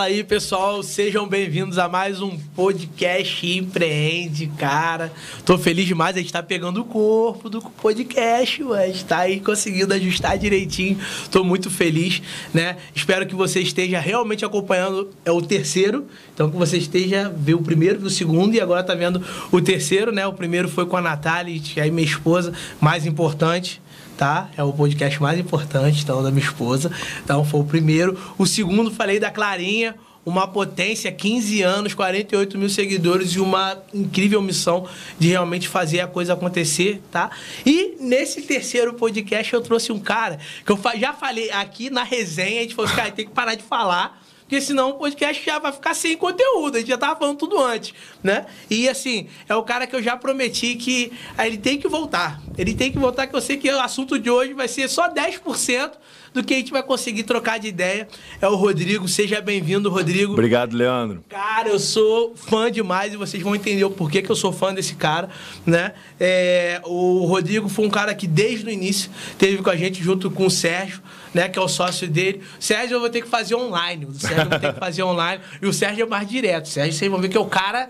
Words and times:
Fala 0.00 0.08
aí, 0.08 0.24
pessoal, 0.24 0.82
sejam 0.82 1.28
bem-vindos 1.28 1.76
a 1.76 1.86
mais 1.86 2.22
um 2.22 2.34
podcast 2.56 3.46
Empreende, 3.46 4.46
cara. 4.56 5.12
Tô 5.44 5.58
feliz 5.58 5.86
demais, 5.86 6.16
a 6.16 6.20
gente 6.20 6.32
tá 6.32 6.42
pegando 6.42 6.80
o 6.80 6.86
corpo 6.86 7.50
do 7.50 7.60
podcast, 7.60 8.64
gente 8.86 9.04
tá 9.04 9.18
aí 9.18 9.40
conseguindo 9.40 9.92
ajustar 9.92 10.38
direitinho. 10.38 10.98
Tô 11.30 11.44
muito 11.44 11.68
feliz, 11.68 12.22
né? 12.54 12.78
Espero 12.94 13.26
que 13.26 13.34
você 13.34 13.60
esteja 13.60 14.00
realmente 14.00 14.42
acompanhando 14.42 15.10
é 15.22 15.30
o 15.30 15.42
terceiro, 15.42 16.06
então 16.32 16.50
que 16.50 16.56
você 16.56 16.78
esteja 16.78 17.30
viu 17.36 17.58
o 17.58 17.62
primeiro, 17.62 18.02
o 18.02 18.08
segundo 18.08 18.54
e 18.54 18.60
agora 18.60 18.82
tá 18.82 18.94
vendo 18.94 19.22
o 19.52 19.60
terceiro, 19.60 20.10
né? 20.10 20.26
O 20.26 20.32
primeiro 20.32 20.66
foi 20.66 20.86
com 20.86 20.96
a 20.96 21.02
Natália, 21.02 21.60
é 21.76 21.90
minha 21.90 22.06
esposa, 22.06 22.54
mais 22.80 23.04
importante 23.04 23.82
tá? 24.20 24.50
É 24.54 24.62
o 24.62 24.70
podcast 24.70 25.18
mais 25.22 25.38
importante, 25.38 26.02
então, 26.02 26.22
da 26.22 26.30
minha 26.30 26.44
esposa. 26.44 26.92
Então, 27.24 27.42
foi 27.42 27.60
o 27.60 27.64
primeiro. 27.64 28.20
O 28.36 28.44
segundo, 28.44 28.90
falei 28.90 29.18
da 29.18 29.30
Clarinha, 29.30 29.94
uma 30.26 30.46
potência, 30.46 31.10
15 31.10 31.62
anos, 31.62 31.94
48 31.94 32.58
mil 32.58 32.68
seguidores 32.68 33.30
e 33.30 33.40
uma 33.40 33.82
incrível 33.94 34.42
missão 34.42 34.86
de 35.18 35.28
realmente 35.28 35.66
fazer 35.66 36.00
a 36.00 36.06
coisa 36.06 36.34
acontecer, 36.34 37.00
tá? 37.10 37.30
E 37.64 37.96
nesse 37.98 38.42
terceiro 38.42 38.92
podcast 38.92 39.54
eu 39.54 39.62
trouxe 39.62 39.90
um 39.90 39.98
cara 39.98 40.38
que 40.66 40.70
eu 40.70 40.78
já 40.98 41.14
falei 41.14 41.50
aqui 41.50 41.88
na 41.88 42.02
resenha, 42.02 42.58
a 42.58 42.62
gente 42.62 42.74
falou 42.74 42.90
cara, 42.90 43.10
tem 43.10 43.24
que 43.24 43.32
parar 43.32 43.54
de 43.54 43.62
falar 43.62 44.19
porque 44.50 44.60
senão 44.60 44.90
o 44.90 44.94
podcast 44.94 45.46
já 45.46 45.60
vai 45.60 45.70
ficar 45.70 45.94
sem 45.94 46.16
conteúdo. 46.16 46.74
A 46.74 46.80
gente 46.80 46.88
já 46.88 46.98
tava 46.98 47.16
falando 47.16 47.38
tudo 47.38 47.56
antes, 47.62 47.94
né? 48.20 48.46
E 48.68 48.88
assim, 48.88 49.28
é 49.48 49.54
o 49.54 49.62
cara 49.62 49.86
que 49.86 49.94
eu 49.94 50.02
já 50.02 50.16
prometi 50.16 50.74
que 50.74 51.12
ele 51.38 51.56
tem 51.56 51.78
que 51.78 51.86
voltar. 51.86 52.42
Ele 52.58 52.74
tem 52.74 52.90
que 52.90 52.98
voltar, 52.98 53.28
que 53.28 53.36
eu 53.36 53.40
sei 53.40 53.56
que 53.56 53.70
o 53.70 53.80
assunto 53.80 54.18
de 54.18 54.28
hoje 54.28 54.52
vai 54.52 54.66
ser 54.66 54.88
só 54.88 55.08
10% 55.08 55.92
do 56.34 56.42
que 56.42 56.52
a 56.52 56.56
gente 56.56 56.72
vai 56.72 56.82
conseguir 56.82 57.22
trocar 57.22 57.60
de 57.60 57.68
ideia. 57.68 58.08
É 58.40 58.48
o 58.48 58.56
Rodrigo. 58.56 59.06
Seja 59.06 59.40
bem-vindo, 59.40 59.88
Rodrigo. 59.88 60.32
Obrigado, 60.32 60.76
Leandro. 60.76 61.24
Cara, 61.28 61.68
eu 61.68 61.78
sou 61.78 62.34
fã 62.34 62.68
demais 62.72 63.14
e 63.14 63.16
vocês 63.16 63.40
vão 63.40 63.54
entender 63.54 63.84
o 63.84 63.90
porquê 63.90 64.20
que 64.20 64.30
eu 64.30 64.36
sou 64.36 64.52
fã 64.52 64.74
desse 64.74 64.96
cara, 64.96 65.28
né? 65.64 65.92
É, 66.18 66.80
o 66.84 67.24
Rodrigo 67.24 67.68
foi 67.68 67.86
um 67.86 67.90
cara 67.90 68.12
que 68.16 68.26
desde 68.26 68.66
o 68.66 68.70
início 68.70 69.12
teve 69.38 69.62
com 69.62 69.70
a 69.70 69.76
gente 69.76 70.02
junto 70.02 70.28
com 70.28 70.44
o 70.44 70.50
Sérgio 70.50 71.00
né, 71.34 71.48
que 71.48 71.58
é 71.58 71.62
o 71.62 71.68
sócio 71.68 72.08
dele. 72.08 72.42
Sérgio 72.58 72.96
eu 72.96 73.00
vou 73.00 73.10
ter 73.10 73.22
que 73.22 73.28
fazer 73.28 73.54
online. 73.54 74.06
O 74.06 74.14
Sérgio 74.14 74.48
vou 74.48 74.58
ter 74.58 74.72
que 74.74 74.80
fazer 74.80 75.02
online. 75.02 75.42
E 75.60 75.66
o 75.66 75.72
Sérgio 75.72 76.04
é 76.04 76.06
mais 76.06 76.28
direto. 76.28 76.66
O 76.66 76.68
Sérgio, 76.68 76.92
vocês 76.92 77.10
vão 77.10 77.20
ver 77.20 77.28
que 77.28 77.36
é 77.36 77.40
o 77.40 77.46
cara. 77.46 77.88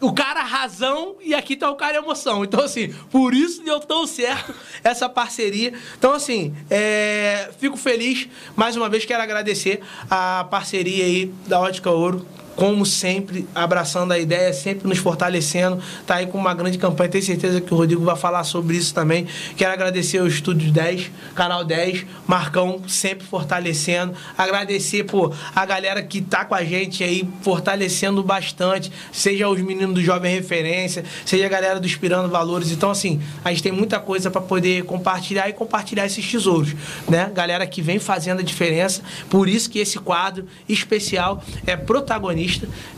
O 0.00 0.12
cara 0.12 0.42
razão 0.42 1.16
e 1.22 1.34
aqui 1.34 1.56
tá 1.56 1.70
o 1.70 1.76
cara 1.76 1.98
emoção. 1.98 2.44
Então, 2.44 2.62
assim, 2.62 2.92
por 3.10 3.32
isso 3.32 3.62
deu 3.64 3.80
tão 3.80 4.06
certo 4.06 4.54
essa 4.84 5.08
parceria. 5.08 5.72
Então, 5.98 6.12
assim, 6.12 6.54
é, 6.70 7.50
fico 7.58 7.76
feliz. 7.76 8.28
Mais 8.54 8.76
uma 8.76 8.88
vez, 8.88 9.04
quero 9.04 9.22
agradecer 9.22 9.80
a 10.10 10.44
parceria 10.44 11.04
aí 11.04 11.32
da 11.46 11.60
Ótica 11.60 11.90
Ouro 11.90 12.26
como 12.56 12.86
sempre, 12.86 13.46
abraçando 13.54 14.12
a 14.12 14.18
ideia, 14.18 14.52
sempre 14.52 14.88
nos 14.88 14.98
fortalecendo. 14.98 15.80
Tá 16.06 16.16
aí 16.16 16.26
com 16.26 16.38
uma 16.38 16.54
grande 16.54 16.78
campanha. 16.78 17.10
Tenho 17.10 17.22
certeza 17.22 17.60
que 17.60 17.72
o 17.72 17.76
Rodrigo 17.76 18.02
vai 18.02 18.16
falar 18.16 18.42
sobre 18.44 18.76
isso 18.76 18.94
também. 18.94 19.26
Quero 19.56 19.72
agradecer 19.72 20.18
ao 20.18 20.26
Estúdio 20.26 20.72
10, 20.72 21.10
Canal 21.34 21.62
10, 21.62 22.06
Marcão, 22.26 22.80
sempre 22.88 23.26
fortalecendo. 23.26 24.14
Agradecer 24.36 25.04
pô, 25.04 25.32
a 25.54 25.66
galera 25.66 26.02
que 26.02 26.22
tá 26.22 26.46
com 26.46 26.54
a 26.54 26.64
gente 26.64 27.04
aí, 27.04 27.28
fortalecendo 27.42 28.22
bastante. 28.22 28.90
Seja 29.12 29.48
os 29.48 29.60
meninos 29.60 29.94
do 29.94 30.02
Jovem 30.02 30.34
Referência, 30.34 31.04
seja 31.26 31.44
a 31.44 31.50
galera 31.50 31.78
do 31.78 31.86
Inspirando 31.86 32.30
Valores. 32.30 32.70
Então, 32.70 32.90
assim, 32.90 33.20
a 33.44 33.50
gente 33.50 33.62
tem 33.62 33.72
muita 33.72 34.00
coisa 34.00 34.30
para 34.30 34.40
poder 34.40 34.84
compartilhar 34.84 35.46
e 35.48 35.52
compartilhar 35.52 36.06
esses 36.06 36.26
tesouros, 36.26 36.74
né? 37.06 37.30
Galera 37.34 37.66
que 37.66 37.82
vem 37.82 37.98
fazendo 37.98 38.40
a 38.40 38.42
diferença. 38.42 39.02
Por 39.28 39.46
isso 39.46 39.68
que 39.68 39.78
esse 39.78 39.98
quadro 39.98 40.46
especial 40.66 41.44
é 41.66 41.76
protagonista 41.76 42.45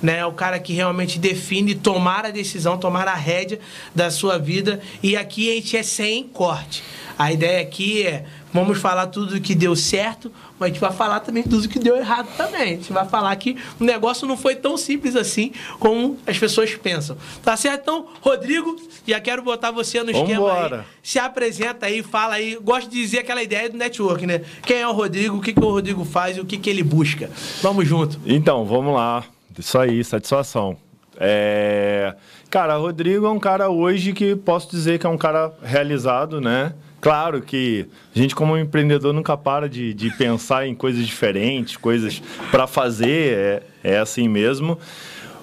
né? 0.03 0.19
É 0.19 0.27
o 0.27 0.33
cara 0.33 0.59
que 0.59 0.73
realmente 0.73 1.19
define 1.19 1.75
tomar 1.75 2.27
a 2.27 2.31
decisão, 2.31 2.79
tomar 2.79 3.09
a 3.09 3.15
rédea 3.15 3.59
da 3.95 4.11
sua 4.11 4.39
vida. 4.39 4.81
E 5.03 5.17
aqui 5.17 5.51
a 5.51 5.55
gente 5.55 5.77
é 5.77 5.83
sem 5.83 6.25
corte. 6.25 6.83
A 7.19 7.33
ideia 7.33 7.61
aqui 7.61 8.07
é 8.07 8.25
vamos 8.53 8.79
falar 8.79 9.09
tudo 9.09 9.41
que 9.41 9.55
deu 9.55 9.75
certo, 9.75 10.31
mas 10.59 10.71
a 10.71 10.73
gente 10.73 10.81
vai 10.81 10.93
falar 10.93 11.19
também 11.21 11.43
tudo 11.43 11.69
que 11.69 11.79
deu 11.79 11.97
errado 11.97 12.29
também. 12.37 12.63
A 12.63 12.67
gente 12.67 12.93
vai 12.93 13.07
falar 13.09 13.35
que 13.35 13.57
o 13.81 13.85
negócio 13.85 14.27
não 14.27 14.37
foi 14.37 14.55
tão 14.55 14.77
simples 14.77 15.17
assim 15.17 15.51
como 15.81 16.17
as 16.25 16.39
pessoas 16.39 16.73
pensam. 16.77 17.17
Tá 17.43 17.57
certo? 17.57 17.81
Então, 17.83 18.07
Rodrigo, 18.21 18.77
já 19.07 19.21
quero 19.21 19.43
botar 19.43 19.73
você 19.73 20.01
no 20.03 20.13
esquema 20.13 20.47
Vambora. 20.47 20.77
aí. 20.81 20.85
Se 21.03 21.19
apresenta 21.19 21.87
aí, 21.87 22.05
fala 22.05 22.35
aí. 22.35 22.57
Gosto 22.63 22.89
de 22.89 23.01
dizer 23.01 23.19
aquela 23.19 23.43
ideia 23.43 23.69
do 23.69 23.77
network, 23.77 24.25
né? 24.25 24.43
Quem 24.63 24.79
é 24.79 24.87
o 24.87 24.93
Rodrigo, 24.93 25.39
o 25.39 25.41
que, 25.41 25.53
que 25.53 25.61
o 25.61 25.71
Rodrigo 25.71 26.05
faz 26.05 26.37
e 26.37 26.41
o 26.41 26.45
que, 26.45 26.57
que 26.57 26.71
ele 26.71 26.85
busca. 26.85 27.29
Vamos 27.63 27.87
junto. 27.89 28.21
Então, 28.25 28.65
vamos 28.65 28.95
lá. 28.95 29.25
Isso 29.59 29.79
aí, 29.79 30.05
satisfação. 30.05 30.77
É... 31.19 32.15
Cara, 32.49 32.77
Rodrigo 32.77 33.27
é 33.27 33.31
um 33.31 33.41
cara 33.41 33.69
hoje 33.69 34.13
que 34.13 34.37
posso 34.37 34.71
dizer 34.71 34.99
que 34.99 35.07
é 35.07 35.09
um 35.09 35.19
cara 35.19 35.53
realizado, 35.63 36.41
né? 36.41 36.73
Claro 37.01 37.43
que 37.43 37.87
a 38.15 38.19
gente, 38.19 38.35
como 38.35 38.57
empreendedor, 38.57 39.13
nunca 39.13 39.37
para 39.37 39.69
de, 39.69 39.93
de 39.95 40.11
pensar 40.17 40.67
em 40.67 40.75
coisas 40.75 41.07
diferentes, 41.07 41.77
coisas 41.77 42.23
para 42.51 42.67
fazer, 42.67 43.63
é, 43.85 43.95
é 43.95 43.99
assim 43.99 44.29
mesmo. 44.29 44.79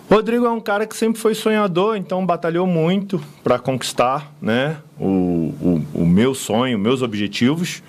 Rodrigo 0.10 0.46
é 0.46 0.50
um 0.50 0.60
cara 0.60 0.86
que 0.86 0.96
sempre 0.96 1.20
foi 1.20 1.34
sonhador, 1.34 1.96
então 1.98 2.26
batalhou 2.26 2.68
muito 2.68 3.22
para 3.44 3.58
conquistar 3.58 4.32
né, 4.42 4.78
o, 5.00 5.54
o, 5.62 5.86
o 6.02 6.06
meu 6.06 6.36
sonho, 6.36 6.78
meus 6.78 7.02
objetivos. 7.02 7.82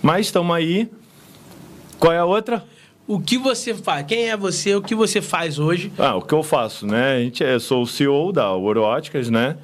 Mas 0.00 0.26
estamos 0.26 0.54
aí. 0.54 0.88
Qual 1.98 2.12
é 2.12 2.18
a 2.18 2.24
outra? 2.24 2.62
O 3.08 3.18
que 3.18 3.38
você 3.38 3.72
faz? 3.74 4.06
Quem 4.06 4.28
é 4.28 4.36
você? 4.36 4.76
O 4.76 4.82
que 4.82 4.94
você 4.94 5.22
faz 5.22 5.58
hoje? 5.58 5.90
Ah, 5.98 6.14
o 6.14 6.22
que 6.22 6.34
eu 6.34 6.42
faço, 6.42 6.86
né? 6.86 7.16
A 7.16 7.18
gente, 7.20 7.42
eu 7.42 7.58
sou 7.58 7.82
o 7.82 7.86
CEO 7.86 8.30
da 8.30 8.54
Oroóticas, 8.54 9.30
né? 9.30 9.56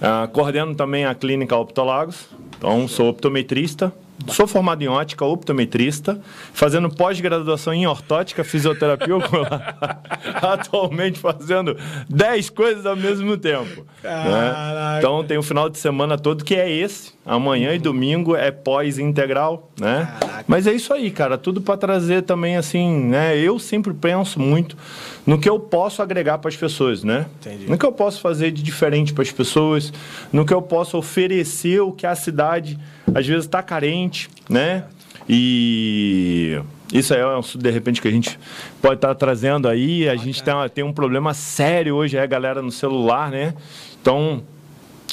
Ah, 0.00 0.28
coordeno 0.30 0.74
também 0.74 1.06
a 1.06 1.14
clínica 1.14 1.56
Optolagos. 1.56 2.28
Então, 2.58 2.86
sou 2.86 3.08
optometrista, 3.08 3.92
Sou 4.28 4.46
formado 4.46 4.82
em 4.82 4.88
ótica, 4.88 5.24
optometrista, 5.24 6.20
fazendo 6.52 6.88
pós-graduação 6.88 7.72
em 7.74 7.86
ortótica, 7.86 8.44
fisioterapia 8.44 9.16
ocular. 9.16 9.76
Atualmente 10.40 11.18
fazendo 11.18 11.76
10 12.08 12.50
coisas 12.50 12.86
ao 12.86 12.96
mesmo 12.96 13.36
tempo. 13.36 13.84
Né? 14.02 14.98
Então 14.98 15.24
tem 15.24 15.38
o 15.38 15.42
final 15.42 15.68
de 15.68 15.78
semana 15.78 16.16
todo 16.16 16.44
que 16.44 16.54
é 16.54 16.70
esse. 16.70 17.12
Amanhã 17.24 17.72
e 17.72 17.78
domingo 17.78 18.34
é 18.34 18.50
pós-integral, 18.50 19.70
né? 19.78 20.12
Mas 20.48 20.66
é 20.66 20.72
isso 20.72 20.92
aí, 20.92 21.08
cara. 21.08 21.38
Tudo 21.38 21.60
para 21.60 21.76
trazer 21.76 22.22
também 22.22 22.56
assim, 22.56 23.04
né? 23.04 23.38
Eu 23.38 23.60
sempre 23.60 23.94
penso 23.94 24.40
muito 24.40 24.76
no 25.24 25.38
que 25.38 25.48
eu 25.48 25.60
posso 25.60 26.02
agregar 26.02 26.38
para 26.38 26.48
as 26.48 26.56
pessoas, 26.56 27.04
né? 27.04 27.26
Entendi. 27.40 27.70
No 27.70 27.78
que 27.78 27.86
eu 27.86 27.92
posso 27.92 28.20
fazer 28.20 28.50
de 28.50 28.60
diferente 28.60 29.12
para 29.12 29.22
as 29.22 29.30
pessoas, 29.30 29.92
no 30.32 30.44
que 30.44 30.52
eu 30.52 30.60
posso 30.60 30.98
oferecer 30.98 31.80
o 31.80 31.92
que 31.92 32.08
a 32.08 32.16
cidade 32.16 32.76
às 33.14 33.24
vezes 33.24 33.44
está 33.44 33.62
carente, 33.62 34.28
né? 34.50 34.84
E 35.28 36.60
isso 36.92 37.14
aí 37.14 37.20
é 37.20 37.26
um 37.36 37.40
de 37.40 37.70
repente 37.70 38.02
que 38.02 38.08
a 38.08 38.10
gente 38.10 38.36
pode 38.80 38.96
estar 38.96 39.08
tá 39.08 39.14
trazendo 39.14 39.68
aí. 39.68 40.08
A 40.08 40.16
gente 40.16 40.42
tem, 40.42 40.54
tem 40.74 40.82
um 40.82 40.92
problema 40.92 41.32
sério 41.34 41.94
hoje, 41.94 42.16
é 42.16 42.22
a 42.22 42.26
galera 42.26 42.60
no 42.60 42.72
celular, 42.72 43.30
né? 43.30 43.54
Então, 44.00 44.42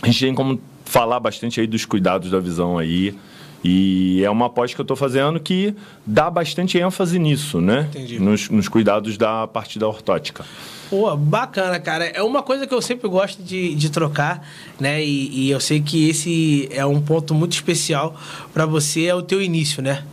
a 0.02 0.08
gente 0.08 0.26
tem 0.26 0.34
como 0.34 0.60
falar 0.90 1.20
bastante 1.20 1.62
aí 1.62 1.68
dos 1.68 1.86
cuidados 1.86 2.32
da 2.32 2.40
visão 2.40 2.78
aí. 2.78 3.16
E 3.64 4.24
é 4.24 4.30
uma 4.30 4.46
aposta 4.46 4.74
que 4.74 4.82
eu 4.82 4.84
estou 4.84 4.96
fazendo 4.96 5.40
que 5.40 5.76
dá 6.06 6.30
bastante 6.30 6.78
ênfase 6.78 7.20
nisso, 7.20 7.60
né? 7.60 7.88
Entendi. 7.90 8.18
Nos, 8.20 8.50
nos 8.50 8.70
cuidados 8.70 9.18
da 9.18 9.48
parte 9.48 9.78
da 9.78 9.88
ortótica. 9.88 10.46
Pô, 10.90 11.16
bacana, 11.16 11.80
cara. 11.80 12.06
É 12.06 12.24
uma 12.24 12.42
coisa 12.42 12.66
que 12.66 12.74
eu 12.74 12.82
sempre 12.82 13.08
gosto 13.10 13.44
de, 13.44 13.76
de 13.76 13.92
trocar, 13.92 14.48
né? 14.80 15.04
E, 15.04 15.48
e 15.48 15.52
eu 15.52 15.60
sei 15.60 15.82
que 15.82 16.10
esse 16.10 16.70
é 16.72 16.86
um 16.86 17.02
ponto 17.02 17.34
muito 17.36 17.52
especial 17.52 18.16
para 18.54 18.66
você, 18.66 19.06
é 19.06 19.14
o 19.14 19.22
teu 19.22 19.42
início, 19.42 19.84
né? 19.84 20.04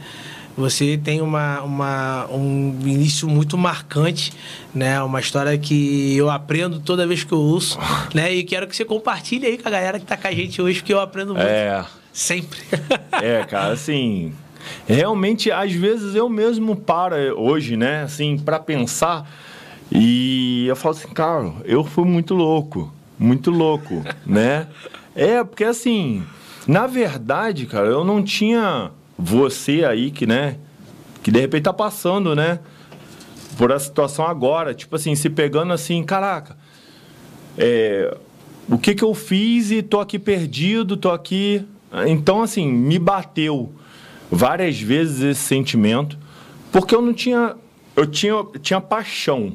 Você 0.56 0.96
tem 0.96 1.20
uma, 1.20 1.60
uma, 1.62 2.26
um 2.30 2.78
início 2.82 3.28
muito 3.28 3.58
marcante, 3.58 4.32
né? 4.74 5.02
Uma 5.02 5.20
história 5.20 5.56
que 5.58 6.16
eu 6.16 6.30
aprendo 6.30 6.80
toda 6.80 7.06
vez 7.06 7.24
que 7.24 7.32
eu 7.32 7.38
ouço, 7.38 7.78
né? 8.14 8.34
E 8.34 8.42
quero 8.42 8.66
que 8.66 8.74
você 8.74 8.84
compartilhe 8.84 9.46
aí 9.46 9.58
com 9.58 9.68
a 9.68 9.70
galera 9.70 9.98
que 9.98 10.04
está 10.04 10.16
com 10.16 10.28
a 10.28 10.32
gente 10.32 10.62
hoje, 10.62 10.78
porque 10.78 10.94
eu 10.94 11.00
aprendo 11.00 11.34
muito. 11.34 11.46
É. 11.46 11.84
Sempre. 12.12 12.60
é, 13.22 13.44
cara, 13.44 13.72
assim... 13.72 14.32
Realmente, 14.84 15.52
às 15.52 15.72
vezes 15.72 16.16
eu 16.16 16.28
mesmo 16.28 16.74
paro 16.74 17.14
hoje, 17.38 17.76
né? 17.76 18.02
Assim, 18.02 18.36
para 18.36 18.58
pensar 18.58 19.28
e 19.90 20.66
eu 20.66 20.74
falo 20.74 20.96
assim, 20.96 21.08
cara, 21.08 21.52
eu 21.64 21.84
fui 21.84 22.04
muito 22.04 22.34
louco, 22.34 22.92
muito 23.18 23.50
louco, 23.50 24.04
né? 24.26 24.66
É, 25.14 25.42
porque 25.44 25.64
assim, 25.64 26.24
na 26.66 26.86
verdade, 26.86 27.66
cara, 27.66 27.86
eu 27.86 28.04
não 28.04 28.22
tinha 28.22 28.90
você 29.18 29.84
aí 29.84 30.10
que, 30.10 30.26
né, 30.26 30.56
que 31.22 31.30
de 31.30 31.40
repente 31.40 31.64
tá 31.64 31.72
passando, 31.72 32.34
né, 32.34 32.60
por 33.56 33.72
a 33.72 33.78
situação 33.78 34.26
agora, 34.26 34.74
tipo 34.74 34.96
assim, 34.96 35.14
se 35.14 35.30
pegando 35.30 35.72
assim, 35.72 36.02
caraca, 36.02 36.56
é, 37.56 38.16
o 38.68 38.78
que 38.78 38.94
que 38.94 39.04
eu 39.04 39.14
fiz 39.14 39.70
e 39.70 39.82
tô 39.82 40.00
aqui 40.00 40.18
perdido, 40.18 40.96
tô 40.96 41.10
aqui. 41.10 41.64
Então, 42.06 42.42
assim, 42.42 42.66
me 42.70 42.98
bateu 42.98 43.72
várias 44.30 44.78
vezes 44.80 45.22
esse 45.22 45.40
sentimento, 45.40 46.18
porque 46.72 46.94
eu 46.94 47.00
não 47.00 47.14
tinha 47.14 47.54
eu 47.96 48.06
tinha, 48.06 48.34
tinha 48.60 48.80
paixão. 48.80 49.54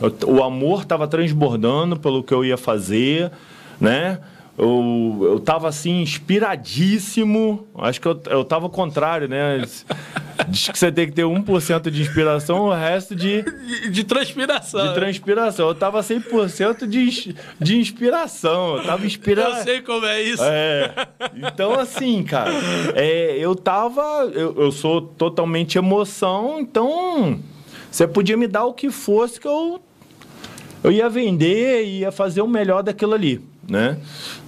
Eu, 0.00 0.14
o 0.28 0.42
amor 0.42 0.82
estava 0.82 1.08
transbordando 1.08 1.98
pelo 1.98 2.22
que 2.22 2.32
eu 2.32 2.44
ia 2.44 2.56
fazer, 2.56 3.32
né? 3.80 4.20
Eu, 4.62 5.18
eu 5.22 5.40
tava 5.40 5.68
assim, 5.68 6.02
inspiradíssimo. 6.02 7.66
Acho 7.74 8.00
que 8.00 8.06
eu, 8.06 8.22
eu 8.30 8.44
tava 8.44 8.66
ao 8.66 8.70
contrário, 8.70 9.26
né? 9.26 9.60
Diz 10.48 10.68
que 10.68 10.78
você 10.78 10.92
tem 10.92 11.06
que 11.08 11.12
ter 11.12 11.22
1% 11.22 11.90
de 11.90 12.00
inspiração, 12.00 12.66
o 12.66 12.72
resto 12.72 13.12
de. 13.16 13.42
De, 13.42 13.90
de 13.90 14.04
transpiração. 14.04 14.86
De 14.86 14.94
transpiração. 14.94 15.66
Eu 15.66 15.74
tava 15.74 16.00
100% 16.00 16.86
de, 16.86 17.34
de 17.58 17.76
inspiração. 17.76 18.76
Eu 18.76 18.84
tava 18.84 19.04
inspirado. 19.04 19.56
Eu 19.56 19.64
sei 19.64 19.80
como 19.80 20.06
é 20.06 20.22
isso. 20.22 20.44
É. 20.44 21.08
Então, 21.34 21.72
assim, 21.78 22.22
cara, 22.22 22.52
é, 22.94 23.36
eu 23.38 23.56
tava. 23.56 24.30
Eu, 24.32 24.54
eu 24.56 24.70
sou 24.70 25.02
totalmente 25.02 25.76
emoção, 25.76 26.60
então. 26.60 27.40
Você 27.90 28.06
podia 28.06 28.36
me 28.36 28.46
dar 28.46 28.64
o 28.64 28.72
que 28.72 28.90
fosse 28.90 29.40
que 29.40 29.48
eu. 29.48 29.82
Eu 30.84 30.92
ia 30.92 31.08
vender, 31.08 31.84
ia 31.84 32.12
fazer 32.12 32.42
o 32.42 32.48
melhor 32.48 32.82
daquilo 32.82 33.14
ali, 33.14 33.40
né? 33.68 33.98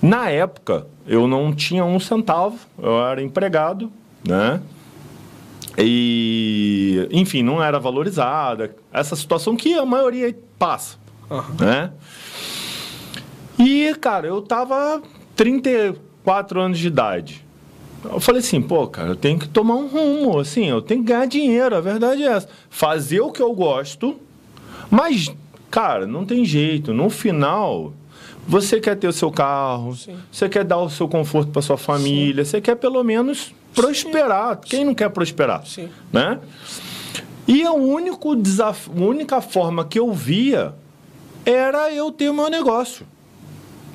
Na 0.00 0.28
época, 0.30 0.86
eu 1.06 1.26
não 1.26 1.54
tinha 1.54 1.84
um 1.84 2.00
centavo, 2.00 2.58
eu 2.80 3.02
era 3.04 3.22
empregado, 3.22 3.90
né? 4.26 4.60
E, 5.76 7.08
enfim, 7.10 7.42
não 7.42 7.62
era 7.62 7.78
valorizada. 7.78 8.74
Essa 8.92 9.16
situação 9.16 9.56
que 9.56 9.74
a 9.74 9.84
maioria 9.84 10.34
passa, 10.58 10.96
uhum. 11.30 11.42
né? 11.58 11.90
E, 13.58 13.94
cara, 14.00 14.26
eu 14.26 14.40
tava 14.42 15.02
34 15.36 16.60
anos 16.60 16.78
de 16.78 16.86
idade. 16.86 17.44
Eu 18.04 18.20
falei 18.20 18.40
assim, 18.40 18.60
pô, 18.60 18.86
cara, 18.86 19.08
eu 19.08 19.16
tenho 19.16 19.38
que 19.38 19.48
tomar 19.48 19.74
um 19.74 19.86
rumo, 19.86 20.38
assim, 20.38 20.66
eu 20.66 20.82
tenho 20.82 21.00
que 21.02 21.06
ganhar 21.08 21.26
dinheiro, 21.26 21.74
a 21.74 21.80
verdade 21.80 22.22
é 22.22 22.26
essa. 22.26 22.48
Fazer 22.68 23.20
o 23.20 23.32
que 23.32 23.40
eu 23.40 23.52
gosto, 23.54 24.16
mas, 24.90 25.34
cara, 25.70 26.06
não 26.06 26.26
tem 26.26 26.44
jeito. 26.44 26.92
No 26.92 27.08
final, 27.08 27.94
você 28.46 28.80
quer 28.80 28.96
ter 28.96 29.08
o 29.08 29.12
seu 29.12 29.30
carro, 29.30 29.96
Sim. 29.96 30.16
você 30.30 30.48
quer 30.48 30.64
dar 30.64 30.78
o 30.78 30.90
seu 30.90 31.08
conforto 31.08 31.50
para 31.50 31.62
sua 31.62 31.76
família, 31.76 32.44
Sim. 32.44 32.50
você 32.50 32.60
quer 32.60 32.76
pelo 32.76 33.02
menos 33.02 33.54
prosperar. 33.74 34.56
Sim. 34.56 34.60
Quem 34.64 34.84
não 34.84 34.94
quer 34.94 35.10
prosperar? 35.10 35.66
Sim. 35.66 35.88
Né? 36.12 36.38
E 37.46 37.62
a, 37.62 37.72
único 37.72 38.34
desaf... 38.34 38.88
a 38.90 39.00
única 39.00 39.40
forma 39.40 39.84
que 39.84 39.98
eu 39.98 40.12
via 40.12 40.74
era 41.44 41.92
eu 41.92 42.10
ter 42.10 42.30
o 42.30 42.34
meu 42.34 42.48
negócio. 42.48 43.06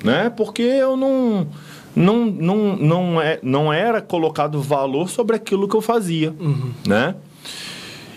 Né? 0.04 0.30
Porque 0.30 0.62
eu 0.62 0.96
não, 0.96 1.46
não, 1.94 2.26
não, 2.26 2.76
não, 2.76 3.20
é, 3.20 3.38
não 3.42 3.72
era 3.72 4.00
colocado 4.00 4.60
valor 4.60 5.08
sobre 5.08 5.36
aquilo 5.36 5.68
que 5.68 5.76
eu 5.76 5.82
fazia. 5.82 6.34
Uhum. 6.38 6.72
Né? 6.86 7.14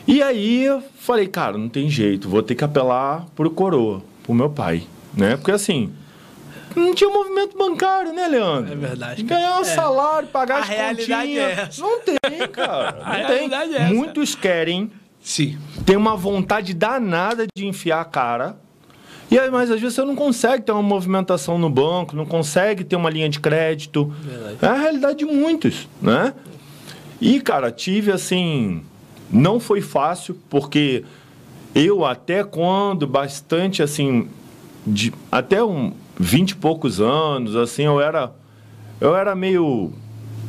E 0.08 0.22
aí 0.22 0.66
eu 0.66 0.84
falei, 1.00 1.28
cara, 1.28 1.58
não 1.58 1.70
tem 1.70 1.90
jeito, 1.90 2.30
vou 2.30 2.44
ter 2.44 2.56
que 2.56 2.64
apelar 2.64 3.26
pro 3.36 3.50
coroa, 3.50 4.02
pro 4.24 4.34
meu 4.34 4.50
pai. 4.50 4.84
Né? 5.14 5.36
Porque 5.38 5.52
assim, 5.52 5.92
não 6.76 6.94
tinha 6.94 7.10
movimento 7.10 7.58
bancário, 7.58 8.14
né, 8.14 8.28
Leandro? 8.28 8.74
É 8.74 8.76
verdade. 8.76 9.24
Ganhar 9.24 9.58
um 9.58 9.62
é. 9.62 9.64
salário, 9.64 10.28
pagar 10.28 10.58
a 10.58 10.60
as 10.60 10.68
realidade 10.68 11.38
é 11.38 11.52
essa. 11.52 11.82
Não 11.82 12.00
tem, 12.00 12.48
cara. 12.52 12.98
Não 13.04 13.12
a 13.12 13.16
tem. 13.16 13.26
realidade 13.26 13.74
é 13.74 13.78
essa. 13.78 13.94
Muitos 13.94 14.36
querem. 14.36 14.92
Sim. 15.22 15.58
Tem 15.86 15.96
uma 15.96 16.16
vontade 16.16 16.74
danada 16.74 17.46
de 17.56 17.66
enfiar 17.66 18.02
a 18.02 18.06
cara. 18.06 18.58
E 19.32 19.40
aí, 19.40 19.50
mas 19.50 19.72
às 19.72 19.80
vezes 19.80 19.96
você 19.96 20.04
não 20.04 20.16
consegue 20.16 20.64
ter 20.64 20.72
uma 20.72 20.84
movimentação 20.84 21.58
no 21.58 21.70
banco, 21.70 22.16
não 22.16 22.26
consegue 22.26 22.84
ter 22.84 22.96
uma 22.96 23.10
linha 23.10 23.28
de 23.28 23.40
crédito. 23.40 24.14
Verdade. 24.22 24.58
É 24.62 24.68
a 24.68 24.74
realidade 24.76 25.20
de 25.20 25.26
muitos, 25.26 25.88
né? 26.02 26.34
E, 27.20 27.40
cara, 27.42 27.72
tive 27.72 28.12
assim. 28.12 28.84
Não 29.32 29.60
foi 29.60 29.82
fácil, 29.82 30.38
porque 30.50 31.04
eu 31.74 32.06
até 32.06 32.44
quando 32.44 33.08
bastante 33.08 33.82
assim. 33.82 34.28
De, 34.86 35.14
até 35.32 35.64
um, 35.64 35.94
vinte 36.20 36.52
e 36.52 36.56
poucos 36.56 37.00
anos, 37.02 37.56
assim, 37.56 37.84
eu 37.84 38.00
era, 38.00 38.32
eu 39.02 39.16
era 39.16 39.36
meio 39.36 39.92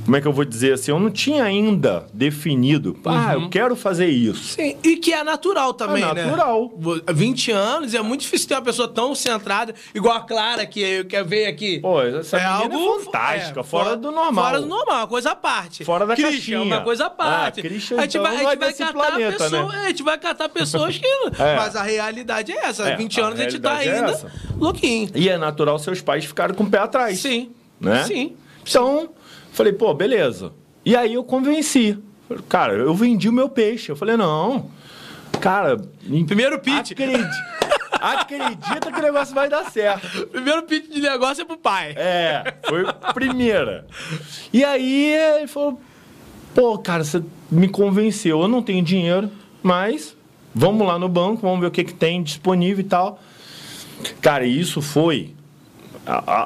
como 0.04 0.16
é 0.16 0.20
que 0.20 0.28
eu 0.28 0.32
vou 0.32 0.44
dizer 0.44 0.74
assim? 0.74 0.90
Eu 0.90 1.00
não 1.00 1.10
tinha 1.10 1.42
ainda 1.42 2.06
definido. 2.12 2.98
Ah, 3.04 3.34
uhum. 3.36 3.44
eu 3.44 3.48
quero 3.48 3.74
fazer 3.74 4.06
isso. 4.06 4.54
Sim, 4.54 4.76
e 4.82 4.96
que 4.96 5.12
é 5.12 5.24
natural 5.24 5.72
também, 5.72 6.02
é 6.02 6.12
natural. 6.12 6.72
né? 6.78 7.12
20 7.12 7.50
anos 7.50 7.94
é 7.94 8.02
muito 8.02 8.20
difícil 8.20 8.48
ter 8.48 8.54
uma 8.54 8.62
pessoa 8.62 8.86
tão 8.86 9.14
centrada, 9.14 9.74
igual 9.94 10.16
a 10.16 10.20
Clara, 10.20 10.66
que 10.66 11.04
quer 11.04 11.24
ver 11.24 11.46
aqui. 11.46 11.80
Pô, 11.80 12.02
essa 12.02 12.36
é 12.36 12.44
algo 12.44 12.74
é 12.74 13.04
fantástica, 13.04 13.60
é, 13.60 13.62
fora, 13.62 13.84
fora, 13.84 13.96
do 13.96 14.10
normal. 14.10 14.44
Fora 14.44 14.60
do 14.60 14.66
normal, 14.66 14.98
uma 14.98 15.06
coisa 15.06 15.30
à 15.30 15.34
parte. 15.34 15.84
Fora 15.84 16.06
da 16.06 16.14
Christian, 16.14 16.32
caixinha. 16.32 16.62
uma 16.62 16.80
coisa 16.82 17.06
à 17.06 17.10
parte. 17.10 17.60
Ah, 17.60 17.62
Christian, 17.62 17.98
a 17.98 18.02
gente 18.02 18.18
então, 18.18 18.22
vai, 18.22 18.34
a 18.34 18.50
gente 18.50 18.58
vai 18.58 18.72
catar 18.72 18.92
planeta, 18.92 19.44
pessoa, 19.44 19.72
né? 19.72 19.78
a 19.78 19.88
gente 19.88 20.02
vai 20.02 20.18
catar 20.18 20.48
pessoas 20.50 20.98
que. 20.98 21.06
é. 21.38 21.56
Mas 21.56 21.76
a 21.76 21.82
realidade 21.82 22.52
é 22.52 22.66
essa. 22.66 22.88
É, 22.90 22.96
20 22.96 23.20
anos 23.20 23.40
a, 23.40 23.42
a 23.42 23.48
gente 23.48 23.60
tá 23.60 23.82
é 23.82 23.88
ainda 23.88 24.12
é 24.12 24.26
louquinho. 24.58 25.10
E 25.14 25.28
é 25.28 25.38
natural 25.38 25.78
seus 25.78 26.00
pais 26.00 26.24
ficarem 26.24 26.54
com 26.54 26.64
o 26.64 26.70
pé 26.70 26.78
atrás. 26.78 27.20
Sim. 27.20 27.52
Né? 27.80 28.04
Sim. 28.04 28.36
Então, 28.66 29.10
falei, 29.54 29.72
pô, 29.72 29.94
beleza. 29.94 30.52
E 30.84 30.94
aí 30.94 31.14
eu 31.14 31.24
convenci. 31.24 31.98
Cara, 32.48 32.74
eu 32.74 32.94
vendi 32.94 33.28
o 33.28 33.32
meu 33.32 33.48
peixe. 33.48 33.90
Eu 33.90 33.96
falei, 33.96 34.16
não. 34.16 34.70
Cara, 35.40 35.76
primeiro 36.26 36.58
pitch. 36.58 36.92
Acredita, 36.92 37.30
acredita 38.00 38.92
que 38.92 38.98
o 38.98 39.02
negócio 39.02 39.34
vai 39.34 39.48
dar 39.48 39.70
certo. 39.70 40.26
Primeiro 40.26 40.62
pitch 40.64 40.90
de 40.90 41.00
negócio 41.00 41.42
é 41.42 41.44
pro 41.44 41.56
pai. 41.56 41.94
É, 41.96 42.54
foi 42.66 42.84
primeira. 43.12 43.86
E 44.52 44.64
aí 44.64 45.14
ele 45.14 45.46
falou: 45.46 45.80
pô, 46.54 46.78
cara, 46.78 47.04
você 47.04 47.22
me 47.50 47.68
convenceu. 47.68 48.40
Eu 48.40 48.48
não 48.48 48.62
tenho 48.62 48.82
dinheiro, 48.82 49.30
mas 49.62 50.16
vamos 50.54 50.86
lá 50.86 50.98
no 50.98 51.08
banco, 51.08 51.42
vamos 51.42 51.60
ver 51.60 51.66
o 51.66 51.70
que, 51.70 51.84
que 51.84 51.94
tem 51.94 52.22
disponível 52.22 52.84
e 52.84 52.88
tal. 52.88 53.20
Cara, 54.20 54.46
isso 54.46 54.80
foi 54.80 55.33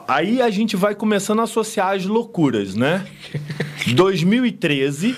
Aí 0.06 0.40
a 0.40 0.50
gente 0.50 0.76
vai 0.76 0.94
começando 0.94 1.40
a 1.40 1.42
associar 1.42 1.94
as 1.94 2.04
loucuras, 2.04 2.74
né? 2.74 3.04
2013, 3.94 5.16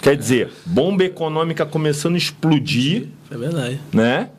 quer 0.00 0.16
dizer, 0.16 0.50
bomba 0.64 1.04
econômica 1.04 1.66
começando 1.66 2.14
a 2.14 2.18
explodir. 2.18 3.08
É 3.30 3.36
verdade. 3.36 3.80
Né? 3.92 4.30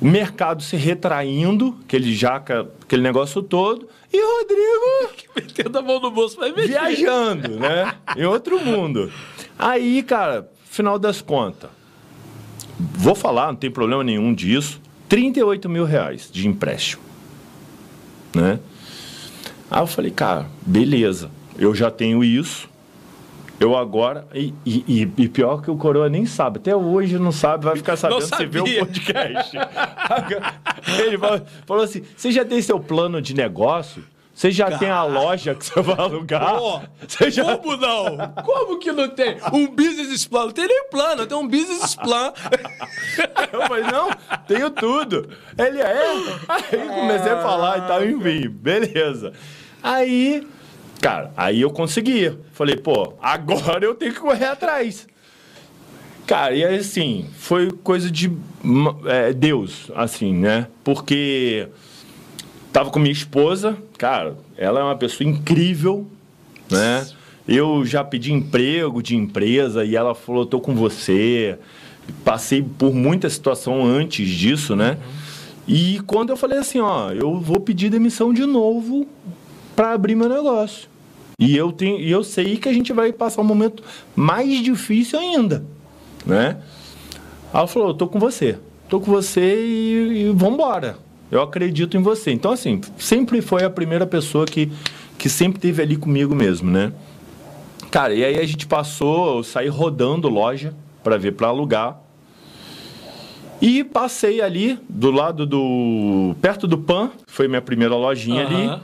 O 0.00 0.06
mercado 0.06 0.62
se 0.62 0.76
retraindo, 0.76 1.78
aquele 1.84 2.14
jaca, 2.14 2.68
aquele 2.82 3.02
negócio 3.02 3.42
todo. 3.42 3.88
E 4.12 4.20
o 4.20 4.38
Rodrigo. 4.38 5.24
Metendo 5.34 5.78
a 5.78 5.82
mão 5.82 6.00
no 6.00 6.10
bolso 6.10 6.36
vai 6.36 6.52
mexer. 6.52 6.68
Viajando, 6.68 7.58
né? 7.58 7.94
em 8.16 8.24
outro 8.24 8.60
mundo. 8.60 9.10
Aí, 9.58 10.02
cara, 10.02 10.48
final 10.64 10.98
das 10.98 11.20
contas. 11.20 11.70
Vou 12.78 13.14
falar, 13.14 13.48
não 13.48 13.56
tem 13.56 13.70
problema 13.70 14.04
nenhum 14.04 14.34
disso. 14.34 14.80
38 15.08 15.68
mil 15.68 15.84
reais 15.84 16.28
de 16.30 16.46
empréstimo 16.46 17.13
né? 18.34 18.58
Aí 19.70 19.80
eu 19.80 19.86
falei, 19.86 20.10
cara, 20.10 20.46
beleza, 20.64 21.30
eu 21.58 21.74
já 21.74 21.90
tenho 21.90 22.22
isso, 22.22 22.68
eu 23.58 23.76
agora. 23.76 24.26
E, 24.34 24.52
e, 24.64 25.08
e, 25.16 25.28
pior 25.28 25.62
que 25.62 25.70
o 25.70 25.76
Coroa 25.76 26.08
nem 26.08 26.26
sabe, 26.26 26.58
até 26.58 26.74
hoje 26.74 27.18
não 27.18 27.32
sabe, 27.32 27.64
vai 27.64 27.76
ficar 27.76 27.96
sabendo 27.96 28.22
se 28.22 28.46
vê 28.46 28.60
o 28.60 28.64
podcast. 28.64 29.56
Ele 31.00 31.18
falou 31.66 31.84
assim: 31.84 32.02
você 32.16 32.30
já 32.30 32.44
tem 32.44 32.60
seu 32.60 32.78
plano 32.78 33.22
de 33.22 33.34
negócio? 33.34 34.04
Você 34.34 34.50
já 34.50 34.76
tem 34.78 34.90
a 34.90 35.04
loja 35.04 35.54
que 35.54 35.64
você 35.64 35.80
vai 35.80 35.96
alugar? 35.96 36.58
Pô, 36.58 36.80
você 37.06 37.30
já... 37.30 37.56
Como 37.56 37.76
não? 37.76 38.16
Como 38.44 38.78
que 38.80 38.90
não 38.90 39.08
tem? 39.08 39.36
Um 39.52 39.68
business 39.68 40.26
plan? 40.26 40.46
Não 40.46 40.50
tem 40.50 40.66
nem 40.66 40.88
plano, 40.90 41.22
eu 41.22 41.26
tenho 41.28 41.40
um 41.40 41.46
business 41.46 41.94
plan. 41.94 42.32
eu 43.52 43.62
falei, 43.62 43.84
não, 43.84 44.10
tenho 44.48 44.70
tudo. 44.70 45.28
Ele 45.56 45.80
é. 45.80 46.02
Aí 46.48 46.88
comecei 46.88 47.30
a 47.30 47.42
falar 47.42 47.78
e 47.78 47.80
tal, 47.82 48.04
enfim, 48.04 48.48
beleza. 48.48 49.32
Aí, 49.80 50.44
cara, 51.00 51.30
aí 51.36 51.60
eu 51.60 51.70
consegui. 51.70 52.36
Falei, 52.52 52.76
pô, 52.76 53.14
agora 53.22 53.84
eu 53.84 53.94
tenho 53.94 54.12
que 54.12 54.20
correr 54.20 54.46
atrás. 54.46 55.06
Cara, 56.26 56.54
e 56.54 56.64
assim, 56.64 57.30
foi 57.38 57.70
coisa 57.70 58.10
de 58.10 58.32
é, 59.06 59.32
Deus, 59.32 59.92
assim, 59.94 60.34
né? 60.34 60.66
Porque 60.82 61.68
Tava 62.74 62.90
com 62.90 62.98
minha 62.98 63.12
esposa, 63.12 63.78
cara, 63.96 64.36
ela 64.58 64.80
é 64.80 64.82
uma 64.82 64.96
pessoa 64.96 65.30
incrível, 65.30 66.08
né? 66.68 67.06
Eu 67.46 67.86
já 67.86 68.02
pedi 68.02 68.32
emprego 68.32 69.00
de 69.00 69.14
empresa 69.14 69.84
e 69.84 69.94
ela 69.94 70.12
falou: 70.12 70.44
tô 70.44 70.58
com 70.58 70.74
você. 70.74 71.56
Passei 72.24 72.64
por 72.64 72.92
muita 72.92 73.30
situação 73.30 73.86
antes 73.86 74.28
disso, 74.28 74.74
né? 74.74 74.98
E 75.68 76.00
quando 76.04 76.30
eu 76.30 76.36
falei 76.36 76.58
assim: 76.58 76.80
ó, 76.80 77.12
eu 77.12 77.38
vou 77.38 77.60
pedir 77.60 77.90
demissão 77.90 78.34
de 78.34 78.44
novo 78.44 79.06
para 79.76 79.92
abrir 79.92 80.16
meu 80.16 80.28
negócio. 80.28 80.88
E 81.38 81.56
eu, 81.56 81.70
tenho, 81.70 82.00
e 82.00 82.10
eu 82.10 82.24
sei 82.24 82.56
que 82.56 82.68
a 82.68 82.72
gente 82.72 82.92
vai 82.92 83.12
passar 83.12 83.42
um 83.42 83.44
momento 83.44 83.84
mais 84.16 84.60
difícil 84.64 85.16
ainda, 85.16 85.64
né? 86.26 86.56
Ela 87.52 87.68
falou: 87.68 87.94
tô 87.94 88.08
com 88.08 88.18
você. 88.18 88.58
Tô 88.88 88.98
com 88.98 89.12
você 89.12 89.64
e, 89.64 90.22
e 90.22 90.32
vambora. 90.32 91.03
Eu 91.34 91.42
acredito 91.42 91.96
em 91.96 92.00
você. 92.00 92.30
Então, 92.30 92.52
assim, 92.52 92.80
sempre 92.96 93.42
foi 93.42 93.64
a 93.64 93.70
primeira 93.70 94.06
pessoa 94.06 94.46
que, 94.46 94.70
que 95.18 95.28
sempre 95.28 95.58
esteve 95.58 95.82
ali 95.82 95.96
comigo 95.96 96.32
mesmo, 96.32 96.70
né? 96.70 96.92
Cara, 97.90 98.14
e 98.14 98.24
aí 98.24 98.38
a 98.38 98.46
gente 98.46 98.68
passou, 98.68 99.38
eu 99.38 99.42
saí 99.42 99.66
rodando 99.66 100.28
loja 100.28 100.72
para 101.02 101.16
ver 101.16 101.32
para 101.32 101.48
alugar. 101.48 102.00
E 103.60 103.82
passei 103.82 104.40
ali 104.40 104.78
do 104.88 105.10
lado 105.10 105.44
do. 105.44 106.36
perto 106.40 106.68
do 106.68 106.78
Pan, 106.78 107.10
foi 107.26 107.48
minha 107.48 107.62
primeira 107.62 107.96
lojinha 107.96 108.44
Aham. 108.44 108.72
ali. 108.74 108.82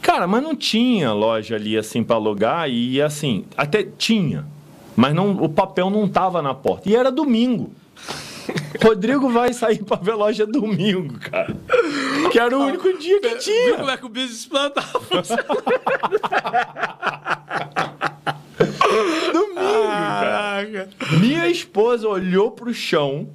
Cara, 0.00 0.28
mas 0.28 0.42
não 0.42 0.54
tinha 0.54 1.12
loja 1.12 1.56
ali 1.56 1.76
assim 1.76 2.04
para 2.04 2.14
alugar 2.14 2.70
e 2.70 3.02
assim, 3.02 3.44
até 3.56 3.82
tinha, 3.82 4.46
mas 4.94 5.12
não, 5.12 5.32
o 5.42 5.48
papel 5.48 5.90
não 5.90 6.06
tava 6.06 6.40
na 6.40 6.54
porta. 6.54 6.88
E 6.88 6.94
era 6.94 7.10
domingo. 7.10 7.72
Rodrigo 8.82 9.28
vai 9.30 9.52
sair 9.52 9.82
para 9.82 9.96
ver 10.00 10.14
loja 10.14 10.46
domingo, 10.46 11.18
cara. 11.18 11.56
Que 12.30 12.38
era 12.38 12.56
o 12.56 12.62
único 12.62 12.96
dia 12.98 13.20
que 13.20 13.28
Viu 13.28 13.38
tinha. 13.38 13.76
como 13.76 13.90
é 13.90 13.96
que 13.96 14.06
o 14.06 14.08
business 14.08 14.46
plan 14.46 14.72
funcionando? 15.08 15.62
Domingo, 19.32 19.60
cara. 19.60 20.88
Minha 21.20 21.48
esposa 21.48 22.08
olhou 22.08 22.50
pro 22.50 22.72
chão, 22.72 23.28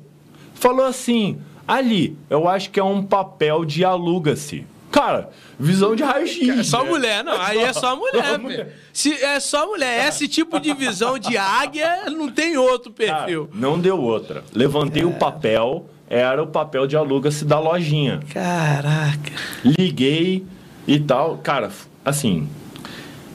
falou 0.56 0.86
assim: 0.86 1.40
ali, 1.68 2.18
eu 2.30 2.48
acho 2.48 2.70
que 2.72 2.80
é 2.80 2.84
um 2.84 3.04
papel 3.04 3.66
de 3.66 3.84
aluga-se. 3.86 4.66
Cara, 4.94 5.32
visão 5.60 5.96
de 5.96 6.04
raio-x. 6.04 6.48
É 6.60 6.64
só 6.64 6.84
né? 6.84 6.90
mulher, 6.92 7.24
não. 7.24 7.42
Aí 7.42 7.58
é 7.58 7.74
só 7.74 7.96
mulher. 7.96 8.78
Se 8.94 9.12
é 9.12 9.40
só 9.40 9.66
mulher. 9.66 10.08
Esse 10.08 10.28
tipo 10.28 10.60
de 10.60 10.72
visão 10.76 11.18
de 11.18 11.36
águia 11.36 12.12
não 12.12 12.30
tem 12.30 12.58
outro 12.58 12.94
Cara, 12.94 13.24
perfil. 13.24 13.50
não 13.56 13.80
deu 13.80 14.00
outra. 14.00 14.44
Levantei 14.54 15.04
o 15.04 15.12
papel, 15.14 15.90
era 16.08 16.44
o 16.44 16.46
papel 16.46 16.86
de 16.86 16.96
aluga-se 16.96 17.44
da 17.44 17.60
lojinha. 17.60 18.20
Caraca. 18.32 19.32
Liguei 19.66 20.46
e 20.88 21.00
tal. 21.00 21.40
Cara, 21.40 21.72
assim, 22.06 22.48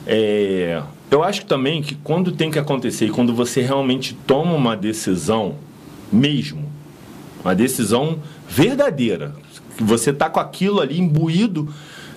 é, 0.07 0.81
eu 1.11 1.21
acho 1.21 1.45
também 1.45 1.81
que 1.81 1.93
quando 1.95 2.31
tem 2.31 2.49
que 2.49 2.57
acontecer 2.57 3.07
e 3.07 3.11
quando 3.11 3.35
você 3.35 3.61
realmente 3.61 4.13
toma 4.13 4.53
uma 4.53 4.77
decisão 4.77 5.55
mesmo, 6.09 6.71
uma 7.43 7.53
decisão 7.53 8.19
verdadeira, 8.47 9.35
você 9.83 10.13
tá 10.13 10.29
com 10.29 10.39
aquilo 10.39 10.81
ali 10.81 10.99
imbuído 10.99 11.67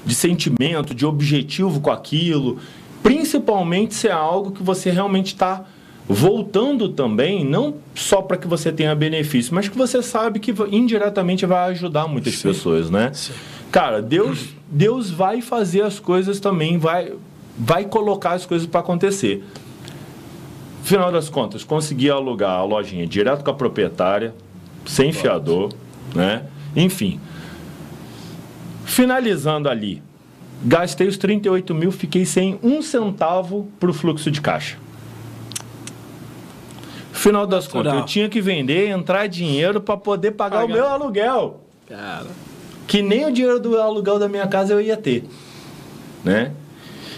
de 0.05 0.15
sentimento, 0.15 0.95
de 0.95 1.07
objetivo 1.07 1.81
com 1.81 1.91
aquilo, 1.91 2.59
principalmente 3.03 3.95
se 3.95 4.09
é 4.09 4.13
algo 4.13 4.51
que 4.51 4.63
você 4.63 4.91
realmente 4.91 5.29
está 5.29 5.65
voltando 6.09 6.89
também, 6.89 7.45
não 7.45 7.77
só 7.95 8.21
para 8.21 8.37
que 8.37 8.47
você 8.47 8.73
tenha 8.73 8.95
benefício, 8.95 9.55
mas 9.55 9.69
que 9.69 9.79
você 9.79 10.03
sabe 10.03 10.41
que 10.41 10.53
indiretamente 10.71 11.47
vai 11.47 11.71
ajudar 11.71 12.09
muitas 12.09 12.37
pessoas, 12.37 12.91
né? 12.91 13.11
Sim. 13.15 13.33
Cara, 13.71 14.03
Deus, 14.03 14.49
Deus 14.69 15.11
vai 15.11 15.41
fazer 15.41 15.83
as 15.83 15.99
coisas 15.99 16.41
também, 16.41 16.77
vai, 16.77 17.13
vai 17.57 17.85
colocar 17.85 18.33
as 18.33 18.45
coisas 18.45 18.67
para 18.67 18.81
acontecer. 18.81 19.43
Final 20.83 21.13
das 21.13 21.29
contas, 21.29 21.63
consegui 21.63 22.11
alugar 22.11 22.59
a 22.59 22.65
lojinha 22.65 23.07
direto 23.07 23.45
com 23.45 23.51
a 23.51 23.55
proprietária, 23.55 24.35
sem 24.85 25.13
fiador, 25.13 25.73
né? 26.15 26.43
Enfim. 26.75 27.21
Finalizando 28.85 29.69
ali, 29.69 30.03
gastei 30.65 31.07
os 31.09 31.17
38 31.17 31.75
mil, 31.75 31.91
fiquei 31.93 32.25
sem 32.27 32.59
um 32.63 32.83
centavo 32.83 33.69
para 33.81 33.91
o 33.91 33.93
fluxo 33.95 34.31
de 34.31 34.41
caixa. 34.41 34.77
Final 37.13 37.47
das 37.47 37.69
contas, 37.69 37.93
eu 37.95 38.05
tinha 38.05 38.29
que 38.29 38.41
vender, 38.41 38.89
entrar 38.89 39.27
dinheiro 39.29 39.81
para 39.81 39.97
poder 39.97 40.33
pagar 40.33 40.65
o 40.65 40.69
meu 40.69 40.87
aluguel 40.89 41.61
Cara. 41.89 42.27
que 42.87 43.01
nem 43.03 43.25
o 43.27 43.31
dinheiro 43.33 43.61
do 43.61 43.81
aluguel 43.81 44.19
da 44.19 44.29
minha 44.29 44.47
casa 44.47 44.73
eu 44.73 44.81
ia 44.81 44.97
ter, 44.97 45.25
né? 46.25 46.51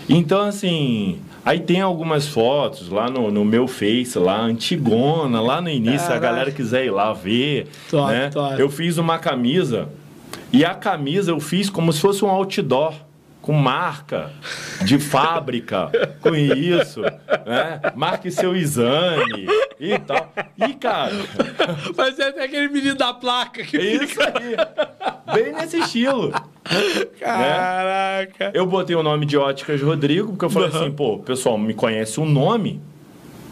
Então, 0.07 0.43
assim, 0.43 1.21
aí 1.43 1.61
tem 1.61 1.81
algumas 1.81 2.27
fotos 2.29 2.91
lá 2.91 3.09
no, 3.09 3.31
no 3.31 3.45
meu 3.45 3.67
Face, 3.67 4.19
lá, 4.19 4.39
antigona, 4.43 5.41
lá 5.41 5.63
no 5.63 5.71
início, 5.71 6.01
se 6.01 6.05
a 6.07 6.09
Caraca. 6.09 6.27
galera 6.27 6.51
quiser 6.51 6.85
ir 6.85 6.91
lá 6.91 7.13
ver, 7.15 7.69
Top, 7.91 8.13
né? 8.13 8.29
top. 8.29 8.61
Eu 8.61 8.69
fiz 8.69 8.99
uma 8.99 9.17
camisa, 9.19 9.89
e 10.55 10.65
a 10.65 10.75
camisa 10.75 11.33
eu 11.33 11.41
fiz 11.41 11.69
como 11.69 11.93
se 11.93 12.01
fosse 12.01 12.25
um 12.25 12.29
outdoor, 12.29 12.95
com 13.43 13.53
marca 13.53 14.31
de 14.85 14.99
fábrica, 14.99 15.91
com 16.23 16.35
isso, 16.35 17.03
né? 17.03 17.81
Marque 17.95 18.31
seu 18.31 18.57
exame 18.57 19.47
e 19.79 19.99
tal. 19.99 20.33
E, 20.57 20.73
cara, 20.75 21.13
Mas 21.97 22.19
é 22.19 22.29
até 22.29 22.45
aquele 22.45 22.69
menino 22.69 22.95
da 22.95 23.13
placa 23.13 23.63
que 23.63 23.77
é 23.77 23.97
isso 23.97 24.19
aí. 24.23 25.35
Bem 25.35 25.53
nesse 25.53 25.79
estilo. 25.79 26.33
Caraca. 27.19 28.51
Eu 28.55 28.65
botei 28.65 28.97
o 28.97 29.03
nome 29.03 29.27
de 29.27 29.37
Óticas 29.37 29.83
Rodrigo, 29.83 30.29
porque 30.29 30.45
eu 30.45 30.51
falei 30.51 30.69
assim, 30.69 30.91
pô, 30.91 31.17
o 31.17 31.23
pessoal 31.23 31.59
me 31.59 31.75
conhece 31.75 32.21
o 32.21 32.25
nome, 32.25 32.81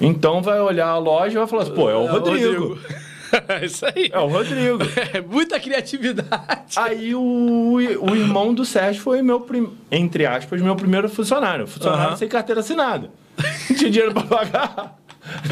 então 0.00 0.40
vai 0.40 0.61
olhar 0.61 0.88
a 0.88 0.99
loja 0.99 1.35
e 1.35 1.38
vai 1.38 1.47
falar 1.47 1.64
assim, 1.64 1.75
pô, 1.75 1.90
é 1.90 1.97
o 1.97 2.06
Rodrigo. 2.06 2.78
É 2.88 3.12
isso 3.62 3.85
aí. 3.87 4.11
É 4.12 4.19
o 4.19 4.27
Rodrigo. 4.27 4.79
É 5.15 5.21
muita 5.21 5.59
criatividade. 5.61 6.75
Aí 6.77 7.15
o, 7.15 7.75
o 8.01 8.15
irmão 8.15 8.53
do 8.55 8.65
Sérgio 8.65 9.03
foi 9.03 9.23
meu, 9.23 9.41
prim- 9.41 9.73
entre 9.91 10.27
aspas, 10.27 10.61
meu 10.61 10.77
primeiro 10.77 11.09
funcionário. 11.09 11.67
Funcionário 11.67 12.09
Aham. 12.09 12.17
sem 12.17 12.29
carteira 12.29 12.61
assinada. 12.61 13.11
Não 13.71 13.77
tinha 13.77 13.91
dinheiro 13.91 14.12
pra 14.15 14.23
pagar. 14.23 14.99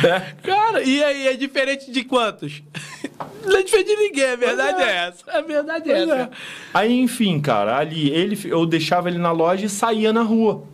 né? 0.03 0.35
Cara, 0.43 0.83
e 0.83 1.03
aí 1.03 1.29
é 1.29 1.35
diferente 1.35 1.91
de 1.91 2.05
quantos? 2.05 2.63
Não 3.45 3.57
é 3.59 3.63
diferente 3.63 3.87
de 3.89 3.97
ninguém, 3.97 4.31
a 4.31 4.37
verdade 4.37 4.83
é. 4.83 4.87
é. 4.87 5.09
essa. 5.09 5.31
A 5.31 5.41
verdade 5.41 5.91
é 5.91 5.95
Pois 5.97 6.09
essa. 6.09 6.23
é. 6.23 6.29
Aí, 6.75 7.01
enfim, 7.01 7.41
cara, 7.41 7.77
ali 7.79 8.11
ele, 8.11 8.39
eu 8.45 8.67
deixava 8.67 9.09
ele 9.09 9.19
na 9.19 9.33
loja 9.33 9.67
e 9.67 9.69
saía 9.69 10.13
na 10.13 10.23
rua. 10.23 10.65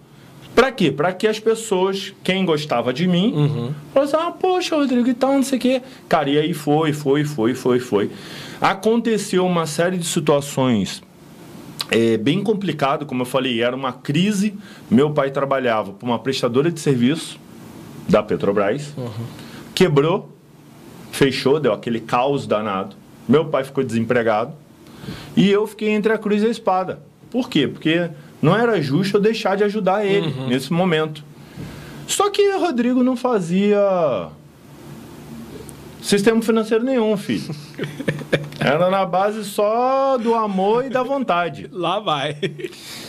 Pra 0.57 0.73
quê? 0.73 0.91
Pra 0.91 1.13
que 1.13 1.29
as 1.29 1.39
pessoas, 1.39 2.13
quem 2.25 2.45
gostava 2.45 2.93
de 2.93 3.07
mim, 3.07 3.33
Uhum. 3.35 3.73
falasse, 3.93 4.17
ah, 4.17 4.31
poxa, 4.33 4.75
Rodrigo 4.75 5.07
e 5.09 5.15
tal, 5.15 5.35
não 5.35 5.43
sei 5.43 5.59
o 5.59 5.61
quê. 5.61 5.83
Cara, 6.09 6.29
e 6.31 6.39
aí 6.39 6.53
foi, 6.55 6.93
foi, 6.95 7.25
foi, 7.25 7.55
foi, 7.55 7.79
foi. 7.79 8.11
Aconteceu 8.61 9.45
uma 9.47 9.67
série 9.67 9.99
de 9.99 10.07
situações 10.07 11.03
é, 11.91 12.17
bem 12.17 12.43
complicado, 12.43 13.05
como 13.07 13.21
eu 13.23 13.27
falei, 13.27 13.63
era 13.63 13.77
uma 13.77 13.93
crise. 13.93 14.55
Meu 14.91 15.11
pai 15.11 15.31
trabalhava 15.31 15.93
para 15.93 16.09
uma 16.09 16.19
prestadora 16.19 16.73
de 16.73 16.81
serviço 16.81 17.39
da 18.09 18.23
Petrobras, 18.23 18.95
quebrou, 19.75 20.33
fechou, 21.13 21.61
deu 21.61 21.73
aquele 21.73 22.01
caos 22.01 22.47
danado. 22.47 22.97
Meu 23.29 23.45
pai 23.45 23.63
ficou 23.63 23.85
desempregado 23.85 24.53
e 25.37 25.51
eu 25.51 25.67
fiquei 25.67 25.91
entre 25.91 26.13
a 26.13 26.19
cruz 26.19 26.43
e 26.43 26.47
a 26.47 26.51
espada. 26.51 27.01
Por 27.31 27.51
quê? 27.51 27.69
Porque 27.69 28.09
não 28.43 28.57
era 28.57 28.81
justo 28.81 29.17
eu 29.17 29.21
deixar 29.21 29.57
de 29.57 29.65
ajudar 29.65 30.05
ele 30.05 30.33
nesse 30.49 30.73
momento. 30.73 31.25
Só 32.07 32.31
que 32.31 32.51
Rodrigo 32.57 33.03
não 33.03 33.17
fazia 33.17 34.29
sistema 36.01 36.41
financeiro 36.43 36.85
nenhum, 36.85 37.17
filho. 37.17 37.55
Era 38.59 38.91
na 38.91 39.05
base 39.05 39.45
só 39.45 40.17
do 40.19 40.35
amor 40.35 40.87
e 40.87 40.89
da 40.89 41.03
vontade. 41.03 41.69
Lá 41.71 42.01
vai. 42.01 42.37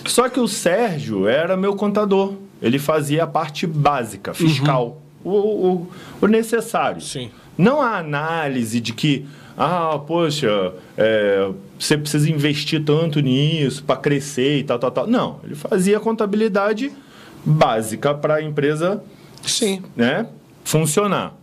Só 0.06 0.30
que 0.30 0.40
o 0.40 0.48
Sérgio 0.48 1.28
era 1.28 1.56
meu 1.58 1.76
contador. 1.76 2.34
Ele 2.62 2.78
fazia 2.78 3.24
a 3.24 3.28
parte 3.28 3.66
básica, 3.66 4.34
fiscal. 4.34 5.02
O, 5.24 5.32
o- 5.32 5.92
o 6.22 6.28
necessário. 6.28 7.02
Sim. 7.02 7.32
Não 7.58 7.82
a 7.82 7.98
análise 7.98 8.80
de 8.80 8.94
que, 8.94 9.26
ah, 9.58 10.00
poxa, 10.06 10.72
é, 10.96 11.50
você 11.80 11.98
precisa 11.98 12.30
investir 12.30 12.84
tanto 12.86 13.20
nisso 13.20 13.84
para 13.84 13.96
crescer 14.00 14.60
e 14.60 14.64
tal, 14.64 14.78
tal, 14.78 14.92
tal. 14.92 15.08
Não, 15.08 15.40
ele 15.44 15.56
fazia 15.56 16.00
contabilidade 16.00 16.92
básica 17.44 18.14
para 18.14 18.36
a 18.36 18.42
empresa 18.44 19.02
Sim. 19.42 19.82
né, 19.96 20.28
funcionar. 20.64 21.36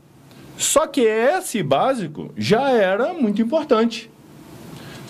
Só 0.56 0.86
que 0.86 1.00
esse 1.00 1.60
básico 1.60 2.32
já 2.36 2.70
era 2.70 3.12
muito 3.12 3.42
importante. 3.42 4.08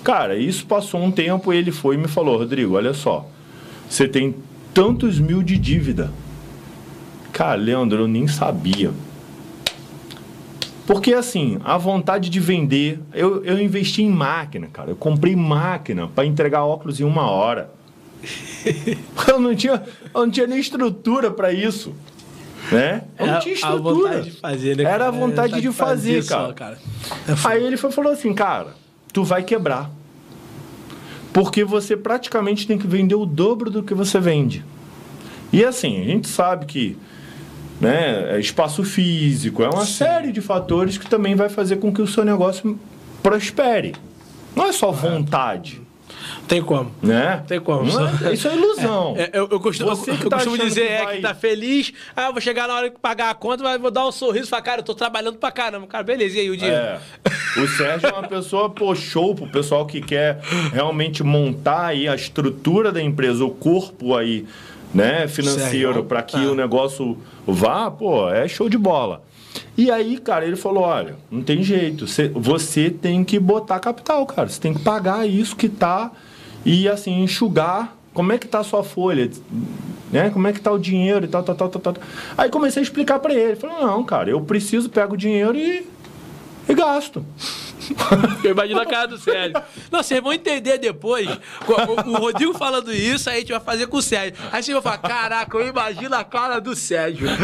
Cara, 0.02 0.36
isso 0.36 0.64
passou 0.66 1.02
um 1.02 1.10
tempo 1.10 1.52
e 1.52 1.58
ele 1.58 1.72
foi 1.72 1.96
e 1.96 1.98
me 1.98 2.08
falou, 2.08 2.38
Rodrigo, 2.38 2.74
olha 2.76 2.94
só, 2.94 3.28
você 3.86 4.08
tem 4.08 4.34
tantos 4.72 5.18
mil 5.18 5.42
de 5.42 5.58
dívida. 5.58 6.10
Cara, 7.32 7.56
Leandro, 7.56 8.02
eu 8.02 8.08
nem 8.08 8.26
sabia. 8.26 8.92
Porque 10.86 11.14
assim, 11.14 11.58
a 11.64 11.78
vontade 11.78 12.28
de 12.28 12.40
vender, 12.40 13.00
eu, 13.12 13.42
eu 13.44 13.58
investi 13.60 14.02
em 14.02 14.10
máquina, 14.10 14.66
cara. 14.66 14.90
Eu 14.90 14.96
comprei 14.96 15.34
máquina 15.34 16.08
para 16.08 16.26
entregar 16.26 16.64
óculos 16.64 17.00
em 17.00 17.04
uma 17.04 17.30
hora. 17.30 17.70
eu, 19.28 19.40
não 19.40 19.54
tinha, 19.54 19.82
eu 20.14 20.20
não 20.26 20.30
tinha 20.30 20.46
nem 20.46 20.58
estrutura 20.58 21.30
para 21.30 21.52
isso. 21.52 21.94
Né? 22.70 23.02
Eu 23.18 23.26
não 23.26 23.34
É 23.34 23.38
tinha 23.40 23.54
a 23.54 23.56
estrutura. 23.56 23.94
vontade 23.94 24.30
de 24.30 24.40
fazer, 24.40 24.76
né? 24.76 24.82
Era 24.84 24.90
cara? 24.92 25.08
a 25.08 25.10
vontade 25.10 25.54
É 25.54 25.60
de 25.60 25.72
fazer, 25.72 26.22
só, 26.22 26.52
cara. 26.52 26.78
É 27.28 27.48
Aí 27.48 27.64
ele 27.64 27.76
foi, 27.76 27.90
falou 27.90 28.12
assim, 28.12 28.32
cara, 28.34 28.74
tu 29.12 29.22
vai 29.24 29.42
quebrar. 29.42 29.90
Porque 31.32 31.64
você 31.64 31.96
praticamente 31.96 32.66
tem 32.66 32.78
que 32.78 32.86
vender 32.86 33.14
o 33.14 33.26
dobro 33.26 33.70
do 33.70 33.82
que 33.82 33.92
você 33.94 34.20
vende. 34.20 34.64
E 35.52 35.64
assim, 35.64 36.00
a 36.00 36.04
gente 36.04 36.28
sabe 36.28 36.64
que 36.66 36.96
né, 37.84 38.36
é 38.36 38.40
espaço 38.40 38.82
físico, 38.82 39.62
é 39.62 39.68
uma 39.68 39.84
Sim. 39.84 39.92
série 39.92 40.32
de 40.32 40.40
fatores 40.40 40.98
que 40.98 41.06
também 41.06 41.34
vai 41.34 41.48
fazer 41.48 41.76
com 41.76 41.92
que 41.92 42.02
o 42.02 42.06
seu 42.06 42.24
negócio 42.24 42.78
prospere. 43.22 43.94
Não 44.54 44.66
é 44.66 44.72
só 44.72 44.90
vontade. 44.90 45.84
Tem 46.46 46.62
como. 46.62 46.92
Né? 47.02 47.42
Tem 47.46 47.60
como. 47.60 47.88
É, 48.26 48.32
isso 48.32 48.48
é 48.48 48.54
ilusão. 48.54 49.14
É, 49.16 49.30
eu, 49.32 49.48
eu 49.50 49.60
costumo, 49.60 49.90
eu, 49.90 50.14
eu 50.14 50.28
tá 50.28 50.36
costumo 50.36 50.58
dizer 50.58 50.86
que, 50.86 50.92
é 50.92 51.04
vai... 51.04 51.16
que 51.16 51.22
tá 51.22 51.34
feliz, 51.34 51.92
ah, 52.14 52.26
eu 52.26 52.32
vou 52.32 52.40
chegar 52.40 52.68
na 52.68 52.74
hora 52.74 52.90
de 52.90 52.98
pagar 52.98 53.30
a 53.30 53.34
conta, 53.34 53.62
mas 53.62 53.80
vou 53.80 53.90
dar 53.90 54.06
um 54.06 54.12
sorriso 54.12 54.46
e 54.46 54.50
falar, 54.50 54.62
cara, 54.62 54.80
eu 54.80 54.84
tô 54.84 54.94
trabalhando 54.94 55.38
pra 55.38 55.50
caramba. 55.50 55.86
Cara, 55.86 56.04
beleza, 56.04 56.36
e 56.36 56.40
aí 56.40 56.50
o 56.50 56.56
dinheiro? 56.56 56.80
É. 56.80 57.00
O 57.56 57.68
Sérgio 57.68 58.08
é 58.08 58.12
uma 58.12 58.28
pessoa, 58.28 58.68
pô, 58.68 58.94
show 58.94 59.34
pro 59.34 59.46
pessoal 59.46 59.86
que 59.86 60.00
quer 60.00 60.40
realmente 60.72 61.22
montar 61.22 61.86
aí 61.86 62.08
a 62.08 62.14
estrutura 62.14 62.92
da 62.92 63.00
empresa, 63.00 63.44
o 63.44 63.50
corpo 63.50 64.14
aí, 64.14 64.44
né, 64.94 65.26
financeiro, 65.26 66.04
para 66.04 66.22
que 66.22 66.36
tá. 66.36 66.50
o 66.50 66.54
negócio 66.54 67.18
vá, 67.46 67.90
pô, 67.90 68.30
é 68.30 68.46
show 68.46 68.68
de 68.68 68.78
bola. 68.78 69.22
E 69.76 69.90
aí, 69.90 70.18
cara, 70.18 70.46
ele 70.46 70.56
falou: 70.56 70.84
olha, 70.84 71.16
não 71.30 71.42
tem 71.42 71.62
jeito, 71.62 72.06
você 72.34 72.90
tem 72.90 73.24
que 73.24 73.38
botar 73.38 73.80
capital, 73.80 74.24
cara. 74.26 74.48
Você 74.48 74.60
tem 74.60 74.72
que 74.72 74.80
pagar 74.80 75.28
isso 75.28 75.56
que 75.56 75.68
tá 75.68 76.12
e 76.64 76.88
assim, 76.88 77.22
enxugar. 77.22 77.96
Como 78.12 78.32
é 78.32 78.38
que 78.38 78.46
tá 78.46 78.60
a 78.60 78.64
sua 78.64 78.84
folha? 78.84 79.28
Né? 80.12 80.30
Como 80.30 80.46
é 80.46 80.52
que 80.52 80.60
tá 80.60 80.70
o 80.70 80.78
dinheiro 80.78 81.24
e 81.24 81.28
tal, 81.28 81.42
tal, 81.42 81.56
tal, 81.56 81.68
tal, 81.68 81.82
tal. 81.82 81.94
Aí 82.38 82.48
comecei 82.48 82.80
a 82.80 82.84
explicar 82.84 83.18
para 83.18 83.34
ele. 83.34 83.56
Falei, 83.56 83.76
não, 83.80 84.04
cara, 84.04 84.30
eu 84.30 84.40
preciso, 84.40 84.88
pego 84.88 85.14
o 85.14 85.16
dinheiro 85.16 85.56
e, 85.56 85.84
e 86.68 86.74
gasto. 86.74 87.24
Eu 88.42 88.52
imagino 88.52 88.80
a 88.80 88.86
cara 88.86 89.06
do 89.06 89.18
Sérgio. 89.18 89.60
Não, 89.90 90.02
vocês 90.02 90.22
vão 90.22 90.32
entender 90.32 90.78
depois. 90.78 91.28
O, 92.06 92.16
Rodrigo 92.16 92.54
falando 92.54 92.92
isso, 92.92 93.28
aí 93.28 93.36
a 93.36 93.40
gente 93.40 93.52
vai 93.52 93.60
fazer 93.60 93.86
com 93.86 93.98
o 93.98 94.02
Sérgio. 94.02 94.34
Aí 94.50 94.62
vocês 94.62 94.72
vão 94.72 94.82
falar: 94.82 94.98
caraca, 94.98 95.56
eu 95.56 95.68
imagino 95.68 96.14
a 96.14 96.24
cara 96.24 96.60
do 96.60 96.74
Sérgio. 96.74 97.28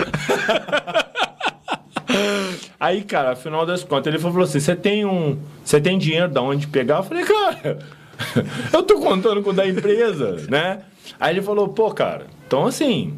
Aí, 2.78 3.02
cara, 3.04 3.32
afinal 3.32 3.64
das 3.64 3.84
contas, 3.84 4.12
ele 4.12 4.20
falou 4.20 4.42
assim: 4.42 4.58
você 4.58 4.74
tem 4.74 5.04
um. 5.04 5.38
Você 5.64 5.80
tem 5.80 5.98
dinheiro 5.98 6.28
da 6.28 6.42
onde 6.42 6.66
pegar? 6.66 6.96
Eu 6.96 7.02
falei, 7.04 7.24
cara, 7.24 7.78
eu 8.72 8.82
tô 8.82 8.98
contando 8.98 9.42
com 9.42 9.50
o 9.50 9.52
da 9.52 9.66
empresa, 9.66 10.44
né? 10.48 10.82
Aí 11.18 11.34
ele 11.34 11.42
falou, 11.42 11.68
pô, 11.68 11.90
cara, 11.92 12.26
então 12.46 12.66
assim, 12.66 13.16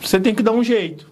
você 0.00 0.20
tem 0.20 0.34
que 0.34 0.42
dar 0.42 0.52
um 0.52 0.62
jeito. 0.62 1.06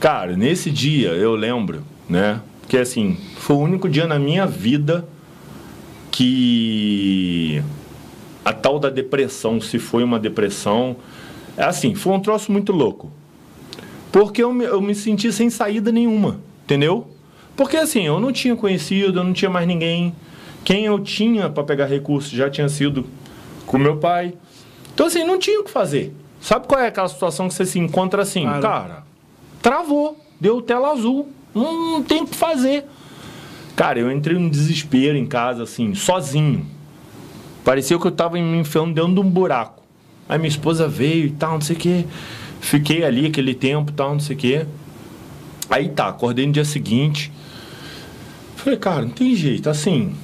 Cara, 0.00 0.36
nesse 0.36 0.70
dia 0.70 1.10
eu 1.10 1.34
lembro, 1.34 1.84
né? 2.08 2.40
Que 2.68 2.78
assim, 2.78 3.16
foi 3.36 3.56
o 3.56 3.60
único 3.60 3.88
dia 3.88 4.06
na 4.06 4.18
minha 4.18 4.46
vida 4.46 5.06
que 6.10 7.62
a 8.44 8.52
tal 8.52 8.78
da 8.78 8.90
depressão, 8.90 9.60
se 9.60 9.78
foi 9.78 10.04
uma 10.04 10.18
depressão, 10.18 10.96
é 11.56 11.64
assim, 11.64 11.94
foi 11.94 12.12
um 12.12 12.20
troço 12.20 12.52
muito 12.52 12.72
louco. 12.72 13.10
Porque 14.12 14.42
eu 14.42 14.52
me, 14.52 14.64
eu 14.64 14.80
me 14.80 14.94
senti 14.94 15.32
sem 15.32 15.50
saída 15.50 15.90
nenhuma, 15.90 16.40
entendeu? 16.64 17.08
Porque 17.56 17.76
assim, 17.76 18.06
eu 18.06 18.20
não 18.20 18.32
tinha 18.32 18.54
conhecido, 18.54 19.18
eu 19.18 19.24
não 19.24 19.32
tinha 19.32 19.50
mais 19.50 19.66
ninguém. 19.66 20.14
Quem 20.64 20.86
eu 20.86 20.98
tinha 21.00 21.50
para 21.50 21.64
pegar 21.64 21.86
recursos 21.86 22.30
já 22.30 22.48
tinha 22.48 22.68
sido 22.68 23.06
com 23.66 23.76
meu 23.76 23.96
pai. 23.96 24.34
Então 24.94 25.06
assim, 25.06 25.24
não 25.24 25.38
tinha 25.38 25.60
o 25.60 25.64
que 25.64 25.70
fazer. 25.70 26.14
Sabe 26.40 26.66
qual 26.66 26.80
é 26.80 26.86
aquela 26.86 27.08
situação 27.08 27.48
que 27.48 27.54
você 27.54 27.64
se 27.64 27.78
encontra 27.78 28.22
assim? 28.22 28.44
Cara, 28.44 28.60
cara 28.60 29.04
travou, 29.64 30.20
deu 30.38 30.60
tela 30.60 30.92
azul, 30.92 31.30
não, 31.54 32.02
tem 32.02 32.22
o 32.22 32.26
que 32.26 32.34
fazer. 32.34 32.84
Cara, 33.76 33.98
eu 33.98 34.10
entrei 34.10 34.38
num 34.38 34.48
desespero 34.48 35.16
em 35.16 35.26
casa, 35.26 35.62
assim, 35.62 35.94
sozinho. 35.94 36.66
Parecia 37.64 37.98
que 37.98 38.06
eu 38.06 38.12
tava 38.12 38.34
me 38.34 38.58
enfiando 38.58 38.94
dentro 38.94 39.14
de 39.14 39.20
um 39.20 39.30
buraco. 39.30 39.82
Aí 40.28 40.38
minha 40.38 40.48
esposa 40.48 40.88
veio 40.88 41.26
e 41.26 41.30
tal, 41.30 41.54
não 41.54 41.60
sei 41.60 41.76
o 41.76 41.78
quê. 41.78 42.04
Fiquei 42.60 43.04
ali 43.04 43.26
aquele 43.26 43.54
tempo 43.54 43.92
tal, 43.92 44.12
não 44.12 44.20
sei 44.20 44.36
o 44.36 44.38
quê. 44.38 44.66
Aí 45.68 45.88
tá, 45.88 46.08
acordei 46.08 46.46
no 46.46 46.52
dia 46.52 46.64
seguinte. 46.64 47.32
Falei, 48.56 48.78
cara, 48.78 49.02
não 49.02 49.10
tem 49.10 49.34
jeito, 49.34 49.68
assim, 49.68 50.14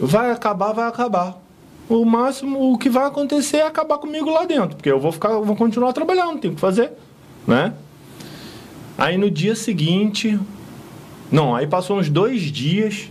vai 0.00 0.30
acabar, 0.30 0.72
vai 0.72 0.88
acabar. 0.88 1.38
O 1.88 2.04
máximo, 2.04 2.72
o 2.72 2.78
que 2.78 2.88
vai 2.88 3.06
acontecer 3.06 3.58
é 3.58 3.66
acabar 3.66 3.98
comigo 3.98 4.30
lá 4.30 4.46
dentro, 4.46 4.76
porque 4.76 4.90
eu 4.90 4.98
vou 4.98 5.12
ficar, 5.12 5.38
vou 5.40 5.54
continuar 5.56 5.92
trabalhando, 5.92 6.32
não 6.32 6.38
tem 6.38 6.54
que 6.54 6.60
fazer, 6.60 6.92
né? 7.46 7.74
Aí 8.96 9.18
no 9.18 9.30
dia 9.30 9.54
seguinte, 9.54 10.38
não, 11.32 11.56
aí 11.56 11.66
passou 11.66 11.98
uns 11.98 12.10
dois 12.10 12.42
dias, 12.42 13.08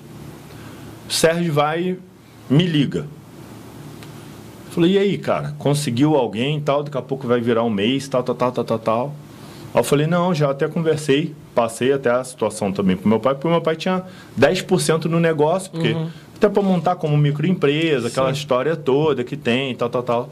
o 1.10 1.12
Sérgio 1.12 1.52
vai 1.52 1.98
me 2.48 2.68
liga. 2.68 3.08
Falei, 4.70 4.92
e 4.92 4.98
aí, 5.00 5.18
cara, 5.18 5.54
conseguiu 5.58 6.16
alguém 6.16 6.58
e 6.58 6.62
tal, 6.62 6.84
daqui 6.84 6.98
a 6.98 7.02
pouco 7.02 7.28
vai 7.28 7.42
virar 7.42 7.64
um 7.64 7.70
mês, 7.70 8.08
tal, 8.08 8.24
tal, 8.24 8.36
tal, 8.36 8.52
tal, 8.52 8.64
tal, 8.64 8.80
tal. 8.80 9.16
Aí 9.74 9.80
eu 9.80 9.84
falei, 9.84 10.06
não, 10.06 10.34
já 10.34 10.52
até 10.52 10.68
conversei, 10.68 11.36
passei 11.56 11.92
até 11.92 12.12
a 12.12 12.24
situação 12.24 12.72
também 12.72 12.96
pro 12.96 13.10
meu 13.10 13.20
pai, 13.20 13.34
porque 13.34 13.48
meu 13.48 13.62
pai 13.62 13.76
tinha 13.76 14.04
10% 14.40 15.06
no 15.06 15.20
negócio, 15.20 15.72
porque 15.72 15.92
uhum. 15.92 16.10
até 16.36 16.48
para 16.48 16.62
montar 16.62 16.96
como 16.98 17.18
microempresa, 17.18 18.02
Sim. 18.02 18.08
aquela 18.08 18.32
história 18.32 18.76
toda 18.76 19.24
que 19.24 19.36
tem, 19.36 19.76
tal, 19.76 19.90
tal, 19.90 20.04
tal. 20.04 20.30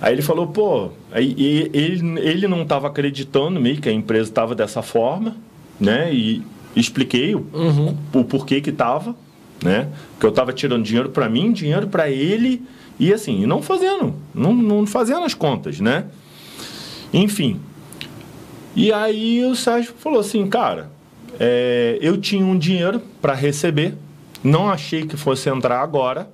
Aí 0.00 0.12
ele 0.12 0.22
falou, 0.22 0.48
pô, 0.48 0.90
aí 1.12 1.70
ele, 1.72 2.20
ele 2.20 2.48
não 2.48 2.62
estava 2.62 2.88
acreditando 2.88 3.60
meio 3.60 3.80
que 3.80 3.88
a 3.88 3.92
empresa 3.92 4.28
estava 4.28 4.54
dessa 4.54 4.82
forma, 4.82 5.36
né? 5.78 6.12
E 6.12 6.42
expliquei 6.74 7.34
o, 7.34 7.46
uhum. 7.52 7.96
o 8.12 8.24
porquê 8.24 8.60
que 8.60 8.70
estava, 8.70 9.14
né? 9.62 9.88
Que 10.18 10.26
eu 10.26 10.30
estava 10.30 10.52
tirando 10.52 10.82
dinheiro 10.82 11.10
para 11.10 11.28
mim, 11.28 11.52
dinheiro 11.52 11.86
para 11.86 12.10
ele 12.10 12.62
e 12.98 13.12
assim, 13.12 13.46
não 13.46 13.62
fazendo, 13.62 14.14
não, 14.34 14.54
não 14.54 14.86
fazendo 14.86 15.24
as 15.24 15.34
contas, 15.34 15.80
né? 15.80 16.06
Enfim. 17.12 17.60
E 18.74 18.92
aí 18.92 19.44
o 19.44 19.54
Sérgio 19.54 19.92
falou 19.98 20.20
assim, 20.20 20.46
cara, 20.48 20.90
é, 21.38 21.98
eu 22.00 22.16
tinha 22.16 22.44
um 22.44 22.56
dinheiro 22.56 23.02
para 23.20 23.34
receber, 23.34 23.94
não 24.42 24.70
achei 24.70 25.06
que 25.06 25.16
fosse 25.16 25.48
entrar 25.48 25.80
agora. 25.80 26.28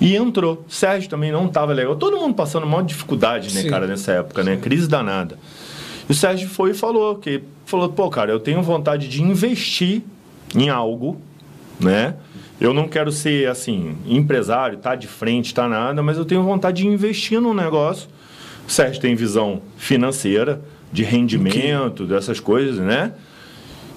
E 0.00 0.16
entrou. 0.16 0.64
Sérgio 0.68 1.08
também 1.08 1.30
não 1.30 1.46
estava 1.46 1.72
legal. 1.72 1.94
Todo 1.94 2.16
mundo 2.16 2.34
passando 2.34 2.66
maior 2.66 2.82
dificuldade, 2.82 3.54
né, 3.54 3.62
Sim. 3.62 3.70
cara, 3.70 3.86
nessa 3.86 4.12
época, 4.12 4.42
né? 4.42 4.56
Crise 4.56 4.88
danada. 4.88 5.38
E 6.08 6.12
o 6.12 6.14
Sérgio 6.14 6.48
foi 6.48 6.70
e 6.70 6.74
falou 6.74 7.16
que 7.16 7.42
falou, 7.64 7.88
pô, 7.88 8.10
cara, 8.10 8.30
eu 8.30 8.40
tenho 8.40 8.62
vontade 8.62 9.08
de 9.08 9.22
investir 9.22 10.02
em 10.54 10.68
algo, 10.68 11.20
né? 11.80 12.14
Eu 12.60 12.72
não 12.72 12.86
quero 12.86 13.10
ser, 13.10 13.48
assim, 13.48 13.96
empresário, 14.06 14.78
tá 14.78 14.94
de 14.94 15.06
frente, 15.06 15.52
tá 15.52 15.68
nada, 15.68 16.02
mas 16.02 16.16
eu 16.16 16.24
tenho 16.24 16.42
vontade 16.42 16.82
de 16.82 16.88
investir 16.88 17.40
num 17.40 17.52
negócio. 17.52 18.08
O 18.66 18.70
Sérgio 18.70 19.00
tem 19.00 19.14
visão 19.14 19.60
financeira, 19.76 20.62
de 20.92 21.02
rendimento, 21.02 22.06
dessas 22.06 22.38
coisas, 22.38 22.78
né? 22.78 23.12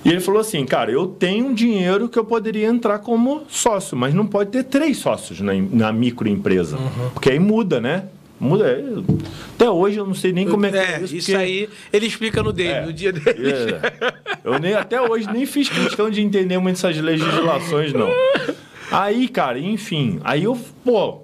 E 0.03 0.09
ele 0.09 0.19
falou 0.19 0.41
assim, 0.41 0.65
cara, 0.65 0.91
eu 0.91 1.05
tenho 1.05 1.53
dinheiro 1.53 2.09
que 2.09 2.17
eu 2.17 2.25
poderia 2.25 2.67
entrar 2.67 2.99
como 2.99 3.43
sócio, 3.47 3.95
mas 3.95 4.13
não 4.13 4.25
pode 4.25 4.49
ter 4.49 4.63
três 4.63 4.97
sócios 4.97 5.39
na, 5.39 5.53
na 5.53 5.91
microempresa. 5.91 6.77
Uhum. 6.77 7.09
Porque 7.13 7.29
aí 7.29 7.39
muda, 7.39 7.79
né? 7.79 8.05
Muda. 8.39 8.67
É, 8.67 8.83
até 9.55 9.69
hoje 9.69 9.97
eu 9.97 10.05
não 10.05 10.13
sei 10.13 10.31
nem 10.31 10.47
como 10.47 10.65
é 10.65 10.71
que 10.71 10.77
é, 10.77 10.95
é 10.95 11.01
isso. 11.01 11.15
Isso 11.15 11.37
aí 11.37 11.67
ele 11.91 12.05
explica 12.05 12.43
no 12.43 12.53
dele, 12.53 12.69
é, 12.69 12.85
no 12.85 12.93
dia 12.93 13.11
dele. 13.11 13.51
É. 13.51 14.13
Eu 14.43 14.59
nem, 14.59 14.73
até 14.73 15.01
hoje 15.01 15.27
nem 15.31 15.45
fiz 15.45 15.69
questão 15.69 16.09
de 16.09 16.21
entender 16.21 16.57
muito 16.59 16.75
essas 16.75 16.97
legislações, 16.97 17.93
não. 17.93 18.09
Aí, 18.91 19.27
cara, 19.27 19.59
enfim, 19.59 20.19
aí 20.23 20.43
eu, 20.43 20.57
pô, 20.85 21.21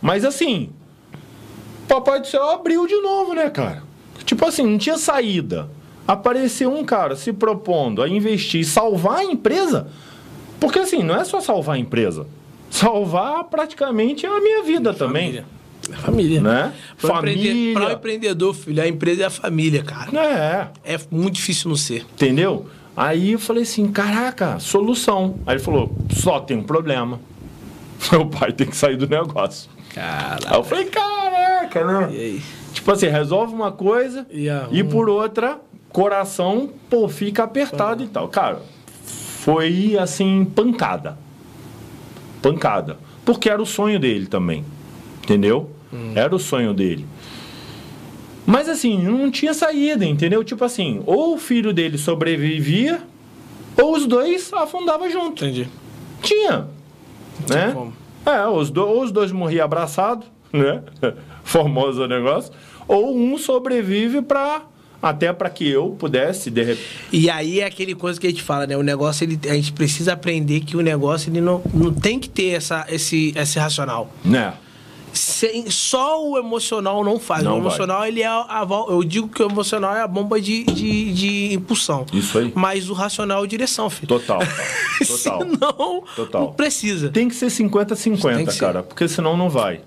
mas 0.00 0.24
assim, 0.24 0.70
Papai 1.88 2.20
do 2.20 2.26
Céu 2.26 2.50
abriu 2.50 2.86
de 2.86 2.96
novo, 3.00 3.34
né, 3.34 3.50
cara? 3.50 3.82
Tipo 4.24 4.46
assim, 4.46 4.64
não 4.64 4.78
tinha 4.78 4.96
saída. 4.96 5.68
Apareceu 6.06 6.72
um 6.72 6.84
cara 6.84 7.16
se 7.16 7.32
propondo 7.32 8.02
a 8.02 8.08
investir 8.08 8.60
e 8.60 8.64
salvar 8.64 9.18
a 9.18 9.24
empresa. 9.24 9.88
Porque 10.60 10.78
assim, 10.78 11.02
não 11.02 11.16
é 11.16 11.24
só 11.24 11.40
salvar 11.40 11.76
a 11.76 11.78
empresa. 11.78 12.26
Salvar 12.70 13.44
praticamente 13.44 14.26
a 14.26 14.40
minha 14.40 14.62
vida 14.62 14.94
também. 14.94 15.32
Família. 15.32 15.59
É 15.92 15.96
família. 15.96 16.40
Né? 16.40 16.72
Para 17.00 17.20
o 17.20 17.92
empreendedor, 17.92 18.54
filho, 18.54 18.82
a 18.82 18.88
empresa 18.88 19.22
é 19.22 19.26
a 19.26 19.30
família, 19.30 19.82
cara. 19.82 20.72
É. 20.84 20.94
É 20.94 21.00
muito 21.10 21.34
difícil 21.34 21.68
não 21.68 21.76
ser. 21.76 22.06
Entendeu? 22.12 22.66
Aí 22.96 23.32
eu 23.32 23.38
falei 23.38 23.62
assim, 23.62 23.90
caraca, 23.90 24.58
solução. 24.58 25.36
Aí 25.46 25.54
ele 25.54 25.62
falou, 25.62 25.96
só 26.10 26.40
tem 26.40 26.56
um 26.56 26.62
problema. 26.62 27.20
Meu 28.12 28.26
pai 28.26 28.52
tem 28.52 28.66
que 28.66 28.76
sair 28.76 28.96
do 28.96 29.08
negócio. 29.08 29.70
Caraca. 29.94 30.48
Aí 30.48 30.56
eu 30.56 30.64
falei, 30.64 30.84
caraca, 30.86 31.84
né? 31.84 32.40
Tipo 32.72 32.92
assim, 32.92 33.06
resolve 33.06 33.54
uma 33.54 33.72
coisa 33.72 34.26
e, 34.30 34.48
e 34.70 34.84
por 34.84 35.08
outra, 35.08 35.60
coração, 35.90 36.70
pô, 36.88 37.08
fica 37.08 37.44
apertado 37.44 38.02
e 38.02 38.06
tal. 38.06 38.28
Cara, 38.28 38.62
foi 39.04 39.96
assim, 39.98 40.44
pancada. 40.44 41.18
Pancada. 42.42 42.98
Porque 43.24 43.48
era 43.48 43.60
o 43.60 43.66
sonho 43.66 43.98
dele 43.98 44.26
também. 44.26 44.64
Entendeu? 45.22 45.70
Hum. 45.92 46.12
Era 46.14 46.34
o 46.34 46.38
sonho 46.38 46.72
dele. 46.72 47.06
Mas 48.46 48.68
assim, 48.68 48.98
não 49.02 49.30
tinha 49.30 49.54
saída, 49.54 50.04
entendeu? 50.04 50.42
Tipo 50.42 50.64
assim, 50.64 51.02
ou 51.06 51.34
o 51.34 51.38
filho 51.38 51.72
dele 51.72 51.96
sobrevivia, 51.98 53.00
ou 53.80 53.94
os 53.94 54.06
dois 54.06 54.52
afundavam 54.52 55.10
junto. 55.10 55.44
Entendi. 55.44 55.68
Tinha. 56.22 56.66
Não 57.48 57.56
né? 57.56 57.72
Como. 57.72 57.92
É, 58.26 58.46
os 58.46 58.70
do, 58.70 58.86
ou 58.86 59.02
os 59.02 59.10
dois 59.10 59.32
morriam 59.32 59.64
abraçados, 59.64 60.26
né? 60.52 60.82
Formoso 61.44 62.02
o 62.02 62.06
negócio. 62.06 62.52
Ou 62.86 63.16
um 63.16 63.38
sobrevive 63.38 64.20
para 64.20 64.62
até 65.02 65.32
para 65.32 65.48
que 65.48 65.66
eu 65.68 65.96
pudesse 65.98 66.50
de 66.50 66.62
repente. 66.62 66.88
E 67.12 67.30
aí 67.30 67.60
é 67.60 67.64
aquele 67.64 67.94
coisa 67.94 68.20
que 68.20 68.26
a 68.26 68.30
gente 68.30 68.42
fala, 68.42 68.66
né? 68.66 68.76
O 68.76 68.82
negócio, 68.82 69.24
ele, 69.24 69.38
a 69.48 69.54
gente 69.54 69.72
precisa 69.72 70.12
aprender 70.12 70.60
que 70.60 70.76
o 70.76 70.80
negócio 70.80 71.30
ele 71.30 71.40
não, 71.40 71.62
não 71.72 71.92
tem 71.92 72.18
que 72.18 72.28
ter 72.28 72.50
essa, 72.50 72.84
esse, 72.88 73.32
esse 73.36 73.58
racional. 73.58 74.10
Né? 74.24 74.52
Sem, 75.12 75.70
só 75.70 76.24
o 76.24 76.38
emocional 76.38 77.04
não 77.04 77.18
faz. 77.18 77.42
Não 77.42 77.56
o 77.56 77.58
emocional, 77.58 78.06
ele 78.06 78.22
é 78.22 78.26
a, 78.26 78.40
a 78.40 78.66
Eu 78.88 79.02
digo 79.02 79.28
que 79.28 79.42
o 79.42 79.46
emocional 79.50 79.94
é 79.94 80.02
a 80.02 80.06
bomba 80.06 80.40
de, 80.40 80.64
de, 80.64 81.12
de 81.12 81.54
impulsão. 81.54 82.06
Isso 82.12 82.38
aí. 82.38 82.52
Mas 82.54 82.88
o 82.88 82.92
racional 82.92 83.44
é 83.44 83.46
direção, 83.46 83.90
filho. 83.90 84.08
Total. 84.08 84.38
Total. 85.06 85.40
Senão, 85.40 86.04
Total. 86.14 86.40
não 86.42 86.52
precisa. 86.52 87.08
Tem 87.08 87.28
que 87.28 87.34
ser 87.34 87.50
Tem 87.50 87.68
50-50, 87.68 88.44
que 88.44 88.52
ser. 88.52 88.60
cara, 88.60 88.82
porque 88.82 89.08
senão 89.08 89.36
não 89.36 89.48
vai. 89.50 89.80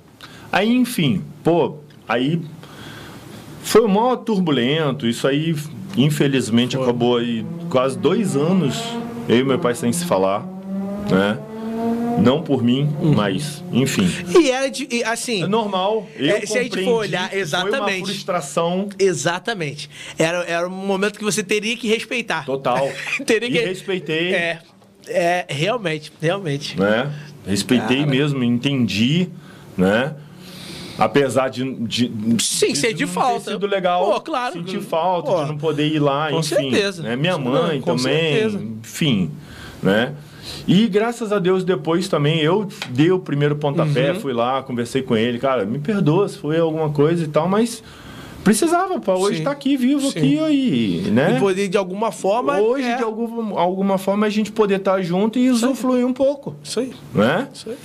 Aí, 0.52 0.76
enfim, 0.76 1.24
pô, 1.44 1.78
aí 2.08 2.42
foi 3.64 3.82
o 3.82 3.88
maior 3.88 4.18
turbulento, 4.18 5.08
isso 5.08 5.28
aí, 5.28 5.56
infelizmente, 5.98 6.78
acabou 6.78 7.18
aí 7.18 7.46
quase 7.70 7.98
dois 7.98 8.36
anos, 8.36 8.84
eu 9.28 9.38
e 9.38 9.44
meu 9.44 9.58
pai 9.58 9.74
sem 9.74 9.92
se 9.92 10.06
falar, 10.06 10.46
né? 11.10 11.40
Não 12.20 12.42
por 12.42 12.64
mim, 12.64 12.90
Uhum. 13.02 13.14
mas, 13.14 13.64
enfim. 13.72 14.08
E 14.40 14.50
era 14.52 14.70
de. 14.70 14.88
e, 14.92 15.04
Assim. 15.04 15.44
É 15.44 15.48
normal. 15.48 16.08
Eu 16.16 16.36
É, 16.38 16.46
se 16.46 16.58
a 16.58 16.64
gente 16.64 16.84
for 16.84 17.00
olhar, 17.00 17.30
Foi 17.30 17.38
uma 17.38 17.42
exatamente. 17.44 18.06
frustração 18.06 18.90
Exatamente. 19.00 19.90
Era, 20.18 20.44
era 20.46 20.68
um 20.68 20.72
momento 20.72 21.18
que 21.18 21.24
você 21.24 21.44
teria 21.44 21.76
que 21.78 21.88
respeitar. 21.88 22.46
total. 22.46 22.90
teria 23.26 23.48
e 23.50 23.52
que. 23.52 23.60
respeitei. 23.60 24.34
É. 24.34 24.60
É, 25.08 25.46
realmente, 25.50 26.12
realmente. 26.22 26.80
né? 26.80 27.12
Respeitei 27.46 27.98
Cara. 28.00 28.10
mesmo, 28.10 28.42
entendi, 28.44 29.28
né? 29.78 30.16
Apesar 30.98 31.50
de, 31.50 31.74
de 31.86 32.12
Sim, 32.40 32.74
sentir 32.76 33.06
não 33.08 33.12
falta. 33.14 33.46
ter 33.46 33.52
sido 33.52 33.68
legal, 33.68 34.06
Pô, 34.14 34.22
claro. 34.22 34.54
sentir 34.54 34.80
falta 34.80 35.30
Pô, 35.32 35.42
de 35.44 35.50
não 35.50 35.58
poder 35.58 35.88
ir 35.88 36.00
lá, 36.00 36.30
com 36.30 36.40
enfim, 36.40 36.48
certeza. 36.72 37.04
né? 37.04 37.16
Minha 37.16 37.38
Não, 37.38 37.52
mãe 37.52 37.82
com 37.82 37.96
também, 37.98 38.34
certeza. 38.34 38.62
enfim, 38.82 39.32
né? 39.82 40.14
E 40.68 40.88
graças 40.88 41.32
a 41.32 41.40
Deus 41.40 41.64
depois 41.64 42.08
também 42.08 42.40
eu 42.42 42.68
dei 42.90 43.12
o 43.12 43.20
primeiro 43.20 43.56
pontapé, 43.56 44.12
Uhum. 44.12 44.20
fui 44.20 44.34
lá, 44.34 44.62
conversei 44.64 45.02
com 45.02 45.16
ele, 45.16 45.40
cara, 45.40 45.66
me 45.66 45.80
perdoa 45.80 46.28
se 46.28 46.38
foi 46.38 46.58
alguma 46.60 46.90
coisa 46.90 47.24
e 47.24 47.28
tal, 47.28 47.48
mas 47.48 47.82
precisava 48.44 49.00
para 49.00 49.16
hoje 49.16 49.38
estar 49.40 49.52
aqui 49.52 49.78
vivo 49.78 50.02
Sim. 50.02 50.20
aqui 50.20 50.40
aí, 50.40 51.02
né? 51.12 51.36
E 51.38 51.40
poder, 51.40 51.68
de 51.70 51.78
alguma 51.78 52.12
forma. 52.12 52.60
Hoje, 52.60 52.86
é. 52.88 52.98
de 52.98 53.04
alguma, 53.04 53.60
alguma 53.60 53.98
forma, 53.98 54.26
a 54.26 54.30
gente 54.30 54.52
poder 54.52 54.80
estar 54.80 55.02
junto 55.02 55.40
e 55.40 55.50
usufruir 55.50 56.06
um 56.06 56.14
pouco, 56.14 56.56
Isso 56.64 56.80
aí. 56.82 56.94
né? 57.14 57.48
Isso 57.54 57.70
aí. 57.70 57.78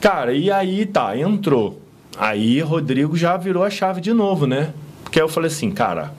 Cara, 0.00 0.32
e 0.34 0.50
aí 0.50 0.84
tá, 0.84 1.16
entrou. 1.16 1.80
Aí 2.18 2.60
Rodrigo 2.60 3.16
já 3.16 3.36
virou 3.36 3.62
a 3.64 3.70
chave 3.70 4.00
de 4.00 4.12
novo, 4.12 4.46
né? 4.46 4.72
Porque 5.02 5.18
aí 5.18 5.24
eu 5.24 5.28
falei 5.28 5.48
assim, 5.50 5.70
cara, 5.70 6.12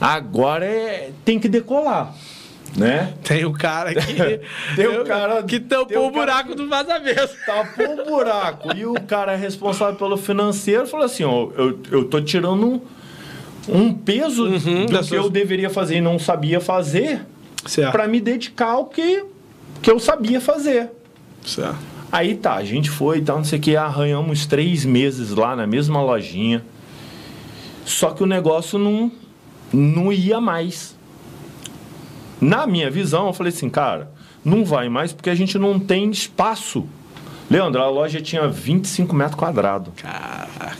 agora 0.00 0.64
é, 0.64 1.10
tem 1.24 1.38
que 1.38 1.48
decolar, 1.48 2.14
né? 2.76 3.14
Tem 3.24 3.44
o 3.44 3.52
cara 3.52 3.94
que. 3.94 4.40
Tem 4.76 4.86
o 4.86 5.04
cara- 5.04 5.42
que 5.42 5.58
tampou 5.60 6.04
o 6.04 6.08
o 6.08 6.10
buraco 6.10 6.50
que- 6.50 6.54
do 6.54 6.68
vazamento. 6.68 7.30
Tapou 7.46 8.00
o 8.00 8.04
buraco. 8.04 8.76
E 8.76 8.84
o 8.86 8.94
cara 8.94 9.34
responsável 9.36 9.94
pelo 9.96 10.16
financeiro 10.16 10.86
falou 10.86 11.06
assim: 11.06 11.24
ó, 11.24 11.48
eu, 11.56 11.78
eu 11.90 12.04
tô 12.04 12.20
tirando 12.20 12.66
um, 12.66 12.80
um 13.68 13.92
peso 13.94 14.44
Uhum, 14.46 14.86
do 14.86 14.92
que 14.92 14.94
eu 15.14 15.22
suas- 15.22 15.30
deveria 15.30 15.70
fazer 15.70 15.96
e 15.96 16.00
não 16.00 16.18
sabia 16.18 16.60
fazer 16.60 17.22
para 17.92 18.06
me 18.08 18.20
dedicar 18.20 18.70
ao 18.70 18.86
que, 18.86 19.24
que 19.82 19.90
eu 19.90 19.98
sabia 19.98 20.40
fazer. 20.40 20.90
certo. 21.44 21.76
Aí 22.10 22.36
tá, 22.36 22.54
a 22.54 22.64
gente 22.64 22.88
foi 22.88 23.18
e 23.18 23.20
tal, 23.22 23.36
não 23.36 23.44
sei 23.44 23.58
o 23.58 23.62
que, 23.62 23.76
arranhamos 23.76 24.46
três 24.46 24.82
meses 24.82 25.30
lá 25.34 25.54
na 25.54 25.66
mesma 25.66 26.00
lojinha. 26.02 26.64
Só 27.84 28.10
que 28.12 28.22
o 28.22 28.26
negócio 28.26 28.78
não, 28.78 29.12
não 29.72 30.10
ia 30.10 30.40
mais. 30.40 30.96
Na 32.40 32.66
minha 32.66 32.90
visão, 32.90 33.26
eu 33.26 33.32
falei 33.32 33.52
assim, 33.52 33.68
cara, 33.68 34.10
não 34.44 34.64
vai 34.64 34.88
mais 34.88 35.12
porque 35.12 35.30
a 35.30 35.34
gente 35.34 35.58
não 35.58 35.78
tem 35.78 36.10
espaço. 36.10 36.86
Leandro, 37.50 37.80
a 37.82 37.88
loja 37.88 38.20
tinha 38.20 38.46
25 38.46 39.14
metros 39.16 39.36
quadrados, 39.38 39.92
Caraca. 39.96 40.76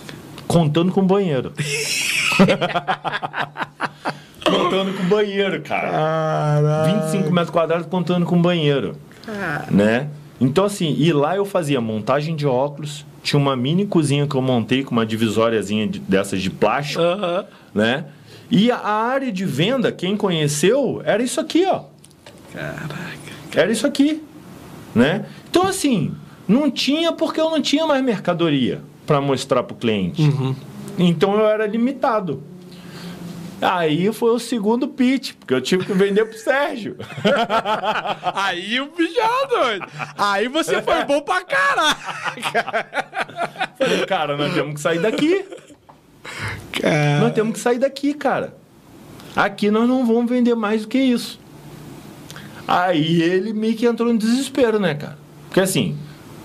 contando 0.46 0.92
com 0.92 1.02
banheiro. 1.06 1.52
contando 4.44 4.94
com 4.96 5.04
banheiro, 5.04 5.60
cara. 5.62 5.90
Caraca. 5.90 7.06
25 7.10 7.30
metros 7.32 7.50
quadrados 7.50 7.86
contando 7.86 8.24
com 8.26 8.40
banheiro. 8.40 8.96
Né? 9.70 10.08
Então, 10.40 10.64
assim, 10.64 10.94
e 10.98 11.12
lá 11.12 11.36
eu 11.36 11.44
fazia 11.44 11.80
montagem 11.80 12.36
de 12.36 12.46
óculos, 12.46 13.04
tinha 13.22 13.38
uma 13.40 13.56
mini 13.56 13.84
cozinha 13.86 14.26
que 14.26 14.34
eu 14.34 14.40
montei 14.42 14.84
com 14.84 14.92
uma 14.92 15.04
divisóriazinha 15.04 15.86
de- 15.86 15.98
dessas 15.98 16.40
de 16.40 16.48
plástico, 16.50 17.02
Aham. 17.02 17.44
né? 17.74 18.04
E 18.50 18.70
a 18.70 18.78
área 18.78 19.30
de 19.30 19.44
venda, 19.44 19.92
quem 19.92 20.16
conheceu, 20.16 21.02
era 21.04 21.22
isso 21.22 21.40
aqui, 21.40 21.66
ó. 21.66 21.84
Caraca. 22.52 22.88
Era 23.54 23.70
isso 23.70 23.86
aqui, 23.86 24.22
né? 24.94 25.26
Então, 25.50 25.66
assim, 25.66 26.14
não 26.46 26.70
tinha 26.70 27.12
porque 27.12 27.40
eu 27.40 27.50
não 27.50 27.60
tinha 27.60 27.86
mais 27.86 28.02
mercadoria 28.02 28.80
para 29.06 29.20
mostrar 29.20 29.62
para 29.62 29.74
o 29.74 29.78
cliente. 29.78 30.22
Então 30.98 31.38
eu 31.38 31.46
era 31.46 31.66
limitado. 31.66 32.42
Aí 33.60 34.12
foi 34.12 34.30
o 34.30 34.38
segundo 34.38 34.86
pitch, 34.86 35.32
porque 35.34 35.52
eu 35.52 35.60
tive 35.60 35.84
que 35.84 35.92
vender 35.92 36.24
pro 36.24 36.38
Sérgio. 36.38 36.96
Aí 38.34 38.80
o 38.80 38.86
bicho 38.92 39.18
era 39.18 39.46
doido. 39.46 39.86
Aí 40.16 40.48
você 40.48 40.80
foi 40.80 41.04
bom 41.04 41.20
pra 41.20 41.42
caraca. 41.42 42.86
Falei, 43.76 44.06
cara, 44.06 44.36
nós 44.36 44.54
temos 44.54 44.74
que 44.74 44.80
sair 44.80 45.00
daqui. 45.00 45.44
Cara. 46.72 47.20
Nós 47.20 47.32
temos 47.32 47.54
que 47.54 47.60
sair 47.60 47.78
daqui, 47.78 48.14
cara. 48.14 48.56
Aqui 49.34 49.70
nós 49.70 49.88
não 49.88 50.06
vamos 50.06 50.30
vender 50.30 50.54
mais 50.54 50.82
do 50.82 50.88
que 50.88 50.98
isso. 50.98 51.38
Aí 52.66 53.22
ele 53.22 53.52
meio 53.52 53.74
que 53.74 53.86
entrou 53.86 54.10
em 54.12 54.16
desespero, 54.16 54.78
né, 54.78 54.94
cara? 54.94 55.18
Porque 55.46 55.60
assim, 55.60 55.96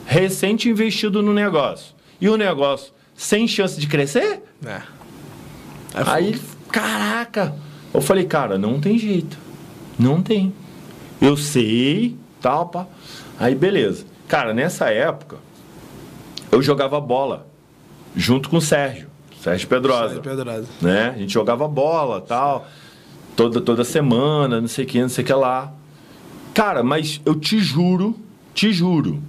recente 0.06 0.70
investido 0.70 1.22
no 1.22 1.34
negócio. 1.34 1.94
E 2.20 2.30
o 2.30 2.38
negócio 2.38 2.94
sem 3.16 3.48
chance 3.48 3.80
de 3.80 3.88
crescer? 3.88 4.42
É. 4.66 4.82
Aí, 5.94 6.40
caraca. 6.72 7.54
Eu 7.94 8.02
falei, 8.02 8.26
cara, 8.26 8.58
não 8.58 8.80
tem 8.80 8.98
jeito. 8.98 9.38
Não 10.00 10.22
tem. 10.22 10.54
Eu 11.22 11.38
sei, 11.38 12.18
tal, 12.42 12.68
pá. 12.68 12.88
Aí, 13.40 13.54
beleza. 13.54 14.06
Cara, 14.28 14.54
nessa 14.54 14.90
época, 14.90 15.38
eu 16.52 16.62
jogava 16.62 17.00
bola 17.00 17.48
junto 18.16 18.50
com 18.50 18.58
o 18.58 18.62
Sérgio. 18.62 19.10
Sérgio 19.44 19.68
Pedrosa 19.68 20.20
Pedrosa. 20.22 20.68
né? 20.82 21.14
A 21.16 21.18
gente 21.20 21.34
jogava 21.34 21.68
bola, 21.68 22.22
tal, 22.22 22.66
toda 23.36 23.60
toda 23.60 23.84
semana, 23.84 24.62
não 24.62 24.68
sei 24.68 24.86
o 24.86 24.88
que, 24.88 25.02
não 25.02 25.10
sei 25.10 25.24
o 25.24 25.28
que 25.28 25.34
lá. 25.34 25.74
Cara, 26.54 26.82
mas 26.84 27.20
eu 27.26 27.36
te 27.36 27.60
juro, 27.60 28.16
te 28.54 28.72
juro, 28.72 29.22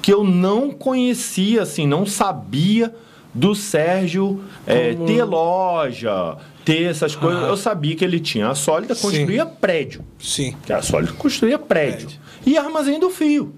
que 0.00 0.12
eu 0.12 0.24
não 0.24 0.70
conhecia, 0.70 1.62
assim, 1.62 1.86
não 1.86 2.06
sabia 2.06 2.94
do 3.34 3.54
Sérgio 3.54 4.42
é, 4.66 4.94
Como- 4.94 5.06
ter 5.06 5.24
loja, 5.24 6.36
ter 6.64 6.84
essas 6.84 7.14
coisas. 7.14 7.42
Ah. 7.44 7.48
Eu 7.48 7.56
sabia 7.56 7.94
que 7.94 8.04
ele 8.04 8.18
tinha 8.18 8.48
a 8.48 8.54
sólida, 8.54 8.94
Sim. 8.94 9.02
construía 9.02 9.44
prédio. 9.44 10.02
Sim. 10.18 10.56
Que 10.64 10.72
a 10.72 10.80
sólida 10.80 11.12
construía 11.12 11.58
prédio. 11.58 12.06
Prédio. 12.08 12.20
E 12.46 12.56
armazém 12.56 12.98
do 12.98 13.10
fio. 13.10 13.52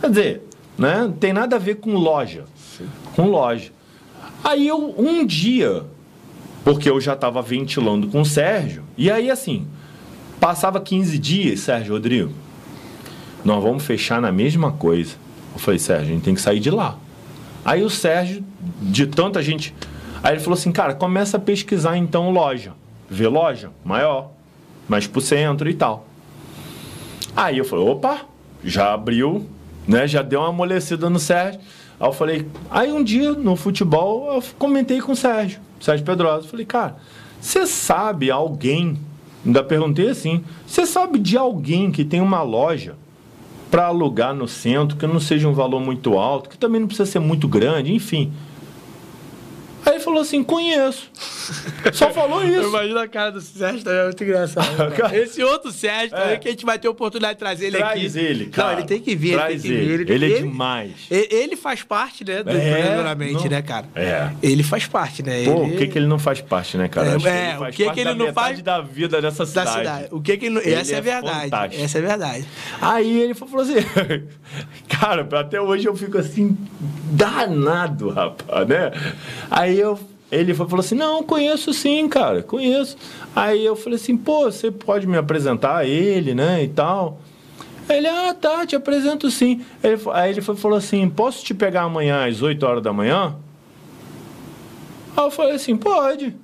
Quer 0.00 0.08
dizer, 0.08 0.42
né? 0.78 1.00
Não 1.02 1.12
tem 1.12 1.32
nada 1.32 1.56
a 1.56 1.58
ver 1.58 1.74
com 1.74 1.94
loja. 1.94 2.44
Com 3.14 3.26
loja. 3.28 3.70
Aí 4.44 4.68
eu, 4.68 4.94
um 4.98 5.24
dia, 5.24 5.84
porque 6.62 6.90
eu 6.90 7.00
já 7.00 7.14
estava 7.14 7.40
ventilando 7.40 8.08
com 8.08 8.20
o 8.20 8.26
Sérgio, 8.26 8.84
e 8.96 9.10
aí 9.10 9.30
assim, 9.30 9.66
passava 10.38 10.78
15 10.78 11.18
dias, 11.18 11.60
Sérgio 11.60 11.94
Rodrigo, 11.94 12.30
nós 13.42 13.62
vamos 13.62 13.82
fechar 13.84 14.20
na 14.20 14.30
mesma 14.30 14.70
coisa. 14.70 15.16
Eu 15.54 15.58
falei, 15.58 15.78
Sérgio, 15.78 16.10
a 16.10 16.12
gente 16.14 16.24
tem 16.24 16.34
que 16.34 16.42
sair 16.42 16.60
de 16.60 16.70
lá. 16.70 16.98
Aí 17.64 17.82
o 17.82 17.88
Sérgio, 17.88 18.44
de 18.82 19.06
tanta 19.06 19.42
gente. 19.42 19.74
Aí 20.22 20.34
ele 20.34 20.40
falou 20.40 20.58
assim, 20.58 20.70
cara, 20.70 20.94
começa 20.94 21.38
a 21.38 21.40
pesquisar 21.40 21.96
então 21.96 22.30
loja. 22.30 22.74
Vê 23.08 23.26
loja 23.26 23.70
maior, 23.84 24.30
mais 24.86 25.06
pro 25.06 25.20
centro 25.20 25.68
e 25.70 25.74
tal. 25.74 26.06
Aí 27.34 27.58
eu 27.58 27.64
falei, 27.64 27.86
opa, 27.86 28.20
já 28.62 28.92
abriu, 28.92 29.48
né? 29.86 30.06
Já 30.06 30.22
deu 30.22 30.40
uma 30.40 30.48
amolecida 30.50 31.08
no 31.08 31.18
Sérgio. 31.18 31.60
Aí 31.98 32.08
eu 32.08 32.12
falei, 32.12 32.46
aí 32.70 32.92
um 32.92 33.02
dia 33.02 33.32
no 33.32 33.56
futebol 33.56 34.34
eu 34.34 34.42
comentei 34.58 35.00
com 35.00 35.12
o 35.12 35.16
Sérgio, 35.16 35.60
Sérgio 35.80 36.04
Pedrosa. 36.04 36.48
Falei, 36.48 36.66
cara, 36.66 36.96
você 37.40 37.66
sabe 37.66 38.30
alguém? 38.30 38.98
Ainda 39.44 39.62
perguntei 39.62 40.08
assim, 40.08 40.42
você 40.66 40.86
sabe 40.86 41.18
de 41.18 41.36
alguém 41.36 41.90
que 41.90 42.04
tem 42.04 42.20
uma 42.20 42.42
loja 42.42 42.96
para 43.70 43.86
alugar 43.86 44.32
no 44.32 44.46
centro, 44.46 44.96
que 44.96 45.06
não 45.06 45.20
seja 45.20 45.48
um 45.48 45.52
valor 45.52 45.80
muito 45.80 46.16
alto, 46.16 46.48
que 46.48 46.56
também 46.56 46.80
não 46.80 46.86
precisa 46.86 47.10
ser 47.10 47.18
muito 47.18 47.46
grande, 47.48 47.92
enfim. 47.92 48.32
Aí 49.86 49.94
ele 49.94 50.00
falou 50.00 50.20
assim: 50.22 50.42
conheço. 50.42 51.10
Só 51.92 52.10
falou 52.10 52.42
isso. 52.44 52.68
Imagina 52.68 53.02
a 53.02 53.08
cara 53.08 53.32
do 53.32 53.40
Sérgio 53.40 53.84
também, 53.84 54.00
é 54.00 54.04
muito 54.04 54.24
engraçado. 54.24 54.92
cara. 54.96 55.16
Esse 55.16 55.42
outro 55.42 55.70
Sérgio 55.70 56.10
também, 56.10 56.34
É. 56.34 56.36
que 56.36 56.48
a 56.48 56.50
gente 56.50 56.64
vai 56.64 56.78
ter 56.78 56.88
a 56.88 56.90
oportunidade 56.90 57.34
de 57.34 57.38
trazer 57.38 57.66
ele 57.66 57.76
aqui. 57.76 57.84
Traz 58.00 58.16
ele, 58.16 58.46
cara. 58.46 58.72
Não, 58.72 58.78
ele 58.78 58.88
tem 58.88 59.00
que 59.00 59.14
vir, 59.14 59.34
Traz 59.34 59.52
ele 59.52 59.62
tem 59.62 59.70
que 59.70 59.86
vir. 59.86 60.00
ele. 60.00 60.12
Ele 60.12 60.32
é 60.34 60.38
demais. 60.38 60.92
Ele, 61.10 61.28
ele 61.30 61.56
faz 61.56 61.82
parte, 61.82 62.24
né, 62.24 62.42
do 62.42 62.50
É, 62.50 62.96
não. 62.96 63.44
né, 63.50 63.62
cara? 63.62 63.86
É. 63.94 64.30
Ele 64.42 64.62
faz 64.62 64.86
parte, 64.86 65.22
né? 65.22 65.44
Pô, 65.44 65.64
ele... 65.64 65.74
o 65.74 65.78
que, 65.78 65.86
que 65.88 65.98
ele 65.98 66.06
não 66.06 66.18
faz 66.18 66.40
parte, 66.40 66.76
né, 66.76 66.88
cara? 66.88 67.08
É, 67.08 67.14
Acho 67.14 67.24
que 67.24 67.28
é, 67.28 67.48
ele 67.50 67.58
faz 67.58 67.74
o 67.74 67.76
que 67.76 67.84
parte 67.84 67.94
que 67.94 68.00
ele 68.00 68.10
da 68.10 68.24
não 68.24 68.32
faz 68.32 68.62
da 68.62 68.80
vida 68.80 69.20
dessa 69.22 69.38
Da 69.44 69.46
cidade. 69.46 69.70
cidade. 69.78 70.08
O 70.10 70.20
que 70.20 70.36
que 70.36 70.46
ele... 70.46 70.58
Ele 70.58 70.74
Essa 70.74 70.94
é, 70.94 70.98
é 70.98 71.00
verdade. 71.00 71.40
fantástico. 71.42 71.82
Essa 71.84 71.98
é 71.98 72.00
verdade. 72.00 72.44
Aí 72.80 73.20
ele 73.20 73.34
falou 73.34 73.60
assim, 73.60 73.74
cara, 74.88 75.28
até 75.38 75.60
hoje 75.60 75.86
eu 75.86 75.94
fico 75.96 76.18
assim, 76.18 76.56
danado, 77.10 78.10
rapaz, 78.10 78.66
né? 78.68 78.90
Aí 79.50 79.73
eu, 79.78 79.98
ele 80.30 80.54
falou 80.54 80.80
assim, 80.80 80.94
não, 80.94 81.22
conheço 81.22 81.72
sim, 81.72 82.08
cara, 82.08 82.42
conheço. 82.42 82.96
Aí 83.34 83.64
eu 83.64 83.76
falei 83.76 83.96
assim, 83.96 84.16
pô, 84.16 84.44
você 84.44 84.70
pode 84.70 85.06
me 85.06 85.16
apresentar 85.16 85.76
a 85.76 85.84
ele, 85.84 86.34
né, 86.34 86.62
e 86.62 86.68
tal. 86.68 87.18
Ele, 87.88 88.06
ah, 88.06 88.34
tá, 88.34 88.66
te 88.66 88.74
apresento 88.74 89.30
sim. 89.30 89.64
Ele, 89.82 90.00
aí 90.12 90.30
ele 90.30 90.40
falou 90.40 90.78
assim, 90.78 91.08
posso 91.08 91.44
te 91.44 91.52
pegar 91.52 91.82
amanhã 91.82 92.26
às 92.26 92.40
8 92.40 92.64
horas 92.64 92.82
da 92.82 92.92
manhã? 92.92 93.36
Aí 95.16 95.24
eu 95.24 95.30
falei 95.30 95.54
assim, 95.54 95.76
pode. 95.76 96.34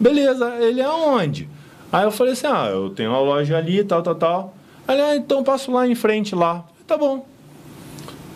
Beleza, 0.00 0.56
ele 0.60 0.80
aonde? 0.80 1.48
Aí 1.92 2.04
eu 2.04 2.10
falei 2.10 2.32
assim, 2.32 2.46
ah, 2.46 2.68
eu 2.70 2.90
tenho 2.90 3.10
uma 3.10 3.20
loja 3.20 3.56
ali, 3.56 3.84
tal, 3.84 4.02
tal, 4.02 4.14
tal. 4.14 4.54
Aí 4.86 5.00
ah, 5.00 5.16
então 5.16 5.44
passo 5.44 5.70
lá 5.70 5.86
em 5.86 5.94
frente 5.94 6.34
lá. 6.34 6.64
Tá 6.86 6.96
bom. 6.96 7.26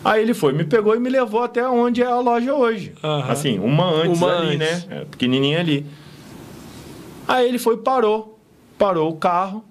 Aí 0.05 0.21
ele 0.21 0.33
foi, 0.33 0.51
me 0.53 0.65
pegou 0.65 0.95
e 0.95 0.99
me 0.99 1.09
levou 1.09 1.41
até 1.43 1.67
onde 1.67 2.01
é 2.01 2.05
a 2.05 2.19
loja 2.19 2.53
hoje. 2.53 2.93
Aham. 3.03 3.31
Assim, 3.31 3.57
uma 3.59 3.89
antes 3.89 4.19
Uma 4.19 4.37
ali, 4.37 4.55
antes. 4.55 4.85
né? 4.85 5.01
É, 5.01 5.05
pequenininha 5.05 5.59
ali. 5.59 5.85
Aí 7.27 7.47
ele 7.47 7.57
foi, 7.57 7.77
parou. 7.77 8.37
Parou 8.77 9.09
o 9.09 9.15
carro. 9.15 9.63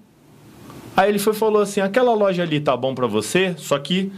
Aí 0.97 1.09
ele 1.09 1.19
foi 1.19 1.33
e 1.33 1.35
falou 1.35 1.61
assim, 1.61 1.81
aquela 1.81 2.13
loja 2.15 2.41
ali 2.43 2.59
tá 2.59 2.75
bom 2.75 2.95
pra 2.95 3.05
você? 3.05 3.53
Só 3.57 3.77
que 3.77 4.11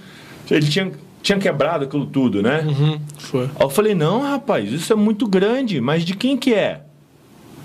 ele 0.50 0.68
tinha, 0.70 0.92
tinha 1.22 1.38
quebrado 1.38 1.84
aquilo 1.86 2.06
tudo, 2.06 2.42
né? 2.42 2.62
Uhum, 2.66 3.00
foi. 3.18 3.44
Aí 3.46 3.50
eu 3.62 3.70
falei, 3.70 3.94
não, 3.96 4.22
rapaz, 4.22 4.72
isso 4.72 4.94
é 4.94 4.96
muito 4.96 5.28
grande, 5.28 5.82
mas 5.82 6.04
de 6.06 6.16
quem 6.16 6.38
que 6.38 6.54
é? 6.54 6.84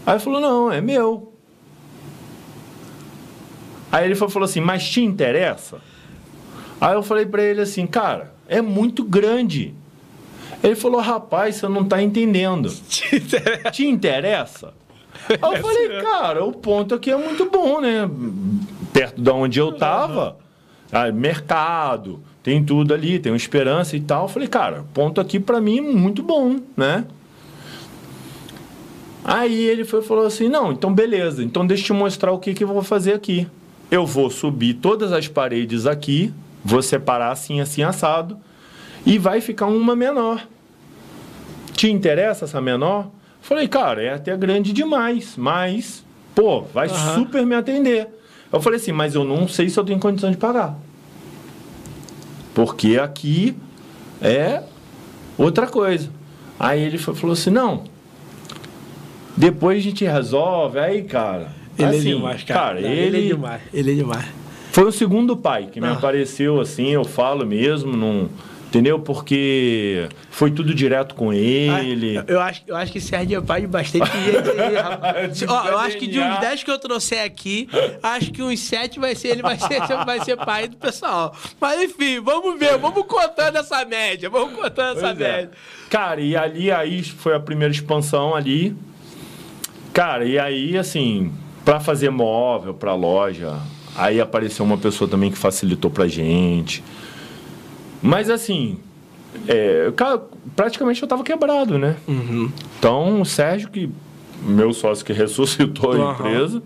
Aí 0.07 0.15
ele 0.15 0.21
falou, 0.21 0.41
não, 0.41 0.73
é 0.73 0.81
meu. 0.81 1.33
Aí 3.93 4.05
ele 4.07 4.15
foi- 4.15 4.29
falou 4.29 4.45
assim, 4.47 4.61
mas 4.61 4.89
te 4.89 5.01
interessa? 5.03 5.79
Aí 6.81 6.95
eu 6.95 7.03
falei 7.03 7.27
pra 7.27 7.43
ele 7.43 7.61
assim, 7.61 7.87
cara, 7.87 8.33
é 8.51 8.61
muito 8.61 9.05
grande. 9.05 9.73
Ele 10.63 10.75
falou, 10.75 11.01
rapaz, 11.01 11.57
você 11.57 11.69
não 11.69 11.85
tá 11.85 12.03
entendendo. 12.03 12.69
Te 13.73 13.87
interessa? 13.87 14.75
Aí 15.29 15.39
eu 15.41 15.63
falei, 15.63 15.89
cara, 16.03 16.45
o 16.45 16.53
ponto 16.53 16.95
aqui 16.95 17.11
é 17.11 17.17
muito 17.17 17.49
bom, 17.49 17.81
né? 17.81 18.11
Perto 18.93 19.23
de 19.23 19.31
onde 19.31 19.61
eu 19.61 19.73
tava, 19.73 20.37
ah, 20.91 21.11
mercado, 21.13 22.21
tem 22.43 22.63
tudo 22.63 22.93
ali, 22.93 23.21
tem 23.21 23.31
uma 23.31 23.37
esperança 23.37 23.97
e 23.97 24.01
tal. 24.01 24.25
Eu 24.25 24.29
falei, 24.29 24.49
cara, 24.49 24.85
ponto 24.93 25.21
aqui 25.21 25.39
pra 25.39 25.61
mim 25.61 25.79
é 25.79 25.83
muito 25.83 26.21
bom, 26.21 26.57
né? 26.77 27.07
Aí 29.25 29.65
ele 29.65 29.85
foi, 29.85 30.03
falou 30.03 30.27
assim, 30.27 30.49
não, 30.49 30.73
então 30.73 30.93
beleza, 30.93 31.45
então 31.45 31.65
deixa 31.65 31.83
eu 31.83 31.87
te 31.87 31.93
mostrar 31.93 32.33
o 32.33 32.39
que, 32.39 32.53
que 32.53 32.65
eu 32.65 32.69
vou 32.69 32.83
fazer 32.83 33.13
aqui. 33.13 33.47
Eu 33.91 34.05
vou 34.05 34.29
subir 34.29 34.75
todas 34.75 35.13
as 35.13 35.29
paredes 35.29 35.87
aqui, 35.87 36.33
vou 36.65 36.83
separar 36.83 37.33
assim, 37.33 37.61
assim, 37.61 37.83
assado, 37.83 38.39
e 39.05 39.19
vai 39.19 39.41
ficar 39.41 39.67
uma 39.67 39.97
menor. 39.97 40.47
Te 41.73 41.91
interessa 41.91 42.45
essa 42.45 42.61
menor? 42.61 43.11
Falei, 43.41 43.67
cara, 43.69 44.03
é 44.03 44.15
até 44.15 44.37
grande 44.37 44.73
demais, 44.73 45.35
mas, 45.37 46.05
pô, 46.35 46.63
vai 46.63 46.89
Aham. 46.89 47.15
super 47.15 47.47
me 47.47 47.55
atender. 47.55 48.09
Eu 48.53 48.61
falei 48.61 48.79
assim, 48.79 48.93
mas 48.93 49.15
eu 49.15 49.25
não 49.25 49.49
sei 49.49 49.69
se 49.69 49.79
eu 49.79 49.85
tenho 49.85 49.99
condição 49.99 50.31
de 50.31 50.37
pagar. 50.37 50.77
Porque 52.55 52.99
aqui 52.99 53.57
é 54.21 54.63
outra 55.39 55.67
coisa. 55.67 56.11
Aí 56.59 56.83
ele 56.83 56.99
falou 56.99 57.33
assim, 57.33 57.51
não, 57.51 57.85
depois 59.37 59.79
a 59.79 59.81
gente 59.81 60.05
resolve. 60.05 60.79
Aí, 60.79 61.03
cara, 61.05 61.53
Ele 61.79 61.89
assim, 61.89 62.11
é 62.11 62.15
demais, 62.15 62.43
cara. 62.43 62.81
Não, 62.81 62.89
ele, 62.89 63.25
é 63.25 63.29
demais. 63.29 63.63
Ele 63.73 63.93
é 63.93 63.95
demais. 63.95 64.27
Foi 64.73 64.85
o 64.85 64.93
segundo 64.93 65.37
pai 65.37 65.69
que 65.73 65.81
me 65.81 65.89
Ah. 65.89 65.93
apareceu 65.93 66.61
assim, 66.61 66.89
eu 66.91 67.05
falo 67.05 67.45
mesmo, 67.47 67.97
não, 67.97 68.29
entendeu? 68.69 69.01
Porque 69.01 70.09
foi 70.31 70.51
tudo 70.53 70.73
direto 70.75 71.15
com 71.17 71.33
ele. 71.33 72.19
Ah, 72.19 72.25
eu, 72.29 72.41
acho, 72.41 72.63
eu 72.69 72.77
acho 72.77 72.93
que 72.93 73.01
Sérgio 73.01 73.39
é 73.39 73.41
pai 73.43 73.63
de 73.63 73.67
bastante 73.67 74.07
gente 74.25 74.49
aí, 74.61 74.75
rapaz. 74.77 75.43
Ó, 75.49 75.65
eu 75.69 75.79
acho 75.79 75.97
que 75.99 76.07
de 76.07 76.21
uns 76.21 76.39
10 76.39 76.63
que 76.63 76.71
eu 76.71 76.79
trouxer 76.79 77.25
aqui, 77.25 77.69
acho 78.03 78.31
que 78.31 78.43
uns 78.43 78.61
7 78.61 79.01
vai 79.01 79.15
ser 79.17 79.29
ele, 79.29 79.43
vai 79.43 79.59
ser, 79.59 79.81
vai 80.07 80.21
ser 80.25 80.37
pai 80.37 80.69
do 80.69 80.77
pessoal. 80.77 81.35
Mas 81.61 81.83
enfim, 81.83 82.21
vamos 82.21 82.59
ver, 82.59 82.79
vamos 82.79 83.05
contando 83.07 83.57
essa 83.57 83.85
média, 83.85 84.31
vamos 84.31 84.55
contando 84.55 84.99
essa 84.99 85.09
Pois 85.09 85.21
é. 85.21 85.33
média. 85.37 85.51
Cara, 85.89 86.21
e 86.21 86.37
ali 86.37 86.71
aí 86.71 87.03
foi 87.03 87.35
a 87.35 87.41
primeira 87.41 87.73
expansão 87.75 88.37
ali. 88.37 88.77
Cara, 89.93 90.25
e 90.25 90.39
aí 90.39 90.79
assim, 90.79 91.33
para 91.65 91.81
fazer 91.81 92.11
móvel 92.11 92.73
para 92.73 92.95
loja, 92.95 93.59
aí 93.97 94.21
apareceu 94.21 94.65
uma 94.65 94.79
pessoa 94.79 95.09
também 95.09 95.31
que 95.31 95.39
facilitou 95.39 95.91
pra 95.91 96.07
gente. 96.09 96.83
Mas 98.03 98.31
assim, 98.31 98.79
é, 99.47 99.93
cara, 99.97 100.23
praticamente 100.57 101.03
eu 101.03 101.09
tava 101.09 101.23
quebrado, 101.23 101.79
né? 101.79 101.97
Então, 102.79 103.21
o 103.21 103.25
Sérgio, 103.27 103.69
que 103.71 103.91
meu 104.43 104.73
sócio 104.73 105.05
que 105.05 105.13
ressuscitou 105.15 105.93
a 105.93 105.97
Aham. 105.97 106.13
empresa. 106.13 106.63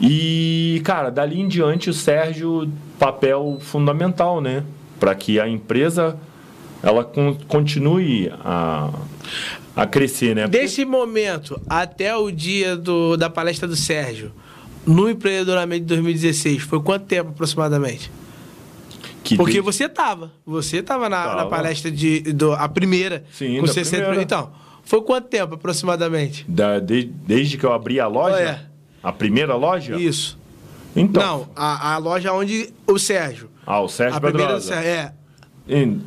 E, 0.00 0.80
cara, 0.84 1.10
dali 1.10 1.40
em 1.40 1.48
diante 1.48 1.90
o 1.90 1.92
Sérgio, 1.94 2.70
papel 2.98 3.58
fundamental, 3.60 4.40
né? 4.40 4.62
Para 5.00 5.14
que 5.14 5.40
a 5.40 5.48
empresa 5.48 6.16
ela 6.82 7.02
con- 7.04 7.36
continue 7.48 8.30
a, 8.44 8.90
a 9.74 9.86
crescer, 9.86 10.36
né? 10.36 10.42
Porque- 10.42 10.58
Desse 10.60 10.84
momento 10.84 11.60
até 11.68 12.16
o 12.16 12.30
dia 12.30 12.76
do, 12.76 13.16
da 13.16 13.28
palestra 13.28 13.66
do 13.66 13.74
Sérgio, 13.74 14.30
no 14.86 15.08
empreendedoramento 15.08 15.80
de 15.82 15.86
2016, 15.86 16.62
foi 16.62 16.80
quanto 16.82 17.04
tempo 17.06 17.30
aproximadamente? 17.30 18.10
que 19.24 19.36
Porque 19.36 19.52
desde- 19.60 19.60
você 19.72 19.88
tava. 19.88 20.32
Você 20.46 20.82
tava 20.82 21.08
na, 21.08 21.34
na 21.34 21.46
palestra 21.46 21.90
de 21.90 22.20
do, 22.32 22.52
a 22.52 22.68
primeira. 22.68 23.24
Sim, 23.32 23.60
com 23.60 23.66
da 23.66 23.72
60 23.72 23.96
primeira. 24.02 24.22
Então, 24.22 24.50
foi 24.84 25.02
quanto 25.02 25.28
tempo 25.28 25.54
aproximadamente? 25.54 26.44
da- 26.48 26.78
de- 26.78 27.04
desde 27.26 27.58
que 27.58 27.64
eu 27.66 27.72
abri 27.72 28.00
a 28.00 28.06
loja, 28.06 28.38
É. 28.38 28.60
a 29.02 29.12
primeira 29.12 29.54
loja? 29.54 29.96
Isso. 29.96 30.38
Então, 30.96 31.22
Não, 31.22 31.48
a, 31.54 31.94
a 31.94 31.98
loja 31.98 32.32
onde 32.32 32.72
o 32.86 32.98
Sérgio. 32.98 33.50
Ah, 33.66 33.80
o 33.80 33.88
Sérgio 33.88 34.16
a 34.16 34.20
Pedrosa. 34.20 34.60
Sérgio. 34.74 34.88
É. 34.90 35.12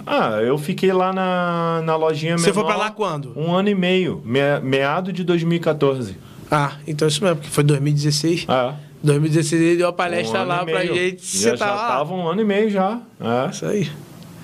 Ah, 0.08 0.42
eu 0.42 0.58
fiquei 0.58 0.92
lá 0.92 1.14
na, 1.14 1.82
na 1.86 1.96
lojinha 1.96 2.36
Você 2.40 2.52
foi 2.52 2.64
menor 2.64 2.76
pra 2.76 2.86
lá 2.86 2.92
quando? 2.92 3.32
Um 3.38 3.54
ano 3.54 3.70
e 3.70 3.76
meio, 3.76 4.20
me- 4.26 4.60
meado 4.62 5.14
de 5.14 5.24
2014. 5.24 6.18
Ah, 6.52 6.74
então 6.86 7.08
isso 7.08 7.24
mesmo, 7.24 7.38
porque 7.38 7.50
foi 7.50 7.64
2016. 7.64 8.46
Ah, 8.48 8.76
2016 9.02 9.62
ele 9.62 9.78
deu 9.78 9.88
a 9.88 9.94
palestra 9.94 10.42
um 10.44 10.48
lá 10.48 10.66
pra 10.66 10.86
gente. 10.86 11.22
Já, 11.26 11.28
Você 11.28 11.50
já 11.52 11.58
tava 11.58 11.76
lá. 11.76 11.88
tava 11.88 12.14
um 12.14 12.28
ano 12.28 12.42
e 12.42 12.46
meio 12.46 12.70
já. 12.70 13.00
É. 13.20 13.50
Isso 13.50 13.66
aí. 13.66 13.90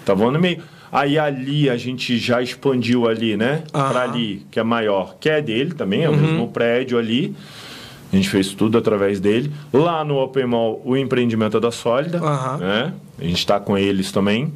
Tava 0.05 0.23
um 0.23 0.29
ano 0.29 0.37
e 0.37 0.41
meio. 0.41 0.63
Aí 0.89 1.19
ali 1.19 1.69
a 1.69 1.75
gente 1.75 2.17
já 2.17 2.41
expandiu 2.41 3.07
ali, 3.07 3.35
né? 3.35 3.63
Aham. 3.73 3.89
Pra 3.91 4.01
ali, 4.03 4.47
que 4.49 4.57
é 4.59 4.63
maior, 4.63 5.15
que 5.19 5.29
é 5.29 5.41
dele 5.41 5.73
também, 5.73 6.03
é 6.03 6.09
o 6.09 6.13
Uhum. 6.13 6.17
mesmo 6.21 6.47
prédio 6.47 6.97
ali. 6.97 7.35
A 8.11 8.15
gente 8.15 8.29
fez 8.29 8.53
tudo 8.53 8.77
através 8.77 9.19
dele. 9.19 9.51
Lá 9.73 10.01
no 10.05 10.15
Open 10.15 10.45
Mall, 10.47 10.81
o 10.85 10.95
empreendimento 10.95 11.57
é 11.57 11.59
da 11.59 11.71
Sólida, 11.71 12.19
Aham. 12.19 12.57
né? 12.57 12.93
A 13.19 13.23
gente 13.25 13.45
tá 13.45 13.59
com 13.59 13.77
eles 13.77 14.13
também. 14.13 14.53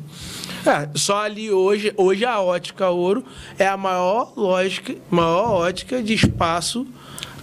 É, 0.66 0.88
só 0.96 1.22
ali 1.24 1.52
hoje, 1.52 1.92
hoje 1.98 2.24
a 2.24 2.40
ótica 2.40 2.88
ouro 2.90 3.26
é 3.60 3.68
a 3.68 3.76
maior 3.76 4.32
lógica, 4.38 4.96
maior 5.10 5.52
ótica 5.52 6.02
de 6.02 6.14
espaço 6.14 6.88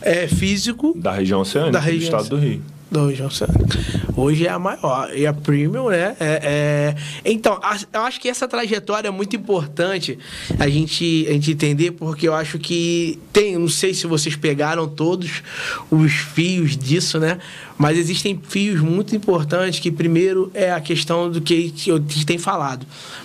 é, 0.03 0.27
físico 0.29 0.93
Da 0.97 1.13
região 1.13 1.41
oceânica, 1.41 1.73
Da 1.73 1.81
do 1.81 1.85
região 1.85 2.05
estado 2.21 2.29
do 2.29 2.37
Rio. 2.37 2.63
da 2.91 3.07
região 3.07 3.27
oceânica. 3.29 3.79
Hoje 4.17 4.47
é 4.47 4.51
a 4.51 4.59
maior. 4.59 5.11
E 5.15 5.27
a 5.27 5.33
premium, 5.33 5.91
né? 5.91 6.17
É, 6.19 6.41
é- 6.43 7.31
Então, 7.31 7.61
a- 7.63 7.79
eu 7.93 8.01
acho 8.03 8.19
que 8.21 8.29
essa 8.29 8.49
trajetória 8.49 9.09
é 9.09 9.11
muito 9.11 9.37
importante 9.37 10.19
a 10.59 10.69
gente, 10.69 11.27
a 11.29 11.33
gente 11.33 11.53
entender, 11.53 11.93
porque 11.93 12.27
eu 12.27 12.35
acho 12.35 12.59
que 12.59 13.19
tem, 13.33 13.57
não 13.59 13.69
sei 13.69 13.93
se 13.95 14.07
vocês 14.07 14.35
pegaram 14.35 14.89
todos 14.89 15.43
os 15.91 16.13
fios 16.13 16.77
disso, 16.77 17.19
né? 17.21 17.39
Mas 17.77 17.97
existem 17.99 18.41
fios 18.49 18.81
muito 18.81 19.15
importantes 19.15 19.79
que, 19.79 19.91
primeiro, 19.93 20.51
é 20.55 20.73
a 20.73 20.81
questão 20.81 21.31
do 21.31 21.41
que 21.41 21.73
eu 21.87 22.01
te 22.01 22.25
tem 22.27 22.39
falado, 22.39 22.85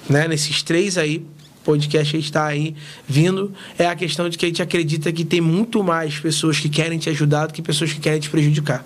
né? 0.09 0.27
Nesses 0.27 0.61
três 0.61 0.95
aí, 0.97 1.25
podcast 1.63 2.17
está 2.17 2.45
aí 2.45 2.75
vindo, 3.07 3.53
é 3.77 3.85
a 3.85 3.95
questão 3.95 4.29
de 4.29 4.37
que 4.37 4.45
a 4.45 4.47
gente 4.49 4.61
acredita 4.61 5.11
que 5.11 5.23
tem 5.23 5.41
muito 5.41 5.83
mais 5.83 6.19
pessoas 6.19 6.59
que 6.59 6.69
querem 6.69 6.99
te 6.99 7.09
ajudar 7.09 7.47
do 7.47 7.53
que 7.53 7.61
pessoas 7.61 7.91
que 7.91 7.99
querem 7.99 8.19
te 8.19 8.29
prejudicar. 8.29 8.85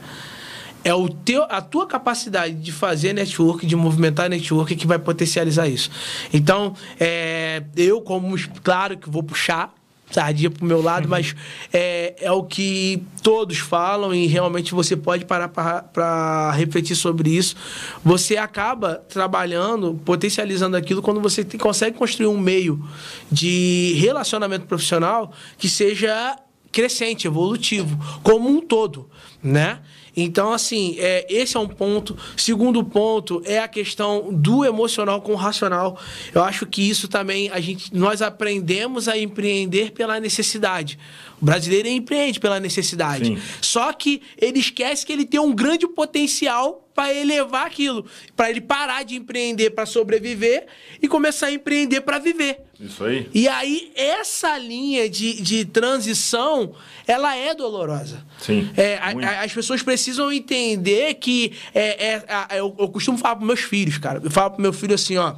É 0.84 0.94
o 0.94 1.10
teu, 1.10 1.44
a 1.50 1.62
tua 1.62 1.86
capacidade 1.86 2.54
de 2.54 2.72
fazer 2.72 3.12
network, 3.12 3.66
de 3.66 3.76
movimentar 3.76 4.30
network 4.30 4.76
que 4.76 4.88
vai 4.88 4.98
potencializar 4.98 5.68
isso. 5.68 5.90
Então, 6.34 6.74
é, 7.00 7.64
eu, 7.76 8.00
como, 8.02 8.36
claro 8.64 8.98
que 8.98 9.10
vou 9.10 9.22
puxar, 9.22 9.74
sardinha 10.10 10.50
pro 10.50 10.66
meu 10.66 10.82
lado, 10.82 11.08
mas 11.08 11.36
é, 11.74 12.16
é 12.20 12.32
o 12.32 12.44
que 12.44 13.04
todos 13.22 13.58
falam 13.58 14.14
e 14.14 14.26
realmente 14.28 14.74
você 14.74 14.96
pode 14.96 15.26
parar 15.26 15.50
para 15.50 16.52
refletir 16.52 16.96
sobre 16.96 17.30
isso. 17.30 17.56
Você 18.04 18.38
acaba 18.38 18.96
trabalhando, 19.10 20.00
potencializando 20.06 20.78
aquilo 20.78 21.02
quando 21.02 21.20
você 21.20 21.44
tem, 21.44 21.60
consegue 21.60 21.98
construir 21.98 22.28
um 22.28 22.38
meio 22.38 22.84
de 23.32 23.94
relacionamento 23.98 24.66
profissional 24.66 25.32
que 25.58 25.70
seja 25.70 26.38
crescente, 26.72 27.28
evolutivo, 27.28 27.98
como 28.24 28.50
um 28.50 28.62
todo, 28.62 29.10
né? 29.42 29.80
Então, 30.20 30.52
assim, 30.52 30.96
é, 30.98 31.28
esse 31.30 31.56
é 31.56 31.60
um 31.60 31.68
ponto. 31.68 32.18
Segundo 32.36 32.84
ponto 32.84 33.40
é 33.46 33.60
a 33.60 33.68
questão 33.68 34.30
do 34.34 34.66
emocional 34.66 35.22
com 35.22 35.34
o 35.34 35.36
racional. 35.36 36.00
Eu 36.34 36.44
acho 36.44 36.66
que 36.66 36.82
isso 36.82 37.08
também 37.08 37.52
a 37.52 37.60
gente, 37.60 37.96
nós 37.96 38.24
aprendemos 38.24 39.08
a 39.08 39.16
empreender 39.16 39.92
pela 39.92 40.20
necessidade. 40.20 40.98
O 41.42 41.46
brasileiro 41.46 41.88
empreende 41.88 42.40
pela 42.40 42.60
necessidade. 42.60 43.26
Sim. 43.26 43.42
Só 43.62 43.94
que 43.94 44.22
ele 44.40 44.60
esquece 44.60 45.06
que 45.06 45.14
ele 45.14 45.26
tem 45.26 45.40
um 45.40 45.54
grande 45.54 45.88
potencial 45.88 46.88
para 46.96 47.14
elevar 47.14 47.68
aquilo, 47.68 48.08
para 48.36 48.50
ele 48.50 48.60
parar 48.60 49.04
de 49.04 49.16
empreender 49.16 49.70
para 49.70 49.86
sobreviver 49.86 50.66
e 51.00 51.08
começar 51.08 51.46
a 51.46 51.52
empreender 51.52 52.02
para 52.02 52.18
viver. 52.18 52.62
Isso 52.80 53.04
aí. 53.04 53.30
E 53.36 53.48
aí, 53.48 53.92
essa 53.96 54.58
linha 54.58 55.08
de, 55.08 55.40
de 55.40 55.64
transição, 55.64 56.74
ela 57.06 57.36
é 57.36 57.54
dolorosa. 57.54 58.26
Sim. 58.40 58.72
É, 58.76 58.98
a, 58.98 59.10
a, 59.10 59.44
as 59.44 59.54
pessoas 59.54 59.84
precisam 59.84 60.32
entender 60.32 61.14
que. 61.16 61.54
É, 61.74 62.16
é, 62.16 62.60
eu, 62.60 62.76
eu 62.80 62.90
costumo 62.90 63.16
falar 63.16 63.36
para 63.36 63.46
meus 63.46 63.62
filhos, 63.62 64.00
cara. 64.00 64.20
Eu 64.24 64.32
falo 64.32 64.52
para 64.52 64.62
meu 64.62 64.74
filho 64.74 64.96
assim, 64.96 65.18
ó. 65.18 65.36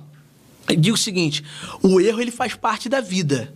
Eu 0.69 0.77
digo 0.77 0.95
o 0.95 0.99
seguinte: 0.99 1.43
o 1.83 1.99
erro 1.99 2.21
ele 2.21 2.31
faz 2.31 2.55
parte 2.55 2.88
da 2.88 3.01
vida. 3.01 3.53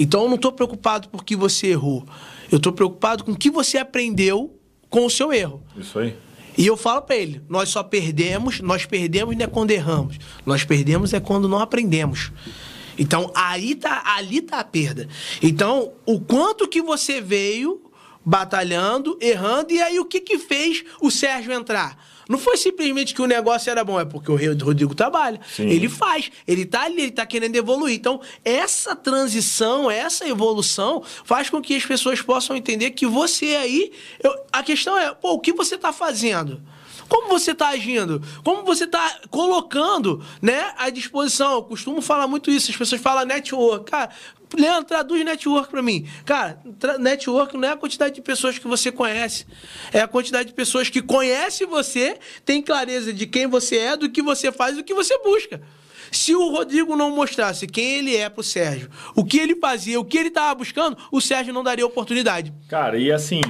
Então 0.00 0.22
eu 0.22 0.28
não 0.28 0.36
estou 0.36 0.50
preocupado 0.50 1.10
por 1.10 1.22
que 1.22 1.36
você 1.36 1.68
errou. 1.68 2.06
Eu 2.50 2.56
estou 2.56 2.72
preocupado 2.72 3.22
com 3.22 3.32
o 3.32 3.36
que 3.36 3.50
você 3.50 3.76
aprendeu 3.76 4.58
com 4.88 5.04
o 5.04 5.10
seu 5.10 5.30
erro. 5.30 5.62
Isso 5.76 5.98
aí. 5.98 6.16
E 6.56 6.66
eu 6.66 6.76
falo 6.76 7.02
para 7.02 7.16
ele: 7.16 7.42
nós 7.48 7.68
só 7.68 7.82
perdemos, 7.82 8.60
nós 8.60 8.86
perdemos 8.86 9.36
não 9.36 9.44
é 9.44 9.46
quando 9.46 9.70
erramos, 9.70 10.18
nós 10.44 10.64
perdemos 10.64 11.12
é 11.12 11.20
quando 11.20 11.46
não 11.48 11.58
aprendemos. 11.58 12.32
Então 12.98 13.30
aí 13.34 13.74
tá, 13.74 14.02
ali 14.04 14.40
tá 14.40 14.58
a 14.58 14.64
perda. 14.64 15.06
Então 15.42 15.92
o 16.06 16.18
quanto 16.18 16.66
que 16.66 16.80
você 16.80 17.20
veio 17.20 17.82
batalhando, 18.24 19.18
errando 19.20 19.72
e 19.72 19.82
aí 19.82 20.00
o 20.00 20.04
que 20.04 20.20
que 20.20 20.38
fez 20.38 20.82
o 21.00 21.10
Sérgio 21.10 21.52
entrar? 21.52 21.96
Não 22.30 22.38
foi 22.38 22.56
simplesmente 22.56 23.12
que 23.12 23.20
o 23.20 23.26
negócio 23.26 23.68
era 23.68 23.82
bom, 23.82 23.98
é 23.98 24.04
porque 24.04 24.30
o 24.30 24.36
Rodrigo 24.64 24.94
trabalha. 24.94 25.40
Sim. 25.52 25.68
Ele 25.68 25.88
faz, 25.88 26.30
ele 26.46 26.64
tá 26.64 26.82
ali, 26.82 27.02
ele 27.02 27.10
tá 27.10 27.26
querendo 27.26 27.56
evoluir. 27.56 27.96
Então, 27.96 28.20
essa 28.44 28.94
transição, 28.94 29.90
essa 29.90 30.28
evolução 30.28 31.02
faz 31.24 31.50
com 31.50 31.60
que 31.60 31.74
as 31.74 31.84
pessoas 31.84 32.22
possam 32.22 32.54
entender 32.54 32.92
que 32.92 33.04
você 33.04 33.56
aí. 33.56 33.90
Eu, 34.22 34.32
a 34.52 34.62
questão 34.62 34.96
é, 34.96 35.12
pô, 35.12 35.32
o 35.32 35.40
que 35.40 35.52
você 35.52 35.76
tá 35.76 35.92
fazendo? 35.92 36.62
Como 37.08 37.26
você 37.26 37.50
está 37.50 37.70
agindo? 37.70 38.22
Como 38.44 38.62
você 38.62 38.84
está 38.84 39.22
colocando 39.28 40.24
né, 40.40 40.72
à 40.78 40.88
disposição? 40.88 41.54
Eu 41.54 41.64
costumo 41.64 42.00
falar 42.00 42.28
muito 42.28 42.48
isso. 42.48 42.70
As 42.70 42.76
pessoas 42.76 43.00
falam 43.00 43.26
network. 43.26 43.90
Cara, 43.90 44.10
Leandro, 44.56 44.84
traduz 44.84 45.24
network 45.24 45.70
para 45.70 45.82
mim. 45.82 46.06
Cara, 46.24 46.60
network 46.98 47.56
não 47.56 47.68
é 47.68 47.72
a 47.72 47.76
quantidade 47.76 48.14
de 48.14 48.20
pessoas 48.20 48.58
que 48.58 48.66
você 48.66 48.90
conhece. 48.90 49.46
É 49.92 50.00
a 50.00 50.08
quantidade 50.08 50.48
de 50.48 50.54
pessoas 50.54 50.88
que 50.88 51.00
conhecem 51.00 51.66
você, 51.66 52.18
tem 52.44 52.60
clareza 52.60 53.12
de 53.12 53.26
quem 53.26 53.46
você 53.46 53.76
é, 53.76 53.96
do 53.96 54.10
que 54.10 54.22
você 54.22 54.50
faz 54.50 54.76
do 54.76 54.84
que 54.84 54.94
você 54.94 55.16
busca. 55.18 55.60
Se 56.10 56.34
o 56.34 56.50
Rodrigo 56.50 56.96
não 56.96 57.14
mostrasse 57.14 57.66
quem 57.66 57.98
ele 57.98 58.16
é 58.16 58.28
pro 58.28 58.42
Sérgio, 58.42 58.90
o 59.14 59.24
que 59.24 59.38
ele 59.38 59.54
fazia, 59.54 60.00
o 60.00 60.04
que 60.04 60.18
ele 60.18 60.28
estava 60.28 60.54
buscando, 60.56 60.96
o 61.12 61.20
Sérgio 61.20 61.54
não 61.54 61.62
daria 61.62 61.86
oportunidade. 61.86 62.52
Cara, 62.68 62.98
e 62.98 63.12
assim, 63.12 63.40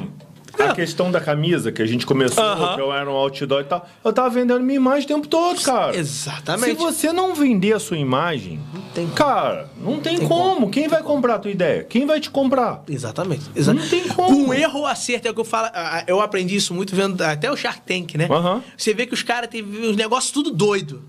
a 0.58 0.74
questão 0.74 1.10
da 1.10 1.20
camisa 1.20 1.70
que 1.72 1.82
a 1.82 1.86
gente 1.86 2.06
começou, 2.06 2.44
uh 2.44 2.56
-huh. 2.56 2.74
que 2.74 2.80
eu 2.80 2.92
era 2.92 3.08
um 3.08 3.14
outdoor 3.14 3.60
e 3.60 3.64
tal, 3.64 3.88
eu 4.04 4.12
tava 4.12 4.30
vendendo 4.30 4.60
minha 4.60 4.76
imagem 4.76 5.04
o 5.04 5.08
tempo 5.08 5.28
todo, 5.28 5.60
cara. 5.62 5.96
Exatamente. 5.96 6.70
Se 6.70 6.74
você 6.74 7.12
não 7.12 7.34
vender 7.34 7.72
a 7.72 7.78
sua 7.78 7.96
imagem, 7.96 8.60
não 8.72 8.82
tem 8.94 9.08
cara, 9.08 9.68
não 9.80 10.00
tem, 10.00 10.18
tem 10.18 10.28
como. 10.28 10.54
como. 10.54 10.70
Quem 10.70 10.88
vai 10.88 11.02
comprar 11.02 11.36
a 11.36 11.38
tua 11.38 11.50
ideia? 11.50 11.84
Quem 11.84 12.06
vai 12.06 12.20
te 12.20 12.30
comprar? 12.30 12.82
Exatamente. 12.88 13.44
Não 13.54 13.88
tem 13.88 14.08
como. 14.08 14.46
Com 14.46 14.54
erro 14.54 14.80
ou 14.80 14.86
acerto, 14.86 15.28
é 15.28 15.30
o 15.30 15.34
que 15.34 15.40
eu 15.40 15.44
falo. 15.44 15.68
Eu 16.06 16.20
aprendi 16.20 16.56
isso 16.56 16.74
muito 16.74 16.94
vendo 16.94 17.20
até 17.22 17.50
o 17.50 17.56
Shark 17.56 17.80
Tank, 17.82 18.16
né? 18.16 18.26
Uh 18.26 18.32
-huh. 18.32 18.62
Você 18.76 18.94
vê 18.94 19.06
que 19.06 19.14
os 19.14 19.22
caras 19.22 19.48
têm 19.50 19.62
os 19.62 19.96
negócios 19.96 20.32
tudo 20.32 20.50
doido. 20.50 21.02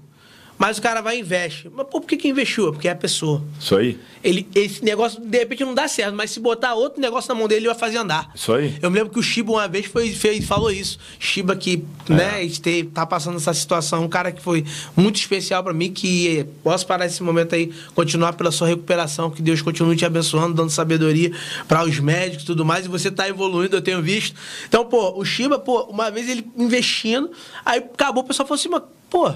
Mas 0.62 0.78
o 0.78 0.82
cara 0.84 1.02
vai 1.02 1.18
e 1.18 1.22
investe. 1.22 1.72
Mas 1.76 1.88
pô, 1.88 2.00
por 2.00 2.08
que, 2.08 2.16
que 2.16 2.28
investiu? 2.28 2.72
Porque 2.72 2.88
é 2.88 2.92
a 2.92 2.96
pessoa. 2.96 3.42
Isso 3.60 3.76
aí. 3.76 3.98
Ele, 4.24 4.48
esse 4.54 4.86
negócio, 4.86 5.20
de 5.20 5.40
repente, 5.40 5.66
não 5.66 5.74
dá 5.74 5.88
certo, 5.88 6.14
mas 6.14 6.30
se 6.30 6.40
botar 6.40 6.76
outro 6.76 7.02
negócio 7.02 7.28
na 7.30 7.34
mão 7.34 7.48
dele, 7.48 7.62
ele 7.62 7.68
vai 7.70 7.76
fazer 7.76 7.98
andar. 7.98 8.30
Isso 8.36 8.54
aí. 8.54 8.78
Eu 8.80 8.92
me 8.92 9.00
lembro 9.00 9.12
que 9.12 9.18
o 9.18 9.24
Shiba 9.24 9.54
uma 9.54 9.68
vez 9.68 9.88
foi, 9.88 10.12
fez, 10.12 10.46
falou 10.46 10.70
isso. 10.70 11.00
Shiba 11.18 11.56
que, 11.56 11.84
é. 12.08 12.14
né, 12.14 12.46
este, 12.46 12.84
tá 12.94 13.08
passando 13.08 13.38
essa 13.38 13.52
situação, 13.56 14.04
um 14.04 14.08
cara 14.08 14.32
que 14.32 14.40
foi 14.40 14.64
muito 14.96 15.16
especial 15.16 15.64
para 15.64 15.74
mim, 15.74 15.92
que 15.92 16.46
posso 16.64 16.86
parar 16.86 17.08
esse 17.08 17.24
momento 17.24 17.56
aí, 17.56 17.74
continuar 17.96 18.34
pela 18.34 18.52
sua 18.52 18.68
recuperação, 18.68 19.32
que 19.32 19.42
Deus 19.42 19.64
continue 19.64 19.96
te 19.96 20.06
abençoando, 20.06 20.54
dando 20.54 20.70
sabedoria 20.70 21.32
para 21.68 21.84
os 21.84 22.00
médicos 22.00 22.44
e 22.44 22.46
tudo 22.46 22.64
mais, 22.64 22.86
e 22.86 22.88
você 22.88 23.10
tá 23.10 23.28
evoluindo, 23.28 23.78
eu 23.78 23.82
tenho 23.82 24.00
visto. 24.00 24.36
Então, 24.68 24.86
pô, 24.86 25.20
o 25.20 25.26
Shiba, 25.26 25.58
pô, 25.58 25.86
uma 25.86 26.12
vez 26.12 26.30
ele 26.30 26.46
investindo, 26.56 27.32
aí 27.66 27.80
acabou, 27.80 28.24
o 28.24 28.28
pessoal 28.28 28.48
falou 28.48 28.60
assim, 28.60 28.70
mas, 28.70 28.84
pô, 29.10 29.34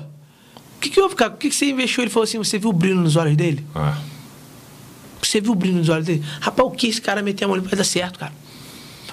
que, 0.86 0.90
que 0.90 1.02
houve, 1.02 1.16
cara? 1.16 1.34
O 1.34 1.38
que, 1.38 1.50
que 1.50 1.56
você 1.56 1.66
investiu? 1.66 2.04
Ele 2.04 2.12
falou 2.12 2.24
assim: 2.24 2.38
você 2.38 2.58
viu 2.58 2.70
o 2.70 2.74
brilho 2.74 2.98
nos 2.98 3.16
olhos 3.16 3.36
dele? 3.36 3.66
Ah. 3.74 3.98
Você 5.22 5.42
viu 5.42 5.52
o 5.54 5.56
brilho 5.56 5.78
nos 5.78 5.90
olhos 5.90 6.06
dele? 6.06 6.24
Rapaz, 6.40 6.68
o 6.68 6.72
que 6.72 6.88
esse 6.88 7.02
cara 7.02 7.22
meter 7.22 7.46
a 7.46 7.48
mão 7.48 7.60
vai 7.60 7.76
dar 7.76 7.84
certo, 7.84 8.20
cara? 8.20 8.34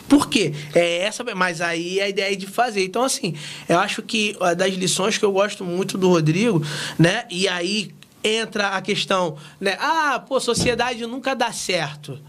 Por 0.08 0.28
quê? 0.28 0.52
É 0.74 0.98
essa, 0.98 1.24
mas 1.34 1.62
aí 1.62 1.98
é 1.98 2.04
a 2.04 2.08
ideia 2.08 2.36
de 2.36 2.46
fazer. 2.46 2.84
Então, 2.84 3.02
assim, 3.02 3.34
eu 3.66 3.78
acho 3.78 4.02
que 4.02 4.36
das 4.58 4.74
lições 4.74 5.16
que 5.16 5.24
eu 5.24 5.32
gosto 5.32 5.64
muito 5.64 5.96
do 5.96 6.08
Rodrigo, 6.10 6.62
né? 6.98 7.24
E 7.30 7.48
aí 7.48 7.94
entra 8.22 8.68
a 8.68 8.82
questão, 8.82 9.38
né? 9.58 9.76
Ah, 9.80 10.22
pô, 10.26 10.38
sociedade 10.38 11.06
nunca 11.06 11.34
dá 11.34 11.50
certo. 11.50 12.20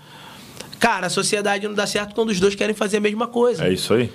Cara, 0.80 1.08
a 1.08 1.10
sociedade 1.10 1.68
não 1.68 1.76
dá 1.76 1.86
certo 1.86 2.16
quando 2.16 2.30
os 2.30 2.40
dois 2.40 2.56
querem 2.56 2.74
fazer 2.74 2.98
a 2.98 3.02
mesma 3.02 3.28
coisa. 3.28 3.66
É 3.68 3.74
isso 3.74 3.94
aí. 3.94 4.10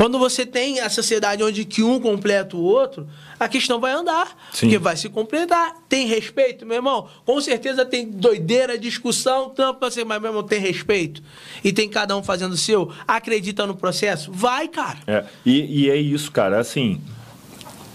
Quando 0.00 0.18
você 0.18 0.46
tem 0.46 0.80
a 0.80 0.88
sociedade 0.88 1.42
onde 1.42 1.62
que 1.62 1.82
um 1.82 2.00
completa 2.00 2.56
o 2.56 2.62
outro, 2.62 3.06
a 3.38 3.46
questão 3.46 3.78
vai 3.78 3.92
andar. 3.92 4.28
Sim. 4.50 4.60
Porque 4.60 4.78
vai 4.78 4.96
se 4.96 5.10
completar. 5.10 5.74
Tem 5.90 6.06
respeito, 6.06 6.64
meu 6.64 6.76
irmão? 6.76 7.06
Com 7.22 7.38
certeza 7.38 7.84
tem 7.84 8.08
doideira, 8.10 8.78
discussão, 8.78 9.50
tampa 9.50 9.88
assim, 9.88 10.02
mas 10.02 10.18
meu 10.18 10.30
irmão, 10.30 10.42
tem 10.42 10.58
respeito. 10.58 11.22
E 11.62 11.70
tem 11.70 11.86
cada 11.86 12.16
um 12.16 12.22
fazendo 12.22 12.52
o 12.52 12.56
seu. 12.56 12.90
Acredita 13.06 13.66
no 13.66 13.76
processo? 13.76 14.32
Vai, 14.32 14.68
cara. 14.68 15.00
É, 15.06 15.22
e, 15.44 15.82
e 15.82 15.90
é 15.90 15.96
isso, 15.96 16.32
cara. 16.32 16.58
Assim, 16.58 16.98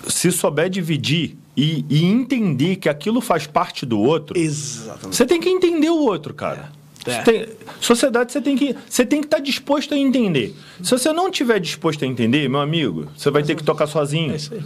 se 0.08 0.32
souber 0.32 0.70
dividir 0.70 1.36
e, 1.58 1.84
e, 1.90 2.06
entender 2.06 2.76
que 2.76 2.88
aquilo 2.88 3.20
faz 3.20 3.48
parte 3.48 3.84
do 3.84 4.00
outro. 4.00 4.38
Exatamente. 4.38 5.16
Você 5.16 5.26
tem 5.26 5.42
que 5.42 5.50
entender 5.50 5.90
o 5.90 5.98
outro, 5.98 6.36
cara. 6.36 6.70
É. 6.72 6.85
É. 7.06 7.22
Tem, 7.22 7.46
sociedade 7.80 8.32
você 8.32 8.42
tem 8.42 8.56
que 8.56 8.76
você 8.90 9.06
tem 9.06 9.22
que 9.22 9.28
estar 9.28 9.38
tá 9.38 9.44
disposto 9.44 9.94
a 9.94 9.98
entender. 9.98 10.56
Se 10.82 10.92
você 10.92 11.14
não 11.14 11.30
estiver 11.30 11.60
disposto 11.60 12.04
a 12.04 12.08
entender, 12.08 12.50
meu 12.50 12.60
amigo, 12.60 13.08
você 13.16 13.30
vai 13.30 13.44
ter 13.44 13.56
que 13.56 13.64
tocar 13.64 13.88
sozinho. 13.88 14.34
É 14.34 14.36
isso 14.36 14.54
aí. 14.54 14.62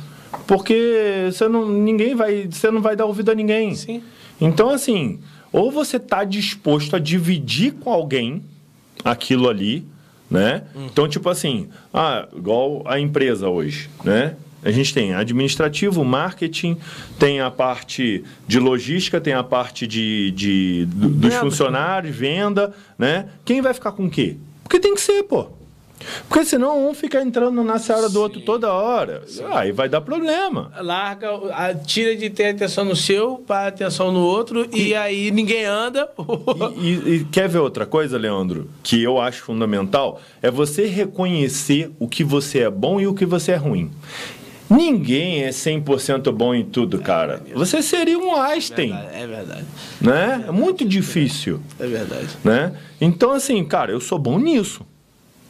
Porque 0.47 1.30
você 1.32 1.47
não 1.47 1.67
ninguém 1.67 2.15
vai 2.15 2.47
você 2.49 2.71
não 2.71 2.82
vai 2.82 2.95
dar 2.95 3.06
ouvido 3.06 3.32
a 3.32 3.36
ninguém. 3.36 3.75
Sim. 3.75 4.02
Então 4.39 4.69
assim, 4.69 5.19
ou 5.52 5.69
você 5.69 5.97
está 5.97 6.23
disposto 6.23 6.95
a 6.95 6.99
dividir 6.99 7.73
com 7.73 7.91
alguém 7.91 8.41
aquilo 9.04 9.49
ali, 9.49 9.86
né? 10.30 10.63
Hum. 10.75 10.88
Então 10.91 11.10
tipo 11.10 11.30
assim, 11.30 11.67
ah, 11.93 12.28
igual 12.34 12.84
a 12.86 12.99
empresa 12.99 13.49
hoje, 13.49 13.89
né? 14.04 14.36
A 14.63 14.72
gente 14.72 14.93
tem 14.93 15.13
administrativo, 15.13 16.04
marketing, 16.04 16.78
tem 17.17 17.39
a 17.39 17.50
parte 17.50 18.24
de 18.48 18.60
logística, 18.60 19.22
tem 19.22 19.34
a 19.34 19.43
parte 19.43 19.88
de, 19.88 20.32
de 20.32 20.86
dos 20.86 21.34
funcionários, 21.36 22.15
venda, 22.15 22.74
né? 22.98 23.28
Quem 23.45 23.62
vai 23.62 23.74
ficar 23.74 23.91
com 23.93 24.06
o 24.06 24.10
quê? 24.10 24.38
Porque 24.63 24.80
tem 24.80 24.93
que 24.93 25.02
ser, 25.02 25.24
pô. 25.24 25.48
Porque 26.28 26.45
senão 26.45 26.89
um 26.89 26.93
fica 26.93 27.22
entrando 27.22 27.63
na 27.63 27.78
seara 27.78 28.10
do 28.10 28.22
outro 28.22 28.41
toda 28.41 28.72
hora. 28.72 29.24
Aí 29.52 29.72
vai 29.72 29.89
dar 29.89 30.02
problema. 30.02 30.72
Larga, 30.80 31.30
tira 31.86 32.15
de 32.15 32.30
ter 32.30 32.50
atenção 32.50 32.86
no 32.86 32.95
seu 32.95 33.38
para 33.38 33.67
atenção 33.67 34.12
no 34.12 34.22
outro 34.22 34.67
e, 34.72 34.89
e 34.89 34.95
aí 34.95 35.32
ninguém 35.32 35.65
anda. 35.65 36.10
e, 36.78 36.88
e, 36.88 37.15
e, 37.15 37.26
quer 37.26 37.50
ver 37.50 37.60
outra 37.60 37.86
coisa, 37.86 38.17
Leandro? 38.17 38.69
Que 38.82 39.04
eu 39.04 39.19
acho 39.19 39.43
fundamental? 39.43 40.22
É 40.41 40.50
você 40.50 40.86
reconhecer 40.86 41.91
o 42.00 42.08
que 42.08 42.24
você 42.24 42.60
é 42.60 42.69
bom 42.69 43.00
e 43.00 43.08
o 43.08 43.13
que 43.13 43.26
você 43.26 43.52
é 43.52 43.58
ruim. 43.58 43.91
Ninguém 44.69 45.43
é 45.43 45.49
100% 45.49 46.32
bom 46.32 46.53
em 46.53 46.63
tudo, 46.63 46.99
cara. 46.99 47.41
Você 47.55 47.82
seria 47.82 48.19
um 48.19 48.36
Einstein. 48.36 48.93
É 49.12 49.25
verdade. 49.25 49.65
Né? 50.00 50.46
É 50.48 50.52
muito 50.52 50.85
difícil. 50.85 51.60
É 51.79 51.87
verdade. 51.87 52.27
Né? 52.44 52.73
Então, 53.02 53.31
assim, 53.31 53.63
cara, 53.65 53.91
eu 53.91 54.00
sou 54.00 54.19
bom 54.19 54.37
nisso. 54.37 54.85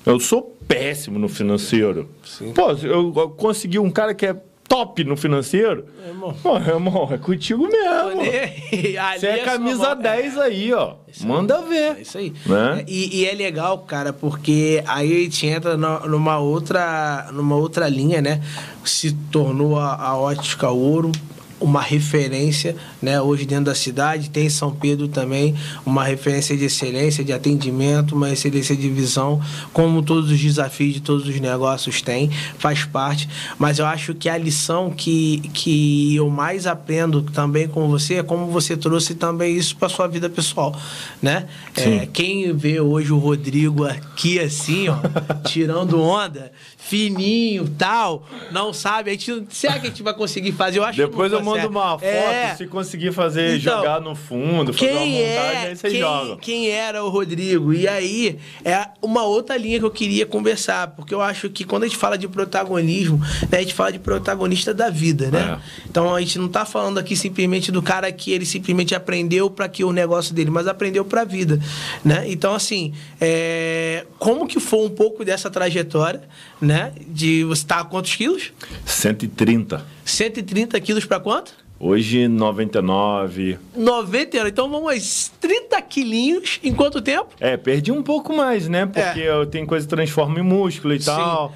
Eu 0.06 0.20
sou 0.20 0.58
péssimo 0.68 1.20
no 1.20 1.28
financeiro. 1.28 2.10
Sim. 2.24 2.54
Pô, 2.54 2.72
eu 2.72 3.12
consegui 3.32 3.78
um 3.78 3.92
cara 3.92 4.14
que 4.14 4.26
é 4.26 4.36
top 4.70 5.04
no 5.04 5.18
financeiro, 5.18 5.86
É, 6.06 6.10
irmão. 6.10 6.34
pô, 6.44 6.56
irmão, 6.58 7.10
é 7.12 7.18
contigo 7.18 7.64
mesmo. 7.68 8.22
Você 9.20 9.28
é 9.28 9.36
sua 9.38 9.46
camisa 9.46 9.96
mão. 9.96 10.02
10 10.02 10.38
aí, 10.38 10.72
ó. 10.74 10.94
Manda 11.22 11.62
ver. 11.64 11.98
É 11.98 12.02
isso 12.02 12.18
aí. 12.20 12.32
Né? 12.46 12.86
E, 12.88 13.22
e 13.22 13.26
é 13.26 13.34
legal, 13.34 13.80
cara, 13.80 14.14
porque 14.14 14.84
aí 14.88 15.12
a 15.12 15.24
gente 15.24 15.48
entra 15.48 15.76
numa 15.76 16.38
outra, 16.38 17.28
numa 17.34 17.56
outra 17.56 17.90
linha, 17.90 18.22
né? 18.22 18.42
Se 18.86 19.12
tornou 19.12 19.78
a, 19.80 19.96
a 19.96 20.16
ótica 20.18 20.70
ouro 20.70 21.12
uma 21.60 21.82
referência, 21.82 22.76
né? 23.02 23.22
Hoje 23.22 23.46
dentro 23.46 23.66
da 23.66 23.76
cidade 23.76 24.30
tem 24.30 24.50
São 24.50 24.72
Pedro 24.72 25.08
também 25.08 25.56
uma 25.86 26.04
referência 26.04 26.56
de 26.56 26.66
excelência, 26.66 27.24
de 27.24 27.34
atendimento, 27.34 28.16
uma 28.16 28.32
excelência 28.32 28.76
de 28.76 28.90
visão, 28.90 29.42
como 29.74 30.02
todos 30.02 30.32
os 30.32 30.40
desafios 30.40 30.94
de 30.94 31.02
todos 31.02 31.28
os 31.28 31.40
negócios 31.40 32.02
têm, 32.02 32.30
faz 32.58 32.86
parte. 32.86 33.28
Mas 33.58 33.80
eu 33.80 33.86
acho 33.86 34.14
que 34.14 34.30
a 34.30 34.38
lição 34.38 34.90
que, 34.90 35.40
que 35.54 36.16
eu 36.16 36.30
mais 36.30 36.66
aprendo 36.66 37.22
também 37.22 37.68
com 37.68 37.88
você 37.88 38.16
é 38.16 38.24
como 38.24 38.48
você 38.48 38.78
trouxe 38.78 39.16
também 39.16 39.56
isso 39.56 39.76
para 39.76 39.90
sua 39.90 40.08
vida 40.08 40.30
pessoal, 40.30 40.80
né? 41.22 41.48
É, 41.76 42.06
quem 42.06 42.56
vê 42.56 42.80
hoje 42.80 43.12
o 43.12 43.18
Rodrigo 43.18 43.86
aqui 43.86 44.40
assim, 44.40 44.88
ó, 44.90 44.98
tirando 45.48 46.02
onda, 46.02 46.52
fininho, 46.90 47.70
tal, 47.78 48.26
não 48.52 48.74
sabe, 48.74 49.12
a 49.12 49.14
gente, 49.14 49.46
será 49.50 49.74
que 49.80 49.86
a 49.86 49.90
gente 49.90 50.02
vai 50.02 50.14
conseguir 50.14 50.52
fazer? 50.54 50.80
Eu 50.80 50.84
acho 50.84 50.98
Depois 50.98 51.32
eu 51.32 51.42
mando 51.44 51.68
uma 51.68 51.92
foto, 51.92 52.04
É. 52.04 52.56
se 52.56 52.66
conseguir 52.66 53.12
fazer, 53.14 53.60
Então, 53.60 53.78
jogar 53.78 54.02
no 54.02 54.16
fundo, 54.16 54.74
fazer 54.74 54.92
uma 54.92 55.00
Quem 55.02 55.12
montagem, 55.12 55.24
é, 55.28 55.68
aí 55.68 55.76
vocês 55.76 55.94
quem, 55.94 56.02
jogam. 56.02 56.38
quem 56.38 56.70
era 56.72 57.04
o 57.04 57.10
Rodrigo? 57.10 57.72
E 57.74 57.88
aí, 57.88 58.40
é 58.66 58.88
uma 59.04 59.24
outra 59.24 59.56
linha 59.56 59.78
que 59.78 59.86
eu 59.86 59.92
queria 59.92 60.26
conversar, 60.26 60.88
porque 60.88 61.14
eu 61.14 61.22
acho 61.22 61.48
que 61.52 61.64
quando 61.64 61.84
a 61.84 61.88
gente 61.88 61.98
fala 61.98 62.18
de 62.18 62.28
protagonismo, 62.28 63.20
né, 63.52 63.60
a 63.60 63.62
gente 63.62 63.76
fala 63.76 63.92
de 63.92 64.00
protagonista 64.00 64.74
da 64.74 64.90
vida, 64.90 65.30
né? 65.30 65.60
É. 65.60 65.88
Então 65.88 66.16
a 66.16 66.20
gente 66.20 66.40
não 66.40 66.48
tá 66.50 66.66
falando 66.66 66.98
aqui 66.98 67.16
simplesmente 67.16 67.72
do 67.72 67.84
cara 67.84 68.12
que 68.12 68.32
ele 68.32 68.46
simplesmente 68.48 68.96
aprendeu 68.96 69.48
para 69.48 69.70
que 69.70 69.84
o 69.84 69.92
negócio 69.92 70.34
dele, 70.34 70.50
mas 70.50 70.68
aprendeu 70.68 71.06
para 71.06 71.22
a 71.22 71.26
vida, 71.26 71.60
né? 72.04 72.24
Então 72.28 72.56
assim, 72.56 72.94
é, 73.22 74.06
como 74.18 74.48
que 74.48 74.60
foi 74.60 74.84
um 74.86 74.90
pouco 74.90 75.24
dessa 75.24 75.50
trajetória, 75.52 76.22
né? 76.62 76.92
De 77.08 77.44
você 77.44 77.66
tá 77.66 77.80
a 77.80 77.86
quantos 77.86 78.16
quilos? 78.16 78.52
130. 78.86 79.86
130 80.06 80.80
quilos 80.82 81.06
para 81.06 81.20
quanto? 81.20 81.54
Hoje, 81.80 82.28
99. 82.28 83.58
90 83.76 84.38
anos. 84.38 84.50
Então 84.52 84.70
vamos 84.70 84.92
aos 84.92 85.32
30 85.40 85.82
quilinhos 85.84 86.60
em 86.64 86.74
quanto 86.74 87.02
tempo? 87.02 87.30
É, 87.40 87.56
perdi 87.56 87.92
um 87.92 88.04
pouco 88.04 88.36
mais, 88.36 88.68
né? 88.68 88.86
Porque 88.86 89.20
eu 89.22 89.46
tenho 89.46 89.66
coisa 89.66 89.86
que 89.88 89.90
transforma 89.96 90.40
em 90.40 90.44
músculo 90.44 90.94
e 90.94 90.98
É. 90.98 91.00
Sim. 91.00 91.06
tal. 91.06 91.54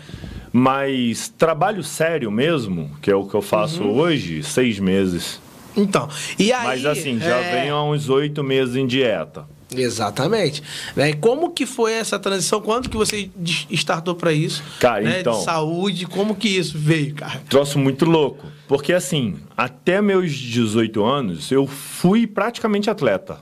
Mas 0.52 1.30
trabalho 1.38 1.84
sério 1.84 2.32
mesmo, 2.32 2.92
que 3.02 3.10
é 3.12 3.16
o 3.16 3.26
que 3.26 3.34
eu 3.34 3.42
faço 3.42 3.84
Uhum. 3.84 3.98
hoje, 3.98 4.44
seis 4.44 4.80
meses. 4.80 5.42
Então, 5.76 6.08
e 6.38 6.54
aí... 6.54 6.64
Mas 6.68 6.86
assim, 6.86 7.20
já 7.20 7.38
é, 7.38 7.62
venho 7.62 7.76
há 7.76 7.84
uns 7.84 8.08
oito 8.08 8.44
meses 8.44 8.76
em 8.76 8.86
dieta. 8.86 9.46
Exatamente. 9.82 10.62
Né? 10.96 11.10
E 11.12 11.14
como 11.14 11.52
que 11.52 11.66
foi 11.66 11.94
essa 11.94 12.20
transição? 12.20 12.62
Quando 12.62 12.90
que 12.90 12.98
você 12.98 13.30
startou 13.72 14.16
para 14.16 14.32
isso? 14.34 14.64
Cara, 14.80 15.02
né? 15.02 15.20
então- 15.22 15.38
De 15.40 15.44
saúde, 15.44 16.06
como 16.06 16.36
que 16.36 16.50
isso 16.50 16.78
veio, 16.78 17.16
cara? 17.16 17.42
Troço 17.50 17.80
muito 17.80 18.06
louco. 18.06 18.48
Porque 18.68 18.94
assim, 18.94 19.36
até 19.58 20.02
meus 20.02 20.32
18 20.32 21.04
anos, 21.04 21.52
eu 21.52 21.68
fui 21.68 22.26
praticamente 22.28 22.90
atleta. 22.90 23.38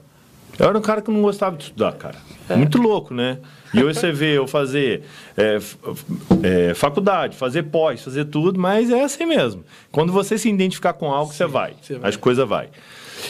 Eu 0.60 0.68
era 0.68 0.78
um 0.78 0.82
cara 0.82 1.02
que 1.02 1.10
não 1.10 1.22
gostava 1.22 1.56
de 1.58 1.64
estudar, 1.66 1.94
cara. 1.94 2.18
É. 2.50 2.56
Muito 2.56 2.80
louco, 2.80 3.14
né? 3.14 3.38
E 3.74 3.82
hoje 3.82 4.00
você 4.00 4.12
vê 4.12 4.38
eu 4.38 4.46
fazer 4.46 5.04
é, 5.38 5.58
é, 6.44 6.74
faculdade, 6.74 7.38
fazer 7.38 7.64
pós, 7.64 8.02
fazer 8.04 8.26
tudo, 8.26 8.60
mas 8.60 8.90
é 8.90 9.04
assim 9.04 9.26
mesmo. 9.26 9.64
Quando 9.92 10.12
você 10.12 10.38
se 10.38 10.50
identificar 10.50 10.94
com 10.94 11.10
algo, 11.12 11.32
você 11.34 11.46
vai. 11.46 11.74
você 11.82 11.96
vai. 11.98 12.10
As 12.10 12.18
coisas 12.18 12.48
vai. 12.48 12.70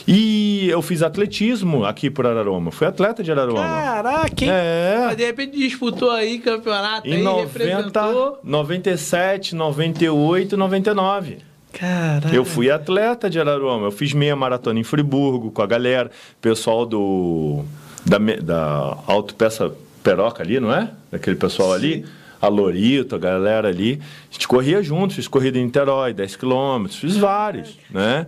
E 0.07 0.69
eu 0.69 0.81
fiz 0.81 1.01
atletismo 1.01 1.85
aqui 1.85 2.09
por 2.09 2.25
Araroma. 2.25 2.71
Fui 2.71 2.87
atleta 2.87 3.23
de 3.23 3.31
Araroma. 3.31 3.61
Caraca, 3.61 4.43
hein? 4.45 4.49
É. 4.51 5.03
Mas 5.07 5.17
de 5.17 5.25
repente 5.25 5.57
disputou 5.57 6.11
aí 6.11 6.39
campeonato, 6.39 7.07
Em 7.07 7.15
aí 7.15 7.23
90, 7.23 7.47
representou. 7.47 8.39
97, 8.43 9.55
98, 9.55 10.57
99. 10.57 11.37
Caraca. 11.73 12.35
Eu 12.35 12.43
fui 12.43 12.69
atleta 12.69 13.29
de 13.29 13.39
Araruama. 13.39 13.87
Eu 13.87 13.91
fiz 13.91 14.13
meia 14.13 14.35
maratona 14.35 14.79
em 14.79 14.83
Friburgo 14.83 15.51
com 15.51 15.61
a 15.61 15.67
galera. 15.67 16.11
Pessoal 16.41 16.85
do 16.85 17.63
da, 18.05 18.17
da 18.17 18.97
Autopeça 19.07 19.71
Peroca 20.03 20.43
ali, 20.43 20.59
não 20.59 20.73
é? 20.73 20.89
Daquele 21.11 21.35
pessoal 21.35 21.73
ali. 21.73 22.05
A 22.41 22.47
Lorito, 22.47 23.15
a 23.15 23.19
galera 23.19 23.67
ali. 23.67 24.01
A 24.29 24.33
gente 24.33 24.47
corria 24.47 24.81
junto. 24.81 25.13
Fiz 25.13 25.27
corrida 25.27 25.59
em 25.59 25.65
Niterói, 25.65 26.11
10 26.11 26.35
quilômetros. 26.35 26.99
Fiz 26.99 27.15
vários, 27.15 27.77
né? 27.89 28.25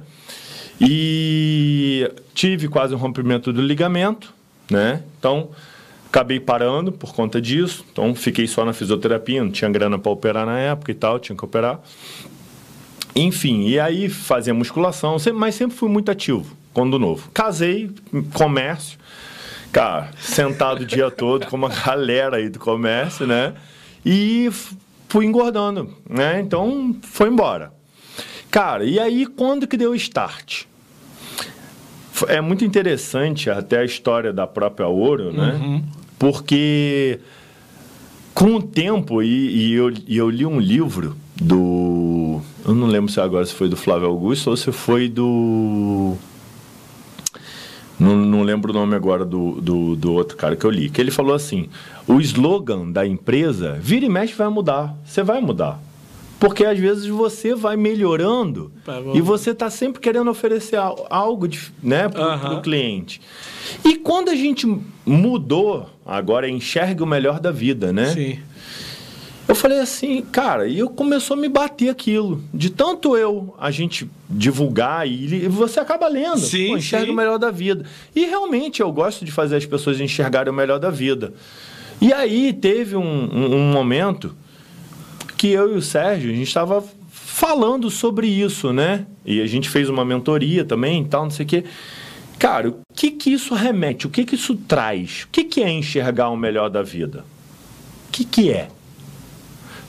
E 0.86 2.11
tive 2.34 2.67
quase 2.67 2.93
um 2.93 2.97
rompimento 2.97 3.53
do 3.53 3.61
ligamento, 3.61 4.34
né? 4.69 5.01
Então, 5.17 5.49
acabei 6.07 6.39
parando 6.39 6.91
por 6.91 7.13
conta 7.13 7.41
disso. 7.41 7.86
Então, 7.91 8.13
fiquei 8.13 8.47
só 8.47 8.65
na 8.65 8.73
fisioterapia. 8.73 9.43
Não 9.43 9.51
tinha 9.51 9.69
grana 9.69 9.97
para 9.97 10.11
operar 10.11 10.45
na 10.45 10.59
época 10.59 10.91
e 10.91 10.95
tal. 10.95 11.19
Tinha 11.19 11.38
que 11.38 11.45
operar. 11.45 11.79
Enfim, 13.15 13.67
e 13.67 13.79
aí 13.79 14.09
fazia 14.09 14.53
musculação, 14.53 15.17
mas 15.36 15.55
sempre 15.55 15.77
fui 15.77 15.88
muito 15.88 16.09
ativo 16.09 16.57
quando 16.73 16.97
novo. 16.97 17.29
Casei, 17.31 17.91
comércio, 18.34 18.97
cara, 19.71 20.09
sentado 20.19 20.81
o 20.81 20.86
dia 20.86 21.11
todo 21.11 21.45
com 21.45 21.55
uma 21.55 21.69
galera 21.86 22.38
aí 22.38 22.49
do 22.49 22.59
comércio, 22.59 23.27
né? 23.27 23.53
E 24.03 24.49
fui 25.07 25.25
engordando, 25.25 25.95
né? 26.09 26.41
Então 26.41 26.95
foi 27.03 27.29
embora. 27.29 27.71
Cara, 28.49 28.84
e 28.84 28.99
aí 28.99 29.27
quando 29.27 29.67
que 29.67 29.77
deu 29.77 29.91
o 29.91 29.95
start? 29.95 30.65
É 32.28 32.39
muito 32.41 32.64
interessante 32.64 33.49
até 33.49 33.80
a 33.80 33.86
história 33.86 34.32
da 34.32 34.45
própria 34.45 34.88
Ouro, 34.88 35.32
né? 35.34 35.82
Porque 36.20 37.20
com 38.34 38.55
o 38.55 38.61
tempo, 38.61 39.22
e, 39.22 39.28
e 39.28 39.74
eu, 39.74 39.93
e 40.07 40.18
eu 40.18 40.30
li 40.30 40.45
um 40.45 40.59
livro 40.59 41.16
do. 41.36 42.41
Eu 42.66 42.74
não 42.74 42.88
lembro 42.88 43.11
se 43.11 43.20
agora 43.20 43.45
se 43.45 43.53
foi 43.53 43.70
do 43.70 43.78
Flávio 43.78 44.07
Augusto 44.07 44.49
ou 44.49 44.57
se 44.57 44.72
foi 44.72 45.07
do. 45.07 46.16
Não, 47.99 48.16
não 48.16 48.41
lembro 48.41 48.72
o 48.72 48.74
nome 48.74 48.95
agora 48.95 49.24
do, 49.24 49.61
do, 49.61 49.95
do 49.95 50.14
outro 50.14 50.36
cara 50.36 50.55
que 50.55 50.66
eu 50.66 50.72
li. 50.72 50.89
Que 50.89 50.99
ele 50.99 51.11
falou 51.11 51.36
assim: 51.36 51.70
o 52.07 52.20
slogan 52.20 52.91
da 52.91 53.05
empresa, 53.05 53.78
vira 53.80 54.05
e 54.05 54.09
mexe, 54.09 54.34
vai 54.34 54.49
mudar. 54.49 54.95
Você 55.05 55.22
vai 55.22 55.39
mudar. 55.39 55.80
Porque 56.39 56.65
às 56.65 56.77
vezes 56.77 57.05
você 57.07 57.55
vai 57.55 57.77
melhorando 57.77 58.71
Tá 58.86 58.99
e 59.13 59.21
você 59.21 59.51
está 59.51 59.69
sempre 59.69 60.01
querendo 60.01 60.29
oferecer 60.29 60.75
al- 60.75 61.07
algo 61.09 61.47
de, 61.47 61.71
né, 61.81 62.09
para 62.09 62.21
o 62.21 62.23
Aham. 62.31 62.61
cliente. 62.61 63.21
E 63.86 63.95
quando 63.95 64.29
a 64.29 64.36
gente 64.36 64.67
mudou, 65.05 65.89
agora 66.05 66.49
enxerga 66.49 67.01
o 67.03 67.07
melhor 67.07 67.39
da 67.39 67.49
vida, 67.51 67.93
né? 67.93 68.07
Sim. 68.07 68.39
Eu 69.47 69.55
falei 69.55 69.79
assim, 69.79 70.21
cara, 70.21 70.67
e 70.67 70.79
eu 70.79 70.89
começou 70.89 71.36
a 71.36 71.39
me 71.39 71.49
bater 71.49 71.89
aquilo. 71.89 72.41
De 72.53 72.69
tanto 72.69 73.15
eu, 73.17 73.53
a 73.59 73.71
gente 73.71 74.09
divulgar 74.29 75.07
e, 75.07 75.25
li- 75.27 75.47
você 75.47 75.79
acaba 75.81 76.07
lendo. 76.07 76.39
Sim, 76.39 76.69
Pô, 76.69 76.77
enxerga 76.77 77.05
sim. 77.07 77.11
o 77.11 77.15
melhor 77.15 77.38
da 77.38 77.51
vida. 77.51 77.86
E 78.15 78.25
realmente 78.25 78.81
eu 78.81 78.91
gosto 78.91 79.23
de 79.25 79.31
fazer 79.31 79.57
as 79.57 79.65
pessoas 79.65 79.99
enxergarem 79.99 80.51
o 80.51 80.55
melhor 80.55 80.79
da 80.79 80.89
vida. 80.89 81.34
E 82.01 82.11
aí 82.13 82.51
teve 82.53 82.95
um, 82.95 83.01
um- 83.03 83.55
um 83.55 83.71
momento 83.71 84.34
que 85.43 85.49
eu 85.49 85.73
e 85.73 85.77
o 85.77 85.81
Sérgio, 85.81 86.31
a 86.31 86.33
gente 86.33 86.47
estava 86.47 86.81
falando 87.09 87.89
sobre 87.89 88.27
isso, 88.27 88.71
né? 88.71 89.05
E 89.25 89.41
a 89.41 89.45
gente 89.45 89.69
fez 89.69 89.89
uma 89.89 90.05
mentoria 90.05 90.63
também 90.63 91.01
e 91.01 91.05
tal, 91.05 91.23
não 91.23 91.31
sei 91.31 91.45
o 91.45 91.49
quê. 91.49 91.65
Cara, 92.39 92.69
o 92.69 92.77
que 92.95 93.11
que 93.11 93.33
isso 93.33 93.53
remete? 93.53 94.07
O 94.07 94.09
que 94.09 94.23
que 94.23 94.35
isso 94.35 94.55
traz? 94.55 95.23
O 95.23 95.27
que 95.27 95.43
que 95.43 95.61
é 95.61 95.69
enxergar 95.69 96.29
o 96.29 96.37
melhor 96.37 96.69
da 96.69 96.81
vida? 96.81 97.25
O 98.07 98.11
que 98.13 98.23
que 98.23 98.53
é? 98.53 98.69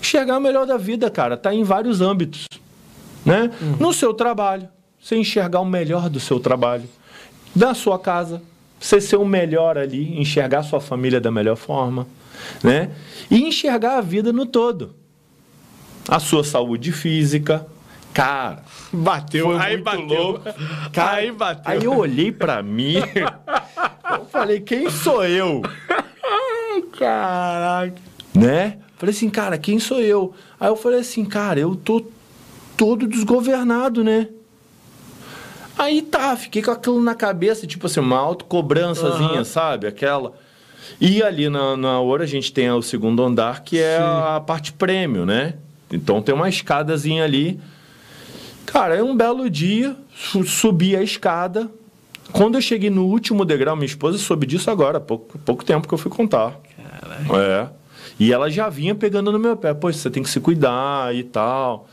Enxergar 0.00 0.38
o 0.38 0.40
melhor 0.40 0.66
da 0.66 0.76
vida, 0.76 1.08
cara, 1.08 1.36
tá 1.36 1.54
em 1.54 1.62
vários 1.62 2.00
âmbitos, 2.00 2.48
né? 3.24 3.48
No 3.78 3.92
seu 3.92 4.12
trabalho, 4.12 4.68
você 5.00 5.14
enxergar 5.14 5.60
o 5.60 5.64
melhor 5.64 6.10
do 6.10 6.18
seu 6.18 6.40
trabalho, 6.40 6.88
da 7.54 7.74
sua 7.74 7.96
casa, 7.96 8.42
você 8.80 9.00
ser 9.00 9.18
o 9.18 9.24
melhor 9.24 9.78
ali, 9.78 10.20
enxergar 10.20 10.64
sua 10.64 10.80
família 10.80 11.20
da 11.20 11.30
melhor 11.30 11.54
forma, 11.54 12.08
né? 12.60 12.90
E 13.30 13.40
enxergar 13.44 13.98
a 13.98 14.00
vida 14.00 14.32
no 14.32 14.46
todo. 14.46 15.03
A 16.08 16.18
sua 16.20 16.44
saúde 16.44 16.92
física, 16.92 17.66
cara, 18.12 18.62
Bateu, 18.92 19.46
foi 19.46 19.56
aí 19.58 19.76
bateu. 19.78 20.04
louco. 20.06 20.42
Cara, 20.92 21.12
aí 21.16 21.32
bateu. 21.32 21.62
Aí 21.72 21.84
eu 21.84 21.96
olhei 21.96 22.30
pra 22.30 22.62
mim, 22.62 22.96
eu 24.12 24.24
falei, 24.26 24.60
quem 24.60 24.90
sou 24.90 25.24
eu? 25.24 25.62
Caraca. 26.98 27.94
né? 28.34 28.78
Falei 28.96 29.14
assim, 29.14 29.28
cara, 29.30 29.58
quem 29.58 29.78
sou 29.78 30.00
eu? 30.00 30.34
Aí 30.58 30.68
eu 30.68 30.76
falei 30.76 31.00
assim, 31.00 31.24
cara, 31.24 31.58
eu 31.60 31.74
tô 31.74 32.04
todo 32.76 33.06
desgovernado, 33.06 34.02
né? 34.04 34.28
Aí 35.76 36.02
tá, 36.02 36.36
fiquei 36.36 36.62
com 36.62 36.70
aquilo 36.70 37.02
na 37.02 37.14
cabeça, 37.14 37.66
tipo 37.66 37.86
assim, 37.86 38.00
uma 38.00 38.18
autocobrançazinha, 38.18 39.34
Aham. 39.36 39.44
sabe? 39.44 39.86
Aquela. 39.88 40.32
E 41.00 41.22
ali 41.22 41.48
na, 41.48 41.76
na 41.76 41.98
hora 42.00 42.22
a 42.22 42.26
gente 42.26 42.52
tem 42.52 42.70
o 42.70 42.80
segundo 42.82 43.22
andar, 43.24 43.62
que 43.64 43.78
é 43.80 43.96
Sim. 43.98 44.04
a 44.36 44.40
parte 44.40 44.72
prêmio, 44.72 45.26
né? 45.26 45.54
Então 45.92 46.20
tem 46.22 46.34
uma 46.34 46.48
escadazinha 46.48 47.24
ali. 47.24 47.60
Cara, 48.66 48.96
é 48.96 49.02
um 49.02 49.16
belo 49.16 49.48
dia, 49.48 49.94
su- 50.14 50.44
subi 50.44 50.96
a 50.96 51.02
escada. 51.02 51.70
Quando 52.32 52.56
eu 52.56 52.60
cheguei 52.62 52.90
no 52.90 53.04
último 53.06 53.44
degrau, 53.44 53.76
minha 53.76 53.86
esposa 53.86 54.18
soube 54.18 54.46
disso 54.46 54.70
agora, 54.70 54.98
há 54.98 55.00
pouco, 55.00 55.38
pouco 55.38 55.64
tempo 55.64 55.86
que 55.86 55.94
eu 55.94 55.98
fui 55.98 56.10
contar. 56.10 56.58
Caralho. 57.00 57.36
É. 57.40 57.68
E 58.18 58.32
ela 58.32 58.50
já 58.50 58.68
vinha 58.68 58.94
pegando 58.94 59.30
no 59.30 59.38
meu 59.38 59.56
pé. 59.56 59.72
Pô, 59.74 59.92
você 59.92 60.10
tem 60.10 60.22
que 60.22 60.30
se 60.30 60.40
cuidar 60.40 61.14
e 61.14 61.22
tal. 61.22 61.88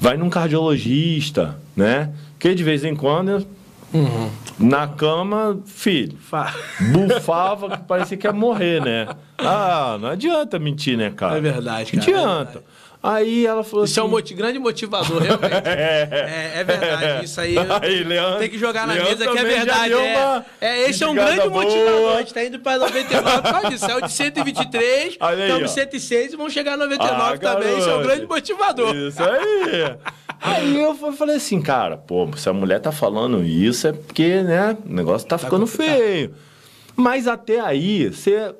Vai 0.00 0.16
num 0.16 0.30
cardiologista, 0.30 1.58
né? 1.76 2.12
Porque 2.32 2.54
de 2.54 2.62
vez 2.64 2.84
em 2.84 2.94
quando, 2.94 3.46
Uhum. 3.92 4.30
na 4.58 4.86
cama, 4.88 5.58
filho, 5.66 6.16
Fa- 6.20 6.52
bufava 6.92 7.70
que 7.76 7.82
parecia 7.84 8.16
que 8.16 8.26
ia 8.26 8.32
morrer, 8.32 8.80
né? 8.82 9.08
Ah, 9.38 9.98
não 10.00 10.08
adianta 10.08 10.58
mentir, 10.58 10.96
né, 10.96 11.10
cara? 11.10 11.36
É 11.36 11.40
verdade, 11.40 11.96
Não 11.96 12.04
cara, 12.04 12.16
é 12.16 12.20
adianta. 12.22 12.64
Aí 13.06 13.44
ela 13.46 13.62
falou 13.62 13.84
Isso 13.84 14.00
é 14.00 14.02
um 14.02 14.06
assim... 14.06 14.10
moti- 14.14 14.32
grande 14.34 14.58
motivador, 14.58 15.20
realmente. 15.20 15.52
é, 15.68 16.52
é 16.54 16.64
verdade. 16.64 17.26
Isso 17.26 17.38
aí. 17.38 17.54
Aí, 17.82 18.02
Leandro- 18.02 18.38
tem 18.38 18.48
que 18.48 18.56
jogar 18.58 18.86
na 18.86 18.94
Leandro 18.94 19.10
mesa 19.18 19.30
que 19.30 19.38
é 19.38 19.44
verdade. 19.44 19.92
É, 19.92 19.96
uma 20.16 20.46
é, 20.58 20.88
esse 20.88 21.04
é 21.04 21.06
um 21.08 21.14
grande 21.14 21.48
boa. 21.48 21.62
motivador. 21.64 22.12
A 22.14 22.18
gente 22.20 22.32
tá 22.32 22.44
indo 22.44 22.58
pra 22.60 22.78
99 22.78 23.42
por 23.42 23.52
causa 23.52 23.68
disso. 23.68 23.84
É 23.90 23.96
o 23.96 24.00
de 24.00 24.10
123, 24.12 25.16
Olha 25.20 25.36
aí, 25.36 25.42
estamos 25.50 25.62
em 25.62 25.64
ó. 25.64 25.68
106 25.84 26.32
e 26.32 26.36
vamos 26.36 26.52
chegar 26.54 26.72
a 26.72 26.76
99 26.78 27.20
Ah, 27.34 27.38
também. 27.38 27.78
Isso 27.78 27.90
é 27.90 27.94
um 27.96 28.02
grande 28.02 28.26
motivador. 28.26 28.96
Isso 28.96 29.22
aí. 29.22 29.96
Aí 30.40 30.78
eu 30.80 30.94
fa- 30.94 31.12
falei 31.12 31.36
assim, 31.36 31.60
cara, 31.62 31.96
pô, 31.96 32.28
se 32.36 32.48
a 32.48 32.52
mulher 32.52 32.78
tá 32.78 32.92
falando 32.92 33.42
isso 33.44 33.86
é 33.86 33.92
porque, 33.92 34.42
né, 34.42 34.76
o 34.84 34.92
negócio 34.92 35.26
tá, 35.26 35.38
ficando 35.38 35.66
complicado. 35.66 35.96
feio. 35.98 36.34
Mas 36.96 37.26
até 37.26 37.60
aí, 37.60 38.08
você, 38.10 38.54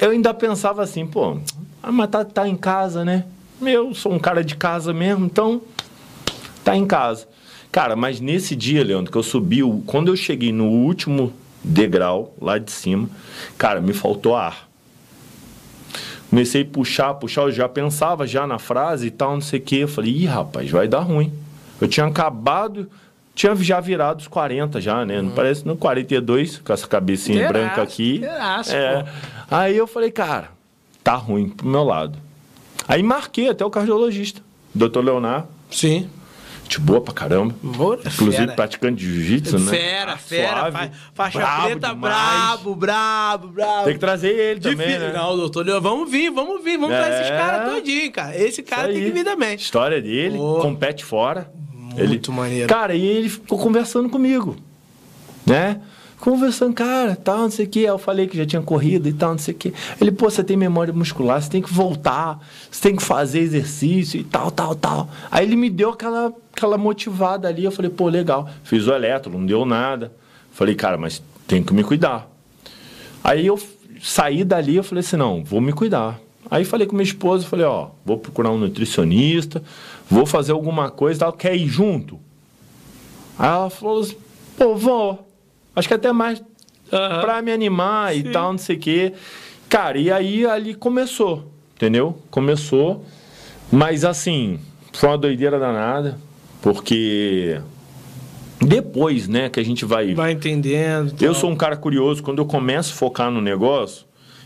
eu 0.00 0.10
ainda 0.10 0.32
pensava 0.32 0.80
assim, 0.82 1.04
pô, 1.04 1.38
ah, 1.82 1.90
mas 1.90 2.08
tá, 2.08 2.24
tá 2.24 2.46
em 2.46 2.54
casa, 2.56 3.04
né? 3.04 3.24
Eu 3.70 3.94
sou 3.94 4.12
um 4.12 4.18
cara 4.18 4.42
de 4.44 4.56
casa 4.56 4.92
mesmo, 4.92 5.26
então 5.26 5.62
tá 6.64 6.76
em 6.76 6.86
casa. 6.86 7.26
Cara, 7.70 7.96
mas 7.96 8.20
nesse 8.20 8.54
dia, 8.54 8.84
Leandro, 8.84 9.10
que 9.10 9.16
eu 9.16 9.22
subi, 9.22 9.60
quando 9.86 10.08
eu 10.08 10.16
cheguei 10.16 10.52
no 10.52 10.66
último 10.66 11.32
degrau 11.64 12.34
lá 12.40 12.58
de 12.58 12.70
cima, 12.70 13.08
cara, 13.56 13.80
me 13.80 13.92
faltou 13.92 14.36
ar. 14.36 14.68
Comecei 16.28 16.62
a 16.62 16.64
puxar, 16.64 17.14
puxar, 17.14 17.42
eu 17.42 17.52
já 17.52 17.68
pensava 17.68 18.26
já 18.26 18.46
na 18.46 18.58
frase 18.58 19.06
e 19.06 19.10
tal, 19.10 19.34
não 19.34 19.40
sei 19.40 19.58
o 19.58 19.62
quê. 19.62 19.76
Eu 19.76 19.88
falei, 19.88 20.12
ih, 20.12 20.26
rapaz, 20.26 20.70
vai 20.70 20.88
dar 20.88 21.00
ruim. 21.00 21.32
Eu 21.80 21.88
tinha 21.88 22.06
acabado, 22.06 22.90
tinha 23.34 23.54
já 23.56 23.80
virado 23.80 24.20
os 24.20 24.28
40 24.28 24.80
já, 24.80 25.04
né? 25.04 25.20
Não 25.20 25.30
parece 25.30 25.66
no 25.66 25.76
42, 25.76 26.58
com 26.58 26.72
essa 26.72 26.86
cabecinha 26.86 27.48
branca 27.48 27.82
aqui. 27.82 28.20
é. 28.74 29.02
pô. 29.02 29.08
Aí 29.50 29.76
eu 29.76 29.86
falei, 29.86 30.10
cara, 30.10 30.50
tá 31.04 31.14
ruim 31.16 31.48
pro 31.48 31.66
meu 31.66 31.84
lado. 31.84 32.18
Aí 32.88 33.02
marquei 33.02 33.48
até 33.48 33.64
o 33.64 33.70
cardiologista, 33.70 34.40
doutor 34.74 35.04
Leonardo, 35.04 35.48
Sim. 35.70 36.08
gente 36.64 36.80
boa 36.80 37.00
pra 37.00 37.12
caramba. 37.14 37.54
Boa, 37.62 37.98
Inclusive 38.04 38.36
fera. 38.44 38.52
praticante 38.54 38.96
de 38.96 39.12
jiu-jitsu, 39.14 39.58
né? 39.58 39.70
Fera, 39.70 40.16
fera. 40.16 40.58
suave, 40.60 40.76
fa- 40.76 40.90
faixa 41.14 41.38
brabo 41.38 41.62
preta, 41.66 41.88
demais. 41.88 42.00
brabo, 42.00 42.74
brabo, 42.74 43.48
brabo. 43.48 43.84
Tem 43.84 43.92
que 43.94 43.98
trazer 44.00 44.30
ele 44.30 44.60
também, 44.60 44.86
Difícil. 44.88 45.00
né? 45.08 45.12
Não, 45.14 45.36
doutor 45.36 45.64
Leão, 45.66 45.80
vamos 45.80 46.10
vir, 46.10 46.30
vamos 46.30 46.62
vir, 46.64 46.78
vamos 46.78 46.94
É. 46.96 47.02
trazer 47.02 47.20
esses 47.22 47.30
caras 47.30 47.72
todinho, 47.72 48.12
cara. 48.12 48.36
Esse 48.36 48.62
cara 48.62 48.88
tem 48.92 49.02
que 49.04 49.10
vir 49.10 49.24
também. 49.24 49.54
História 49.54 50.00
dele, 50.02 50.36
compete 50.60 51.04
fora. 51.04 51.50
Muito 51.94 52.32
maneiro. 52.32 52.68
Cara, 52.68 52.94
e 52.94 53.04
ele 53.04 53.28
ficou 53.28 53.58
conversando 53.58 54.08
comigo, 54.08 54.56
né? 55.46 55.80
Conversando, 56.22 56.72
cara, 56.72 57.16
tal, 57.16 57.38
não 57.38 57.50
sei 57.50 57.66
o 57.66 57.68
que. 57.68 57.80
Eu 57.80 57.98
falei 57.98 58.28
que 58.28 58.36
já 58.36 58.46
tinha 58.46 58.62
corrido 58.62 59.08
e 59.08 59.12
tal, 59.12 59.32
não 59.32 59.38
sei 59.38 59.52
o 59.52 59.56
que. 59.56 59.74
Ele, 60.00 60.12
pô, 60.12 60.30
você 60.30 60.44
tem 60.44 60.56
memória 60.56 60.94
muscular, 60.94 61.42
você 61.42 61.50
tem 61.50 61.60
que 61.60 61.72
voltar, 61.72 62.38
você 62.70 62.80
tem 62.80 62.94
que 62.94 63.02
fazer 63.02 63.40
exercício 63.40 64.20
e 64.20 64.22
tal, 64.22 64.48
tal, 64.52 64.72
tal. 64.76 65.10
Aí 65.32 65.44
ele 65.44 65.56
me 65.56 65.68
deu 65.68 65.90
aquela, 65.90 66.32
aquela 66.54 66.78
motivada 66.78 67.48
ali. 67.48 67.64
Eu 67.64 67.72
falei, 67.72 67.90
pô, 67.90 68.08
legal. 68.08 68.48
Fiz 68.62 68.86
o 68.86 68.94
eletro, 68.94 69.32
não 69.32 69.44
deu 69.44 69.64
nada. 69.64 70.12
Falei, 70.52 70.76
cara, 70.76 70.96
mas 70.96 71.20
tem 71.48 71.60
que 71.60 71.74
me 71.74 71.82
cuidar. 71.82 72.30
Aí 73.24 73.44
eu 73.44 73.58
saí 74.00 74.44
dali, 74.44 74.76
eu 74.76 74.84
falei 74.84 75.00
assim, 75.00 75.16
não, 75.16 75.42
vou 75.42 75.60
me 75.60 75.72
cuidar. 75.72 76.20
Aí 76.48 76.64
falei 76.64 76.86
com 76.86 76.94
minha 76.94 77.02
esposa, 77.02 77.44
falei, 77.44 77.66
ó, 77.66 77.88
vou 78.06 78.16
procurar 78.16 78.52
um 78.52 78.58
nutricionista, 78.58 79.60
vou 80.08 80.24
fazer 80.24 80.52
alguma 80.52 80.88
coisa, 80.88 81.18
tal, 81.18 81.32
quer 81.32 81.56
ir 81.56 81.66
junto? 81.66 82.20
Aí 83.36 83.48
ela 83.48 83.70
falou 83.70 84.02
assim, 84.02 84.16
pô, 84.56 84.76
vou. 84.76 85.31
Acho 85.74 85.88
que 85.88 85.94
até 85.94 86.12
mais 86.12 86.42
Aham. 86.92 87.20
pra 87.20 87.42
me 87.42 87.50
animar 87.52 88.14
e 88.16 88.24
tal, 88.24 88.52
não 88.52 88.58
sei 88.58 88.76
o 88.76 88.78
quê. 88.78 89.12
Cara, 89.68 89.98
e 89.98 90.10
aí 90.10 90.44
ali 90.46 90.74
começou, 90.74 91.50
entendeu? 91.76 92.18
Começou, 92.30 93.04
mas 93.70 94.04
assim, 94.04 94.60
foi 94.92 95.08
uma 95.08 95.16
doideira 95.18 95.58
danada, 95.58 96.18
porque 96.60 97.58
depois, 98.60 99.26
né, 99.28 99.48
que 99.48 99.58
a 99.58 99.64
gente 99.64 99.84
vai 99.84 100.14
Vai 100.14 100.32
entendendo. 100.32 101.14
eu 101.20 101.34
sou 101.34 101.50
um 101.50 101.56
cara 101.56 101.76
curioso, 101.76 102.22
quando 102.22 102.38
eu 102.38 102.46
começo 102.46 102.92
a 102.92 102.96
focar 102.96 103.30
no 103.30 103.40
negócio, 103.40 104.04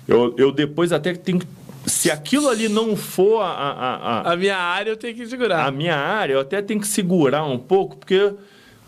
eu, 0.08 0.34
eu 0.38 0.52
depois 0.52 0.92
até 0.92 1.12
tenho 1.14 1.40
que. 1.40 1.46
Se 1.86 2.10
aquilo 2.10 2.48
ali 2.48 2.68
não 2.68 2.96
for 2.96 3.40
a, 3.42 3.46
a, 3.48 3.94
a, 4.30 4.32
A 4.32 4.36
minha 4.36 4.56
área 4.56 4.90
eu 4.90 4.96
tenho 4.96 5.14
que 5.14 5.24
segurar. 5.26 5.66
a 5.66 5.70
minha 5.70 5.94
área, 5.96 6.32
eu 6.34 6.40
até 6.40 6.60
tenho 6.62 6.80
que 6.80 6.86
segurar 6.88 7.44
um 7.44 7.58
pouco, 7.58 7.96
porque 7.96 8.32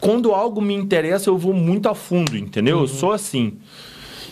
quando 0.01 0.33
algo 0.33 0.61
me 0.61 0.75
interessa, 0.75 1.31
eu 1.31 1.37
vou 1.39 1.53
muito 1.53 1.89
a 1.89 1.95
fundo, 1.95 2.37
entendeu? 2.37 2.81
Eu 2.81 2.89
sou 2.89 3.13
assim. 3.13 3.59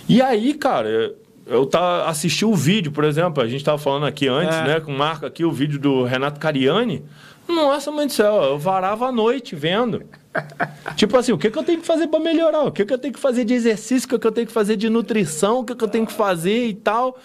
E 0.09 0.23
aí, 0.23 0.55
cara, 0.55 1.15
eu 1.47 1.67
tá, 1.67 2.07
assisti 2.09 2.45
o 2.45 2.55
vídeo, 2.55 2.93
por 2.93 3.05
exemplo, 3.05 3.43
a 3.43 3.47
gente 3.47 3.59
estava 3.61 3.79
falando 3.79 4.07
aqui 4.07 4.29
antes, 4.29 4.57
É. 4.57 4.65
né? 4.65 4.81
Com 4.81 4.93
marca 4.93 5.27
aqui 5.27 5.45
o 5.45 5.51
vídeo 5.53 5.79
do 5.79 6.05
Renato 6.05 6.39
Cariani. 6.41 7.05
Nossa, 7.49 7.93
mãe 7.93 8.07
do 8.07 8.13
céu, 8.13 8.43
eu 8.43 8.59
varava 8.59 9.07
a 9.07 9.13
noite 9.13 9.55
vendo. 9.55 10.03
Tipo 10.97 11.17
assim, 11.17 11.33
o 11.33 11.39
que, 11.39 11.49
que 11.51 11.59
eu 11.59 11.63
tenho 11.63 11.81
que 11.81 11.87
fazer 11.87 12.09
para 12.09 12.19
melhorar? 12.21 12.65
O 12.65 12.73
que, 12.73 12.85
que 12.85 12.93
eu 12.93 12.99
tenho 12.99 13.15
que 13.15 13.21
fazer 13.21 13.45
de 13.45 13.55
exercício? 13.55 14.07
O 14.07 14.11
que, 14.11 14.19
que 14.19 14.27
eu 14.27 14.33
tenho 14.33 14.47
que 14.47 14.53
fazer 14.53 14.77
de 14.77 14.89
nutrição? 14.91 15.61
O 15.61 15.65
que, 15.65 15.75
que 15.75 15.85
eu 15.85 15.89
tenho 15.89 16.07
que 16.07 16.13
fazer 16.13 16.67
e 16.67 16.75
tal? 16.75 17.17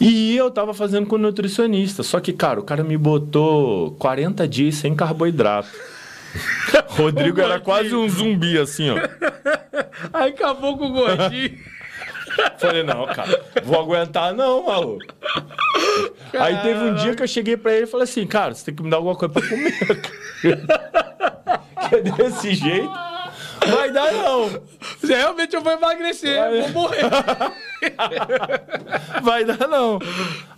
E 0.00 0.36
eu 0.36 0.50
tava 0.50 0.74
fazendo 0.74 1.06
com 1.06 1.16
nutricionista. 1.18 2.02
Só 2.02 2.20
que, 2.20 2.32
cara, 2.32 2.60
o 2.60 2.62
cara 2.62 2.82
me 2.84 2.96
botou 2.96 3.92
40 3.92 4.46
dias 4.48 4.76
sem 4.76 4.94
carboidrato. 4.94 5.68
Rodrigo 6.88 7.40
era 7.40 7.60
quase 7.60 7.94
um 7.94 8.08
zumbi, 8.08 8.58
assim, 8.58 8.90
ó. 8.90 8.96
Aí 10.12 10.30
acabou 10.30 10.76
com 10.76 10.86
o 10.86 10.92
gordinho. 10.92 11.58
Falei, 12.58 12.82
não, 12.82 13.06
cara, 13.06 13.42
vou 13.64 13.80
aguentar 13.80 14.34
não, 14.34 14.66
maluco. 14.66 15.04
Aí 16.38 16.56
teve 16.58 16.80
um 16.80 16.94
dia 16.94 17.14
que 17.14 17.22
eu 17.22 17.28
cheguei 17.28 17.56
pra 17.56 17.72
ele 17.72 17.84
e 17.84 17.86
falei 17.86 18.04
assim, 18.04 18.26
cara, 18.26 18.54
você 18.54 18.66
tem 18.66 18.74
que 18.74 18.82
me 18.82 18.90
dar 18.90 18.98
alguma 18.98 19.14
coisa 19.14 19.32
pra 19.32 19.48
comer. 19.48 19.72
que 21.88 21.94
é 21.94 22.00
desse 22.02 22.54
jeito, 22.54 22.90
vai 23.66 23.90
dar 23.90 24.12
não. 24.12 24.50
Realmente 25.02 25.54
eu 25.54 25.62
vou 25.62 25.72
emagrecer, 25.72 26.36
Vai. 26.36 26.60
vou 26.62 26.70
morrer. 26.70 27.04
Vai 29.22 29.44
dar 29.44 29.68
não. 29.68 29.98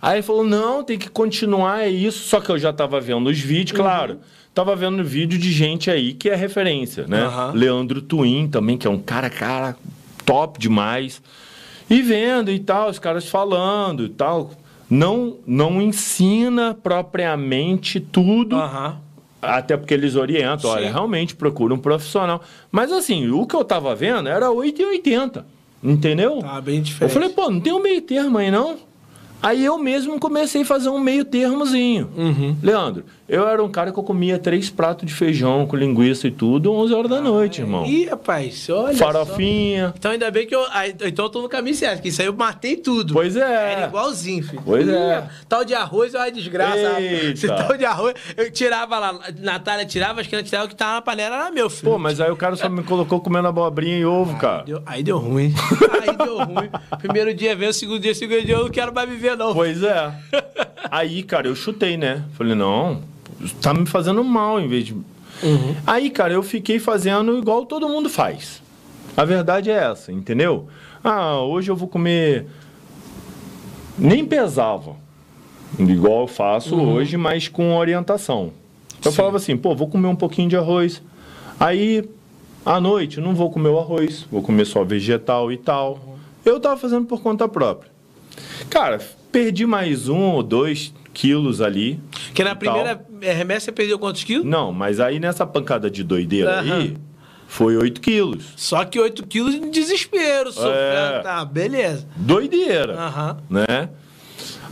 Aí 0.01 0.17
ele 0.17 0.23
falou, 0.23 0.43
não, 0.43 0.83
tem 0.83 0.97
que 0.97 1.09
continuar, 1.09 1.83
é 1.83 1.89
isso. 1.89 2.27
Só 2.27 2.41
que 2.41 2.49
eu 2.49 2.57
já 2.57 2.73
tava 2.73 2.99
vendo 2.99 3.27
os 3.29 3.39
vídeos, 3.39 3.79
claro. 3.79 4.19
Tava 4.53 4.75
vendo 4.75 5.03
vídeo 5.03 5.37
de 5.39 5.51
gente 5.51 5.89
aí 5.89 6.13
que 6.13 6.29
é 6.29 6.35
referência, 6.35 7.05
né? 7.07 7.21
Aham. 7.23 7.51
Leandro 7.53 8.01
Twin 8.01 8.47
também, 8.47 8.77
que 8.77 8.87
é 8.87 8.89
um 8.89 8.99
cara, 8.99 9.29
cara, 9.29 9.75
top 10.25 10.59
demais. 10.59 11.21
E 11.89 12.01
vendo 12.01 12.51
e 12.51 12.59
tal, 12.59 12.89
os 12.89 12.99
caras 12.99 13.27
falando 13.27 14.05
e 14.05 14.09
tal. 14.09 14.51
Não, 14.89 15.37
não 15.45 15.81
ensina 15.81 16.73
propriamente 16.73 17.99
tudo, 17.99 18.55
Aham. 18.55 18.97
até 19.41 19.77
porque 19.77 19.93
eles 19.93 20.15
orientam, 20.15 20.69
olha, 20.71 20.91
realmente 20.91 21.35
procura 21.35 21.73
um 21.73 21.77
profissional. 21.77 22.41
Mas 22.71 22.91
assim, 22.91 23.29
o 23.29 23.45
que 23.45 23.55
eu 23.55 23.63
tava 23.63 23.93
vendo 23.95 24.27
era 24.27 24.47
8,80, 24.49 25.43
entendeu? 25.83 26.39
Tá 26.39 26.59
bem 26.59 26.77
Eu 26.77 26.81
diferente. 26.81 27.13
falei, 27.13 27.29
pô, 27.29 27.49
não 27.51 27.59
tem 27.59 27.71
um 27.71 27.81
meio 27.81 28.01
termo 28.01 28.37
aí 28.39 28.49
não? 28.49 28.77
Aí 29.41 29.63
eu 29.63 29.77
mesmo 29.77 30.19
comecei 30.19 30.63
a 30.63 30.65
fazer 30.65 30.89
um 30.89 30.99
meio 30.99 31.23
termozinho. 31.23 32.09
Uhum. 32.17 32.57
Leandro, 32.61 33.05
eu 33.29 33.47
era 33.47 33.63
um 33.63 33.69
cara 33.69 33.91
que 33.91 33.99
eu 33.99 34.03
comia 34.03 34.37
três 34.39 34.69
pratos 34.69 35.05
de 35.07 35.13
feijão 35.13 35.65
com 35.67 35.75
linguiça 35.77 36.27
e 36.27 36.31
tudo, 36.31 36.71
11 36.73 36.93
horas 36.93 37.09
da 37.11 37.21
noite, 37.21 37.61
irmão. 37.61 37.85
Ih, 37.85 38.05
rapaz, 38.05 38.67
olha 38.69 38.93
só. 38.95 39.05
Farofinha. 39.05 39.93
Então 39.97 40.11
ainda 40.11 40.29
bem 40.31 40.47
que 40.47 40.55
eu. 40.55 40.65
aí, 40.71 40.93
Então 41.05 41.25
eu 41.25 41.29
tô 41.29 41.41
no 41.41 41.47
caminho 41.49 41.75
certo, 41.75 42.01
que 42.01 42.09
isso 42.09 42.21
aí 42.21 42.27
eu 42.27 42.33
matei 42.33 42.75
tudo. 42.75 43.13
Pois 43.13 43.35
é. 43.35 43.73
Era 43.73 43.87
igualzinho, 43.87 44.43
filho. 44.43 44.61
Pois 44.65 44.87
Ih, 44.87 44.91
é. 44.91 45.23
Tal 45.47 45.63
de 45.63 45.73
arroz 45.75 46.13
é 46.13 46.17
uma 46.17 46.31
desgraça. 46.31 46.99
Eita. 46.99 47.25
Esse 47.31 47.47
tal 47.47 47.77
de 47.77 47.85
arroz. 47.85 48.15
Eu 48.35 48.51
tirava 48.51 48.97
lá, 48.99 49.19
Natália 49.39 49.85
tirava, 49.85 50.21
as 50.21 50.27
crianças 50.27 50.49
tiravam, 50.49 50.67
o 50.67 50.69
que 50.69 50.75
tava 50.75 50.93
na 50.95 51.01
panela 51.01 51.35
era 51.35 51.51
meu, 51.51 51.69
filho. 51.69 51.91
Pô, 51.91 51.97
mas 51.99 52.19
aí 52.19 52.31
o 52.31 52.35
cara 52.35 52.55
só 52.55 52.67
me 52.67 52.83
colocou 52.83 53.19
comendo 53.21 53.47
abobrinha 53.47 53.97
e 53.97 54.05
ovo, 54.05 54.37
cara. 54.37 54.63
Deu- 54.63 54.81
aí 54.85 55.03
deu 55.03 55.17
ruim. 55.19 55.53
aí 56.01 56.15
deu 56.17 56.37
ruim. 56.39 56.69
Primeiro 56.99 57.33
dia 57.33 57.55
veio, 57.55 57.71
segundo 57.73 57.99
dia, 57.99 58.15
segundo 58.15 58.43
dia, 58.43 58.55
eu 58.55 58.63
não 58.63 58.69
quero 58.69 58.93
mais 58.93 59.07
viver, 59.09 59.37
não. 59.37 59.53
Pois 59.53 59.83
é. 59.83 60.11
Aí, 60.91 61.21
cara, 61.23 61.47
eu 61.47 61.55
chutei, 61.55 61.97
né? 61.97 62.23
Falei, 62.35 62.55
não, 62.55 63.01
tá 63.61 63.73
me 63.73 63.85
fazendo 63.85 64.23
mal 64.23 64.59
em 64.59 64.67
vez 64.67 64.85
de. 64.85 64.93
Uhum. 64.93 65.75
Aí, 65.87 66.09
cara, 66.09 66.33
eu 66.33 66.43
fiquei 66.43 66.79
fazendo 66.79 67.37
igual 67.37 67.65
todo 67.65 67.87
mundo 67.87 68.09
faz. 68.09 68.61
A 69.15 69.23
verdade 69.25 69.69
é 69.69 69.73
essa, 69.91 70.11
entendeu? 70.11 70.67
Ah, 71.03 71.39
hoje 71.41 71.71
eu 71.71 71.75
vou 71.75 71.87
comer. 71.87 72.45
Nem 73.97 74.25
pesava. 74.25 74.95
Igual 75.77 76.21
eu 76.21 76.27
faço 76.27 76.75
Uhum. 76.75 76.93
hoje, 76.93 77.15
mas 77.17 77.47
com 77.47 77.75
orientação. 77.75 78.51
Eu 79.03 79.11
Sim. 79.11 79.17
falava 79.17 79.37
assim, 79.37 79.55
pô, 79.55 79.75
vou 79.75 79.87
comer 79.87 80.07
um 80.07 80.15
pouquinho 80.15 80.49
de 80.49 80.57
arroz. 80.57 81.01
Aí, 81.59 82.03
à 82.65 82.79
noite, 82.81 83.19
não 83.21 83.35
vou 83.35 83.49
comer 83.49 83.69
o 83.69 83.79
arroz, 83.79 84.25
vou 84.31 84.41
comer 84.41 84.65
só 84.65 84.83
vegetal 84.83 85.51
e 85.51 85.57
tal. 85.57 85.93
Uhum. 86.05 86.15
Eu 86.45 86.59
tava 86.59 86.77
fazendo 86.77 87.05
por 87.05 87.21
conta 87.21 87.47
própria. 87.47 87.91
Cara, 88.69 88.99
perdi 89.31 89.65
mais 89.65 90.07
um 90.09 90.31
ou 90.31 90.41
dois 90.43 90.93
quilos 91.19 91.59
ali. 91.59 91.99
Que 92.33 92.43
na 92.43 92.55
primeira 92.55 92.95
tal. 92.95 93.19
remessa 93.19 93.65
você 93.65 93.71
perdeu 93.73 93.99
quantos 93.99 94.23
quilos? 94.23 94.45
Não, 94.45 94.71
mas 94.71 95.01
aí 95.01 95.19
nessa 95.19 95.45
pancada 95.45 95.91
de 95.91 96.01
doideira 96.01 96.61
aí, 96.61 96.95
foi 97.45 97.75
8 97.75 97.99
quilos. 97.99 98.45
Só 98.55 98.85
que 98.85 98.97
8 98.97 99.27
quilos 99.27 99.53
em 99.53 99.69
desespero, 99.69 100.51
sofrendo. 100.51 101.17
É... 101.17 101.19
Tá, 101.21 101.43
beleza. 101.43 102.07
Doideira. 102.15 102.95
Né? 103.49 103.89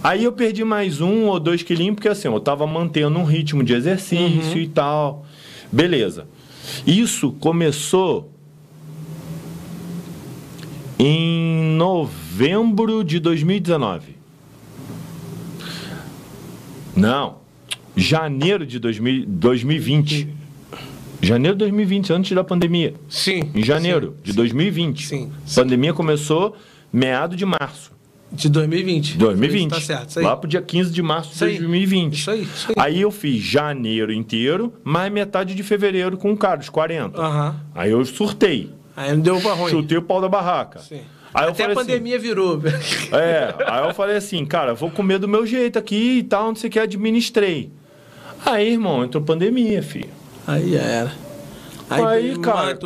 Aí 0.02 0.24
eu 0.24 0.32
perdi 0.32 0.64
mais 0.64 1.02
um 1.02 1.26
ou 1.26 1.40
dois 1.40 1.64
quilinhos, 1.64 1.96
porque 1.96 2.08
assim, 2.08 2.30
eu 2.30 2.40
tava 2.40 2.66
mantendo 2.66 3.20
um 3.20 3.26
ritmo 3.26 3.62
de 3.64 3.74
exercício 3.74 4.54
uhum. 4.54 4.62
e 4.62 4.68
tal. 4.68 5.26
Beleza. 5.70 6.28
Isso 6.86 7.32
começou 7.34 8.32
em 10.98 11.76
novembro 11.76 13.04
de 13.04 13.20
2019. 13.20 14.17
Não, 16.98 17.38
janeiro 17.96 18.66
de 18.66 18.80
2000, 18.80 19.26
2020. 19.28 20.28
Janeiro 21.22 21.56
de 21.56 21.60
2020, 21.60 22.14
antes 22.14 22.32
da 22.32 22.44
pandemia. 22.44 22.94
Sim. 23.10 23.50
Em 23.56 23.64
janeiro 23.64 24.16
sim, 24.18 24.24
de 24.24 24.34
2020. 24.34 25.08
Sim. 25.08 25.32
A 25.52 25.56
pandemia 25.56 25.94
começou 25.94 26.56
meado 26.94 27.36
de 27.36 27.46
março. 27.46 27.92
De 28.32 28.50
2020. 28.50 29.18
2020. 29.18 29.70
Tá 29.72 29.82
certo, 29.82 30.10
isso 30.10 30.20
aí. 30.20 30.26
Lá 30.26 30.36
pro 30.36 30.48
dia 30.48 30.62
15 30.62 30.92
de 30.92 31.02
março 31.02 31.34
de 31.34 31.40
2020. 31.40 32.14
Isso 32.14 32.30
aí, 32.30 32.42
isso 32.44 32.68
aí. 32.70 32.76
Aí 32.78 33.02
eu 33.02 33.10
fiz 33.10 33.42
janeiro 33.42 34.12
inteiro, 34.12 34.74
mais 34.84 35.12
metade 35.12 35.56
de 35.56 35.64
fevereiro 35.64 36.18
com 36.18 36.32
o 36.32 36.38
Carlos, 36.38 36.70
40. 36.70 37.20
Uhum. 37.20 37.54
Aí 37.74 37.92
eu 37.92 38.04
surtei. 38.06 38.72
Aí 38.96 39.12
não 39.14 39.22
deu 39.22 39.40
pra 39.40 39.54
ruim. 39.54 39.72
Chutei 39.72 39.98
o 39.98 40.02
pau 40.02 40.20
da 40.20 40.28
barraca. 40.28 40.80
Sim. 40.80 41.02
Aí 41.34 41.50
Até 41.50 41.64
a 41.64 41.68
assim, 41.68 41.76
pandemia 41.76 42.18
assim, 42.18 42.28
virou. 42.28 42.62
É, 43.14 43.54
aí 43.66 43.88
eu 43.88 43.94
falei 43.94 44.18
assim, 44.18 44.46
cara, 44.46 44.74
vou 44.74 44.90
comer 44.90 45.20
do 45.20 45.28
meu 45.28 45.46
jeito 45.46 45.78
aqui 45.78 46.20
e 46.20 46.24
tal, 46.24 46.48
não 46.48 46.56
sei 46.56 46.70
o 46.70 46.72
que, 46.72 46.80
administrei. 46.80 47.72
Aí, 48.46 48.74
irmão, 48.74 49.04
entrou 49.04 49.24
pandemia, 49.24 49.82
filho. 49.84 50.10
Aí 50.46 50.74
já 50.74 50.82
era. 50.82 51.12
Aí, 51.90 52.04
aí 52.04 52.40
cara, 52.40 52.78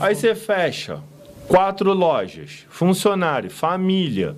aí 0.00 0.14
você 0.14 0.34
fecha 0.34 1.00
quatro 1.48 1.92
lojas, 1.92 2.66
funcionário, 2.68 3.50
família 3.50 4.36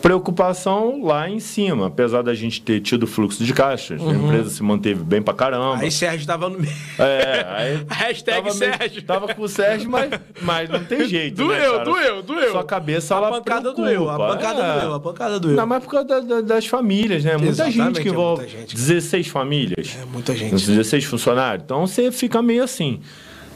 preocupação 0.00 1.02
lá 1.04 1.28
em 1.28 1.40
cima. 1.40 1.86
Apesar 1.86 2.22
da 2.22 2.34
gente 2.34 2.60
ter 2.62 2.80
tido 2.80 3.06
fluxo 3.06 3.44
de 3.44 3.52
caixas, 3.52 4.00
uhum. 4.00 4.10
a 4.10 4.14
empresa 4.14 4.50
se 4.50 4.62
manteve 4.62 5.02
bem 5.02 5.22
pra 5.22 5.34
caramba. 5.34 5.78
Aí 5.82 5.90
Sérgio 5.90 6.26
tava 6.26 6.48
no 6.48 6.58
meio. 6.58 6.72
É, 6.98 7.46
aí. 7.56 7.86
Hashtag 7.88 8.42
tava 8.42 8.54
Sérgio. 8.54 8.90
Meio, 8.90 9.02
tava 9.02 9.34
com 9.34 9.42
o 9.42 9.48
Sérgio, 9.48 9.90
mas, 9.90 10.10
mas 10.42 10.68
não 10.68 10.84
tem 10.84 11.06
jeito. 11.08 11.36
Doeu, 11.36 11.78
né, 11.78 11.84
doeu, 11.84 12.22
doeu. 12.22 12.52
Sua 12.52 12.64
cabeça, 12.64 13.14
a 13.14 13.18
ela 13.18 13.30
pancada 13.30 13.60
preocupa. 13.72 13.82
doeu, 13.82 14.10
a 14.10 14.18
pancada 14.18 14.62
é. 14.62 14.80
doeu, 14.80 14.94
a 14.94 15.00
pancada 15.00 15.40
doeu. 15.40 15.56
Não, 15.56 15.66
mas 15.66 15.84
por 15.84 15.90
causa 15.90 16.06
da, 16.06 16.20
da, 16.20 16.40
das 16.40 16.66
famílias, 16.66 17.24
né? 17.24 17.36
Muita 17.36 17.52
Exatamente, 17.52 17.76
gente 17.76 18.00
que 18.02 18.08
é 18.08 18.12
envolve. 18.12 18.44
É 18.44 18.48
gente. 18.48 18.74
16 18.74 19.28
famílias. 19.28 19.96
É 20.00 20.04
muita 20.06 20.34
gente. 20.34 20.66
16 20.66 21.04
funcionários. 21.04 21.64
Então 21.64 21.86
você 21.86 22.10
fica 22.10 22.42
meio 22.42 22.64
assim. 22.64 23.00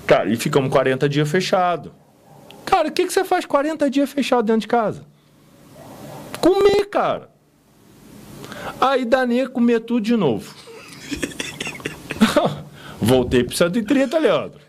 Cara, 0.07 0.31
e 0.31 0.37
ficamos 0.37 0.71
40 0.71 1.09
dias 1.09 1.29
fechado. 1.29 1.93
Cara, 2.65 2.89
o 2.89 2.93
que, 2.93 3.05
que 3.07 3.13
você 3.13 3.25
faz 3.25 3.45
40 3.45 3.89
dias 3.91 4.11
fechado 4.11 4.45
dentro 4.45 4.63
de 4.63 4.69
casa? 4.69 5.14
Comer, 6.45 6.85
cara. 6.91 7.31
Aí 8.79 9.07
Danê 9.07 9.49
comer 9.49 9.81
tudo 9.81 10.03
de 10.03 10.15
novo. 10.15 10.55
Voltei 13.01 13.43
pro 13.43 13.57
130, 13.57 14.19
Leandro. 14.19 14.61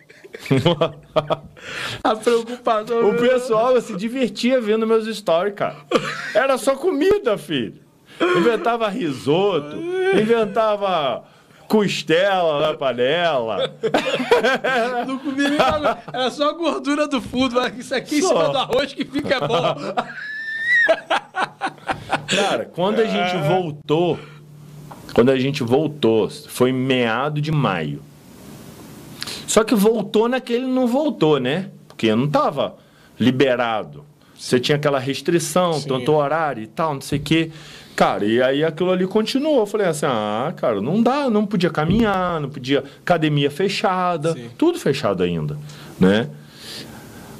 A 2.02 2.16
preocupação. 2.16 3.10
O 3.10 3.18
pessoal 3.18 3.82
se 3.82 3.94
divertia 3.98 4.62
vendo 4.62 4.88
meus 4.88 5.06
stories, 5.18 5.54
cara. 5.54 5.76
Era 6.34 6.58
só 6.58 6.78
comida, 6.78 7.38
filho. 7.38 7.82
Inventava 8.22 8.88
risoto, 8.88 9.76
inventava 10.14 11.26
costela 11.68 12.68
na 12.68 12.74
panela. 12.78 13.74
Não 15.06 15.20
comia 15.20 15.50
nem 15.50 15.60
Era 16.14 16.32
só 16.32 16.52
a 16.52 16.54
gordura 16.54 17.06
do 17.06 17.22
fundo. 17.22 17.60
Isso 17.78 17.94
aqui 17.94 18.22
só. 18.22 18.28
em 18.28 18.30
cima 18.30 18.50
do 18.50 18.58
arroz 18.60 18.94
que 18.94 19.04
fica 19.04 19.46
bom. 19.46 19.76
Cara, 22.28 22.66
quando 22.66 23.00
a 23.00 23.06
gente 23.06 23.38
voltou, 23.48 24.20
quando 25.14 25.30
a 25.30 25.40
gente 25.40 25.64
voltou, 25.64 26.30
foi 26.30 26.72
meado 26.72 27.40
de 27.40 27.52
maio. 27.52 28.02
Só 29.48 29.64
que 29.64 29.76
voltou 29.76 30.28
naquele 30.28 30.66
não 30.66 30.88
voltou, 30.88 31.40
né? 31.40 31.70
Porque 31.88 32.14
não 32.14 32.28
tava 32.28 32.76
liberado. 33.20 34.04
Você 34.38 34.60
tinha 34.60 34.76
aquela 34.76 35.00
restrição, 35.00 35.74
Sim. 35.74 35.88
tanto 35.88 36.12
horário 36.12 36.62
e 36.62 36.68
tal, 36.68 36.96
não 36.96 37.02
sei 37.02 37.20
o 37.20 37.22
quê. 37.22 37.52
Cara, 37.96 38.26
e 38.26 38.42
aí 38.42 38.64
aquilo 38.64 38.92
ali 38.92 39.08
continuou. 39.08 39.60
Eu 39.60 39.66
falei 39.66 39.88
assim: 39.88 40.06
ah, 40.06 40.54
cara, 40.58 40.82
não 40.82 41.02
dá, 41.02 41.30
não 41.30 41.46
podia 41.46 41.70
caminhar, 41.70 42.42
não 42.42 42.50
podia. 42.50 42.84
Academia 43.02 43.50
fechada, 43.50 44.34
Sim. 44.34 44.50
tudo 44.58 44.78
fechado 44.78 45.24
ainda, 45.24 45.58
né? 45.98 46.30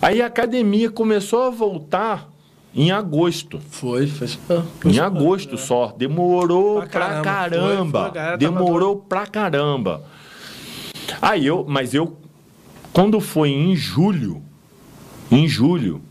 Aí 0.02 0.22
a 0.22 0.28
academia 0.28 0.90
começou 0.90 1.44
a 1.44 1.50
voltar 1.50 2.30
em 2.76 2.92
agosto. 2.92 3.60
Foi, 3.70 4.06
foi. 4.06 4.28
Em 4.86 5.00
agosto 5.00 5.58
só. 5.58 5.94
Demorou 5.98 6.82
pra, 6.82 6.90
pra 6.90 7.22
caramba. 7.22 7.24
caramba. 7.24 8.12
Foi, 8.12 8.22
foi, 8.22 8.38
Demorou 8.38 8.96
pra 8.98 9.26
caramba. 9.26 10.04
Aí 11.22 11.46
eu, 11.46 11.66
mas 11.68 11.94
eu, 11.94 12.18
quando 12.92 13.20
foi 13.22 13.50
em 13.50 13.76
julho, 13.76 14.44
em 15.32 15.48
julho, 15.48 16.02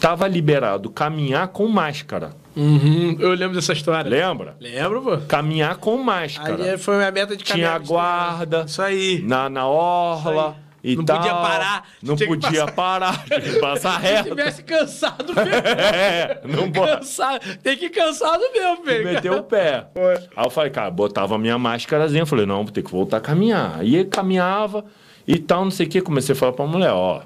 tava 0.00 0.26
liberado 0.26 0.88
caminhar 0.90 1.48
com 1.48 1.68
máscara. 1.68 2.34
Uhum, 2.56 3.16
eu 3.18 3.34
lembro 3.34 3.54
dessa 3.54 3.74
história. 3.74 4.08
Lembra? 4.08 4.56
Lembro, 4.58 5.02
pô. 5.02 5.18
Caminhar 5.28 5.76
com 5.76 5.98
máscara. 5.98 6.72
Aí 6.72 6.78
foi 6.78 7.04
a 7.04 7.12
meta 7.12 7.36
de 7.36 7.44
caminhar. 7.44 7.78
Tinha 7.80 7.86
guarda. 7.86 8.64
Isso 8.66 8.80
aí. 8.80 9.22
Na, 9.22 9.50
na 9.50 9.68
orla 9.68 10.56
e 10.86 10.94
não 10.94 11.04
tal. 11.04 11.16
podia 11.18 11.34
parar. 11.34 11.88
Não 12.00 12.16
podia 12.16 12.66
passar... 12.66 12.72
parar, 12.72 13.24
passar 13.60 13.98
reto. 13.98 14.22
Se 14.22 14.30
tivesse 14.30 14.62
cansado 14.62 15.34
mesmo. 15.34 15.50
é, 15.66 16.40
não 16.44 16.70
cansado, 16.70 17.40
Tem 17.60 17.76
que 17.76 17.86
ir 17.86 17.90
cansado 17.90 18.42
mesmo, 18.52 18.84
velho. 18.84 19.04
Meteu 19.04 19.36
o 19.38 19.42
pé. 19.42 19.88
Foi. 19.92 20.14
Aí 20.14 20.44
eu 20.44 20.50
falei, 20.50 20.70
cara, 20.70 20.88
botava 20.88 21.34
a 21.34 21.38
minha 21.38 21.58
máscarazinha. 21.58 22.24
Falei, 22.24 22.46
não, 22.46 22.62
vou 22.62 22.72
ter 22.72 22.84
que 22.84 22.90
voltar 22.90 23.16
a 23.16 23.20
caminhar. 23.20 23.80
Aí 23.80 24.04
caminhava 24.04 24.84
e 25.26 25.38
tal, 25.38 25.64
não 25.64 25.72
sei 25.72 25.86
o 25.86 25.88
que. 25.88 26.00
Comecei 26.00 26.34
a 26.34 26.38
falar 26.38 26.52
pra 26.52 26.66
mulher, 26.66 26.92
ó. 26.92 27.22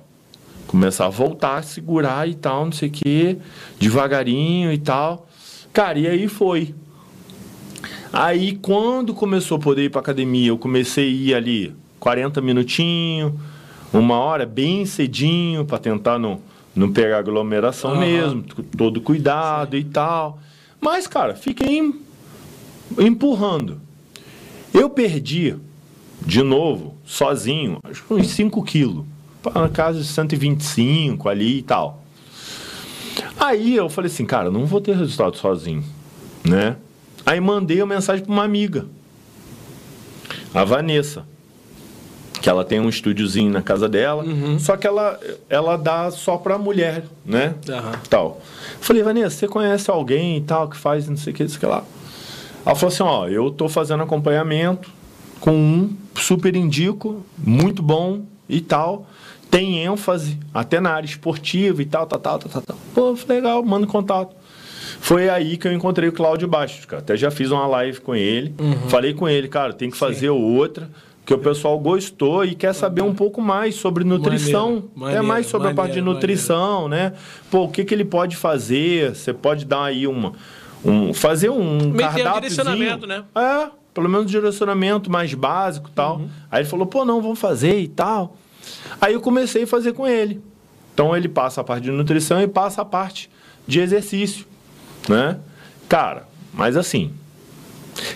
Começar 0.66 1.04
a 1.04 1.10
voltar, 1.10 1.58
a 1.58 1.62
segurar 1.62 2.26
e 2.26 2.34
tal, 2.34 2.64
não 2.64 2.72
sei 2.72 2.88
o 2.88 2.92
que. 2.92 3.36
Devagarinho 3.78 4.72
e 4.72 4.78
tal. 4.78 5.28
Cara, 5.70 5.98
e 5.98 6.06
aí 6.06 6.28
foi. 6.28 6.74
Aí, 8.10 8.56
quando 8.56 9.12
começou 9.12 9.58
a 9.58 9.60
poder 9.60 9.84
ir 9.84 9.90
pra 9.90 10.00
academia, 10.00 10.48
eu 10.48 10.58
comecei 10.58 11.04
a 11.04 11.10
ir 11.10 11.34
ali 11.34 11.76
40 12.00 12.40
minutinhos, 12.40 13.34
uma 13.92 14.18
hora, 14.18 14.46
bem 14.46 14.86
cedinho, 14.86 15.64
para 15.64 15.78
tentar 15.78 16.18
não, 16.18 16.40
não 16.74 16.92
pegar 16.92 17.18
aglomeração 17.18 17.92
uhum. 17.92 18.00
mesmo, 18.00 18.44
todo 18.76 19.00
cuidado 19.00 19.76
Sim. 19.76 19.82
e 19.82 19.84
tal. 19.84 20.38
Mas, 20.80 21.06
cara, 21.06 21.34
fiquei 21.34 21.92
empurrando. 22.98 23.80
Eu 24.72 24.88
perdi, 24.88 25.56
de 26.24 26.42
novo, 26.42 26.94
sozinho, 27.04 27.78
acho 27.82 28.04
que 28.04 28.14
uns 28.14 28.28
5 28.28 28.62
quilos. 28.62 29.04
Na 29.54 29.68
casa 29.68 30.00
de 30.00 30.06
125 30.06 31.28
ali 31.28 31.58
e 31.58 31.62
tal. 31.62 32.04
Aí 33.38 33.74
eu 33.74 33.88
falei 33.88 34.10
assim, 34.10 34.26
cara, 34.26 34.50
não 34.50 34.66
vou 34.66 34.80
ter 34.80 34.94
resultado 34.94 35.36
sozinho, 35.36 35.82
né? 36.44 36.76
Aí 37.24 37.40
mandei 37.40 37.80
uma 37.80 37.94
mensagem 37.94 38.24
para 38.24 38.32
uma 38.32 38.44
amiga, 38.44 38.86
a 40.54 40.62
Vanessa 40.64 41.26
que 42.40 42.48
ela 42.48 42.64
tem 42.64 42.80
um 42.80 42.88
estúdiozinho 42.88 43.52
na 43.52 43.60
casa 43.60 43.88
dela, 43.88 44.24
uhum. 44.24 44.58
só 44.58 44.76
que 44.76 44.86
ela, 44.86 45.20
ela 45.48 45.76
dá 45.76 46.10
só 46.10 46.38
pra 46.38 46.56
mulher, 46.56 47.04
né? 47.24 47.54
Uhum. 47.68 47.92
Tal. 48.08 48.40
Falei, 48.80 49.02
Vanessa, 49.02 49.36
você 49.36 49.48
conhece 49.48 49.90
alguém 49.90 50.38
e 50.38 50.40
tal 50.40 50.68
que 50.68 50.76
faz 50.76 51.08
não 51.08 51.16
sei 51.16 51.32
o 51.32 51.36
que, 51.36 51.44
isso 51.44 51.60
que 51.60 51.66
lá? 51.66 51.84
Ela 52.64 52.74
falou 52.74 52.92
assim, 52.92 53.02
ó, 53.02 53.28
eu 53.28 53.50
tô 53.50 53.68
fazendo 53.68 54.02
acompanhamento 54.02 54.90
com 55.38 55.52
um, 55.52 55.96
super 56.14 56.56
indico, 56.56 57.24
muito 57.36 57.82
bom 57.82 58.22
e 58.48 58.60
tal, 58.60 59.06
tem 59.50 59.84
ênfase 59.84 60.38
até 60.52 60.80
na 60.80 60.90
área 60.90 61.06
esportiva 61.06 61.82
e 61.82 61.84
tal, 61.86 62.06
tal, 62.06 62.20
tal, 62.20 62.38
tal, 62.38 62.62
tal. 62.62 62.76
Pô, 62.94 63.16
legal, 63.28 63.62
manda 63.62 63.86
contato. 63.86 64.34
Foi 65.00 65.28
aí 65.28 65.56
que 65.56 65.68
eu 65.68 65.72
encontrei 65.72 66.08
o 66.08 66.12
Cláudio 66.12 66.48
Bastos, 66.48 66.84
cara. 66.84 67.02
Até 67.02 67.16
já 67.16 67.30
fiz 67.30 67.50
uma 67.50 67.66
live 67.66 68.00
com 68.00 68.14
ele. 68.14 68.54
Uhum. 68.58 68.88
Falei 68.88 69.14
com 69.14 69.28
ele, 69.28 69.48
cara, 69.48 69.72
tem 69.72 69.90
que 69.90 69.96
fazer 69.96 70.28
Sim. 70.28 70.28
outra 70.28 70.88
que 71.30 71.34
o 71.34 71.38
pessoal 71.38 71.78
gostou 71.78 72.44
e 72.44 72.56
quer 72.56 72.72
saber 72.72 73.02
um 73.02 73.14
pouco 73.14 73.40
mais 73.40 73.76
sobre 73.76 74.02
nutrição. 74.02 74.90
Maneiro, 74.96 75.22
é 75.22 75.24
mais 75.24 75.46
sobre 75.46 75.68
maneiro, 75.68 75.80
a 75.80 75.84
parte 75.84 75.94
de 75.94 76.00
nutrição, 76.00 76.88
maneiro. 76.88 77.10
né? 77.10 77.18
Pô, 77.48 77.62
o 77.62 77.68
que, 77.68 77.84
que 77.84 77.94
ele 77.94 78.04
pode 78.04 78.36
fazer? 78.36 79.14
Você 79.14 79.32
pode 79.32 79.64
dar 79.64 79.84
aí 79.84 80.08
uma. 80.08 80.32
Um, 80.84 81.14
fazer 81.14 81.48
um 81.48 81.92
cardápio. 81.92 82.40
direcionamento, 82.40 83.06
né? 83.06 83.22
É, 83.32 83.70
pelo 83.94 84.08
menos 84.08 84.28
direcionamento 84.28 85.08
mais 85.08 85.32
básico 85.32 85.88
e 85.88 85.92
tal. 85.92 86.16
Uhum. 86.16 86.28
Aí 86.50 86.62
ele 86.62 86.68
falou, 86.68 86.86
pô, 86.86 87.04
não, 87.04 87.22
vamos 87.22 87.38
fazer 87.38 87.78
e 87.78 87.86
tal. 87.86 88.36
Aí 89.00 89.14
eu 89.14 89.20
comecei 89.20 89.62
a 89.62 89.66
fazer 89.68 89.92
com 89.92 90.08
ele. 90.08 90.42
Então 90.92 91.16
ele 91.16 91.28
passa 91.28 91.60
a 91.60 91.64
parte 91.64 91.84
de 91.84 91.92
nutrição 91.92 92.42
e 92.42 92.48
passa 92.48 92.82
a 92.82 92.84
parte 92.84 93.30
de 93.68 93.78
exercício, 93.78 94.44
né? 95.08 95.38
Cara, 95.88 96.26
mas 96.52 96.76
assim, 96.76 97.12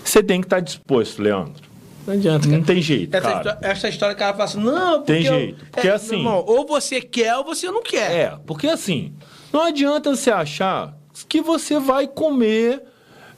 você 0.03 0.21
tem 0.21 0.41
que 0.41 0.47
estar 0.47 0.59
disposto, 0.59 1.23
Leandro. 1.23 1.74
Não 2.07 2.15
adianta. 2.15 2.47
Cara. 2.47 2.59
Não 2.59 2.65
tem 2.65 2.83
jeito. 2.83 3.15
Essa, 3.15 3.23
cara. 3.29 3.37
História, 3.39 3.59
essa 3.63 3.89
história 3.89 4.15
que 4.15 4.23
ela 4.23 4.33
fala 4.33 4.45
assim, 4.45 4.61
não, 4.61 4.99
porque. 4.99 5.13
Tem 5.13 5.23
jeito. 5.23 5.65
Eu, 5.65 5.71
porque 5.71 5.89
é, 5.89 5.93
assim. 5.93 6.17
Irmão, 6.17 6.45
ou 6.47 6.67
você 6.67 7.01
quer 7.01 7.37
ou 7.37 7.45
você 7.45 7.71
não 7.71 7.83
quer. 7.83 8.11
É, 8.13 8.39
porque 8.47 8.67
assim, 8.67 9.15
não 9.53 9.63
adianta 9.63 10.15
você 10.15 10.31
achar 10.31 10.97
que 11.29 11.41
você 11.41 11.79
vai 11.79 12.07
comer 12.07 12.83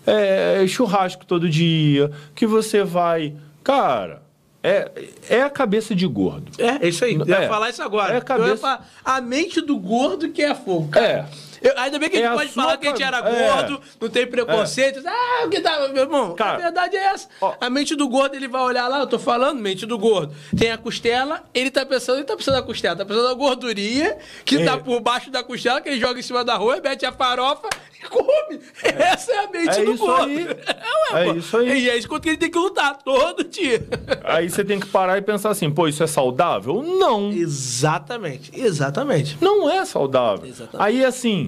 é, 0.06 0.66
churrasco 0.66 1.24
todo 1.24 1.48
dia, 1.48 2.10
que 2.34 2.46
você 2.46 2.82
vai. 2.82 3.34
Cara, 3.62 4.22
é, 4.62 4.90
é 5.28 5.42
a 5.42 5.50
cabeça 5.50 5.94
de 5.94 6.06
gordo. 6.06 6.50
É, 6.58 6.84
é 6.84 6.88
isso 6.88 7.04
aí. 7.04 7.14
Eu 7.14 7.34
é, 7.34 7.42
ia 7.42 7.48
falar 7.48 7.70
isso 7.70 7.82
agora. 7.82 8.14
É 8.14 8.16
a 8.16 8.20
cabeça... 8.20 8.56
Falar, 8.56 8.88
a 9.04 9.20
mente 9.20 9.60
do 9.60 9.78
gordo 9.78 10.30
que 10.30 10.42
é 10.42 10.54
fogo. 10.54 10.88
Cara. 10.88 11.06
É. 11.06 11.26
Eu, 11.60 11.72
ainda 11.78 11.98
bem 11.98 12.08
que 12.08 12.16
a 12.16 12.20
gente 12.20 12.32
é 12.32 12.34
pode 12.34 12.50
falar 12.50 12.76
que 12.76 12.86
a 12.86 12.90
gente 12.90 13.02
era 13.02 13.18
é. 13.18 13.48
gordo, 13.48 13.80
não 14.00 14.08
tem 14.08 14.26
preconceito. 14.26 15.00
É. 15.00 15.08
Ah, 15.08 15.46
o 15.46 15.50
que 15.50 15.60
tá, 15.60 15.88
meu 15.88 16.02
irmão? 16.02 16.34
Cara, 16.34 16.54
a 16.54 16.56
verdade 16.58 16.96
é 16.96 17.04
essa. 17.06 17.28
Ó, 17.40 17.54
a 17.60 17.70
mente 17.70 17.94
do 17.94 18.08
gordo, 18.08 18.34
ele 18.34 18.48
vai 18.48 18.62
olhar 18.62 18.88
lá, 18.88 19.00
eu 19.00 19.06
tô 19.06 19.18
falando, 19.18 19.60
mente 19.60 19.86
do 19.86 19.98
gordo. 19.98 20.34
Tem 20.56 20.70
a 20.70 20.78
costela, 20.78 21.44
ele 21.54 21.70
tá 21.70 21.84
pensando, 21.84 22.18
ele 22.18 22.24
tá 22.24 22.36
pensando 22.36 22.54
na 22.54 22.62
costela, 22.62 22.96
tá 22.96 23.04
pensando 23.04 23.28
na 23.28 23.34
gordurinha 23.34 24.16
que 24.44 24.56
tá 24.58 24.62
é. 24.62 24.66
tá 24.66 24.78
por 24.78 25.00
baixo 25.00 25.30
da 25.30 25.42
costela, 25.42 25.80
que 25.80 25.88
ele 25.88 26.00
joga 26.00 26.18
em 26.18 26.22
cima 26.22 26.44
da 26.44 26.56
rua, 26.56 26.80
mete 26.82 27.06
a 27.06 27.12
farofa 27.12 27.68
e 28.02 28.08
come. 28.08 28.60
É. 28.82 29.02
Essa 29.12 29.32
é 29.32 29.44
a 29.44 29.50
mente 29.50 29.80
é 29.80 29.84
do 29.84 29.96
gordo. 29.96 30.24
Aí. 30.24 30.46
É, 31.12 31.28
é 31.28 31.36
isso 31.36 31.56
aí. 31.56 31.84
E 31.84 31.90
é 31.90 31.96
isso 31.96 32.08
contra 32.08 32.22
que 32.22 32.28
ele 32.30 32.36
tem 32.36 32.50
que 32.50 32.58
lutar 32.58 32.98
todo 32.98 33.44
dia. 33.44 33.86
Aí 34.24 34.50
você 34.50 34.64
tem 34.64 34.80
que 34.80 34.86
parar 34.86 35.16
e 35.18 35.22
pensar 35.22 35.50
assim, 35.50 35.70
pô, 35.70 35.86
isso 35.86 36.02
é 36.02 36.06
saudável? 36.06 36.82
Não. 36.82 37.30
Exatamente, 37.30 38.50
exatamente. 38.52 39.38
Não 39.40 39.70
é 39.70 39.84
saudável. 39.84 40.44
Exatamente. 40.46 40.82
Aí 40.82 41.04
assim, 41.04 41.45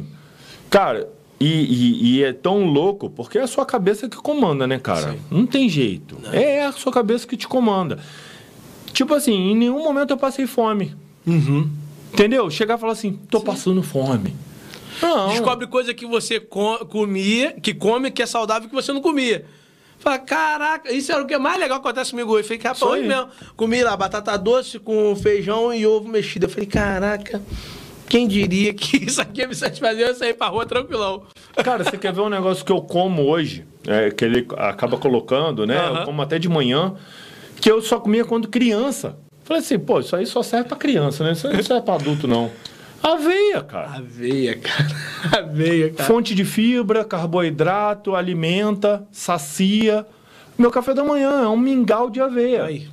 Cara, 0.70 1.08
e, 1.40 1.46
e, 1.46 2.18
e, 2.18 2.24
é 2.24 2.32
tão 2.32 2.64
louco 2.64 3.08
porque 3.08 3.38
é 3.38 3.42
a 3.42 3.46
sua 3.46 3.64
cabeça 3.64 4.08
que 4.08 4.16
comanda, 4.16 4.66
né, 4.66 4.78
cara? 4.78 5.12
Sim. 5.12 5.20
Não 5.30 5.46
tem 5.46 5.68
jeito. 5.68 6.18
Não. 6.20 6.32
É 6.32 6.64
a 6.64 6.72
sua 6.72 6.92
cabeça 6.92 7.26
que 7.26 7.36
te 7.36 7.46
comanda. 7.46 7.98
Tipo 8.92 9.14
assim, 9.14 9.32
em 9.32 9.56
nenhum 9.56 9.82
momento 9.82 10.10
eu 10.10 10.16
passei 10.16 10.46
fome. 10.46 10.96
Uhum. 11.26 11.70
Entendeu? 12.12 12.50
Chegar 12.50 12.76
e 12.76 12.80
falar 12.80 12.92
assim, 12.92 13.18
tô 13.30 13.38
Sim. 13.38 13.44
passando 13.44 13.82
fome. 13.82 14.34
Não. 15.00 15.28
Descobre 15.28 15.66
coisa 15.68 15.94
que 15.94 16.06
você 16.06 16.40
com, 16.40 16.76
comia, 16.88 17.52
que 17.52 17.72
come, 17.72 18.10
que 18.10 18.22
é 18.22 18.26
saudável, 18.26 18.68
que 18.68 18.74
você 18.74 18.92
não 18.92 19.00
comia. 19.00 19.44
Fala, 20.00 20.18
caraca, 20.18 20.92
isso 20.92 21.10
era 21.10 21.22
o 21.22 21.26
que 21.26 21.36
mais 21.38 21.58
legal 21.58 21.80
que 21.80 21.86
acontece 21.86 22.10
comigo 22.10 22.32
hoje. 22.32 22.46
Falei, 22.46 22.62
rapaz, 22.62 22.82
hoje 22.82 23.06
mesmo. 23.06 23.28
Comi 23.56 23.82
lá 23.82 23.96
batata 23.96 24.36
doce 24.36 24.78
com 24.78 25.14
feijão 25.16 25.72
e 25.74 25.86
ovo 25.86 26.08
mexido. 26.08 26.46
Eu 26.46 26.50
falei, 26.50 26.66
caraca. 26.66 27.42
Quem 28.08 28.26
diria 28.26 28.72
que 28.72 28.96
isso 29.04 29.20
aqui 29.20 29.40
ia 29.40 29.48
me 29.48 29.54
satisfazer 29.54 30.08
eu 30.08 30.14
sair 30.14 30.34
pra 30.34 30.48
rua 30.48 30.64
tranquilão? 30.64 31.22
Cara, 31.62 31.84
você 31.84 31.96
quer 31.98 32.12
ver 32.12 32.22
um 32.22 32.28
negócio 32.28 32.64
que 32.64 32.72
eu 32.72 32.80
como 32.80 33.22
hoje, 33.26 33.64
é, 33.86 34.10
que 34.10 34.24
ele 34.24 34.46
acaba 34.56 34.96
colocando, 34.96 35.66
né? 35.66 35.80
Uhum. 35.80 35.96
Eu 35.96 36.04
como 36.04 36.22
até 36.22 36.38
de 36.38 36.48
manhã, 36.48 36.94
que 37.60 37.70
eu 37.70 37.80
só 37.82 38.00
comia 38.00 38.24
quando 38.24 38.48
criança. 38.48 39.16
Falei 39.44 39.62
assim, 39.62 39.78
pô, 39.78 40.00
isso 40.00 40.14
aí 40.14 40.26
só 40.26 40.42
serve 40.42 40.68
pra 40.68 40.76
criança, 40.76 41.24
né? 41.24 41.32
Isso 41.32 41.48
não 41.48 41.62
serve 41.62 41.82
pra 41.82 41.94
adulto, 41.94 42.26
não. 42.26 42.50
Aveia, 43.02 43.62
cara. 43.62 43.90
Aveia, 43.96 44.58
cara. 44.58 44.88
Aveia, 45.38 45.90
cara. 45.90 46.04
Fonte 46.04 46.34
de 46.34 46.44
fibra, 46.44 47.04
carboidrato, 47.04 48.14
alimenta, 48.14 49.06
sacia. 49.12 50.04
Meu 50.58 50.70
café 50.70 50.92
da 50.92 51.04
manhã 51.04 51.42
é 51.42 51.48
um 51.48 51.56
mingau 51.56 52.10
de 52.10 52.20
aveia. 52.20 52.64
Aí. 52.64 52.88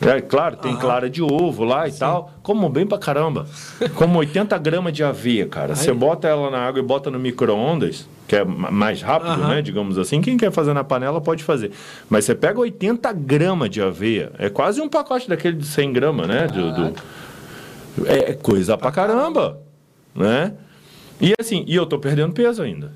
É 0.00 0.20
claro, 0.20 0.56
tem 0.56 0.76
clara 0.76 1.08
de 1.08 1.22
ovo 1.22 1.64
lá 1.64 1.88
e 1.88 1.92
Sim. 1.92 2.00
tal. 2.00 2.32
Como 2.42 2.68
bem 2.68 2.86
pra 2.86 2.98
caramba. 2.98 3.46
Como 3.94 4.18
80 4.18 4.56
gramas 4.58 4.92
de 4.92 5.02
aveia, 5.02 5.46
cara. 5.46 5.74
Você 5.74 5.92
bota 5.92 6.28
ela 6.28 6.50
na 6.50 6.58
água 6.58 6.80
e 6.80 6.82
bota 6.82 7.10
no 7.10 7.18
micro-ondas, 7.18 8.06
que 8.28 8.36
é 8.36 8.44
mais 8.44 9.00
rápido, 9.00 9.38
né? 9.48 9.62
Digamos 9.62 9.98
assim. 9.98 10.20
Quem 10.20 10.36
quer 10.36 10.52
fazer 10.52 10.74
na 10.74 10.84
panela 10.84 11.20
pode 11.20 11.42
fazer. 11.42 11.70
Mas 12.10 12.26
você 12.26 12.34
pega 12.34 12.60
80 12.60 13.10
gramas 13.14 13.70
de 13.70 13.80
aveia. 13.80 14.32
É 14.38 14.50
quase 14.50 14.80
um 14.80 14.88
pacote 14.88 15.28
daquele 15.28 15.56
de 15.56 15.66
100 15.66 15.92
gramas, 15.92 16.28
né? 16.28 16.46
Do, 16.46 16.72
do... 16.72 16.94
É 18.06 18.34
coisa 18.34 18.76
pra 18.76 18.92
caramba, 18.92 19.58
né? 20.14 20.52
E 21.18 21.32
assim, 21.40 21.64
e 21.66 21.74
eu 21.74 21.86
tô 21.86 21.98
perdendo 21.98 22.34
peso 22.34 22.62
ainda, 22.62 22.92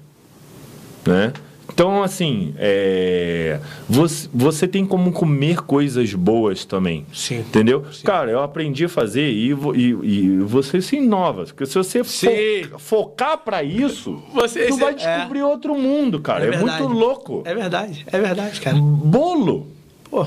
né? 1.06 1.32
Então, 1.72 2.02
assim, 2.02 2.54
é, 2.58 3.60
você, 3.88 4.28
você 4.32 4.68
tem 4.68 4.84
como 4.84 5.12
comer 5.12 5.60
coisas 5.62 6.12
boas 6.14 6.64
também. 6.64 7.06
Sim. 7.12 7.40
Entendeu? 7.40 7.84
Sim. 7.92 8.04
Cara, 8.04 8.30
eu 8.30 8.42
aprendi 8.42 8.84
a 8.84 8.88
fazer 8.88 9.30
e, 9.30 9.50
e, 9.50 9.88
e 10.02 10.38
você 10.38 10.80
se 10.82 10.96
inova. 10.96 11.44
Porque 11.44 11.66
se 11.66 11.74
você 11.74 12.04
fo, 12.04 12.78
focar 12.78 13.38
para 13.38 13.62
isso, 13.62 14.22
você, 14.32 14.66
tu 14.66 14.76
vai 14.76 14.92
é. 14.92 14.96
descobrir 14.96 15.40
é. 15.40 15.44
outro 15.44 15.74
mundo, 15.74 16.20
cara. 16.20 16.44
É, 16.44 16.54
é, 16.54 16.58
muito 16.58 16.86
louco. 16.86 17.42
É 17.44 17.54
verdade, 17.54 18.04
é 18.10 18.20
verdade, 18.20 18.60
cara. 18.60 18.76
Bolo. 18.76 19.68
Pô. 20.10 20.26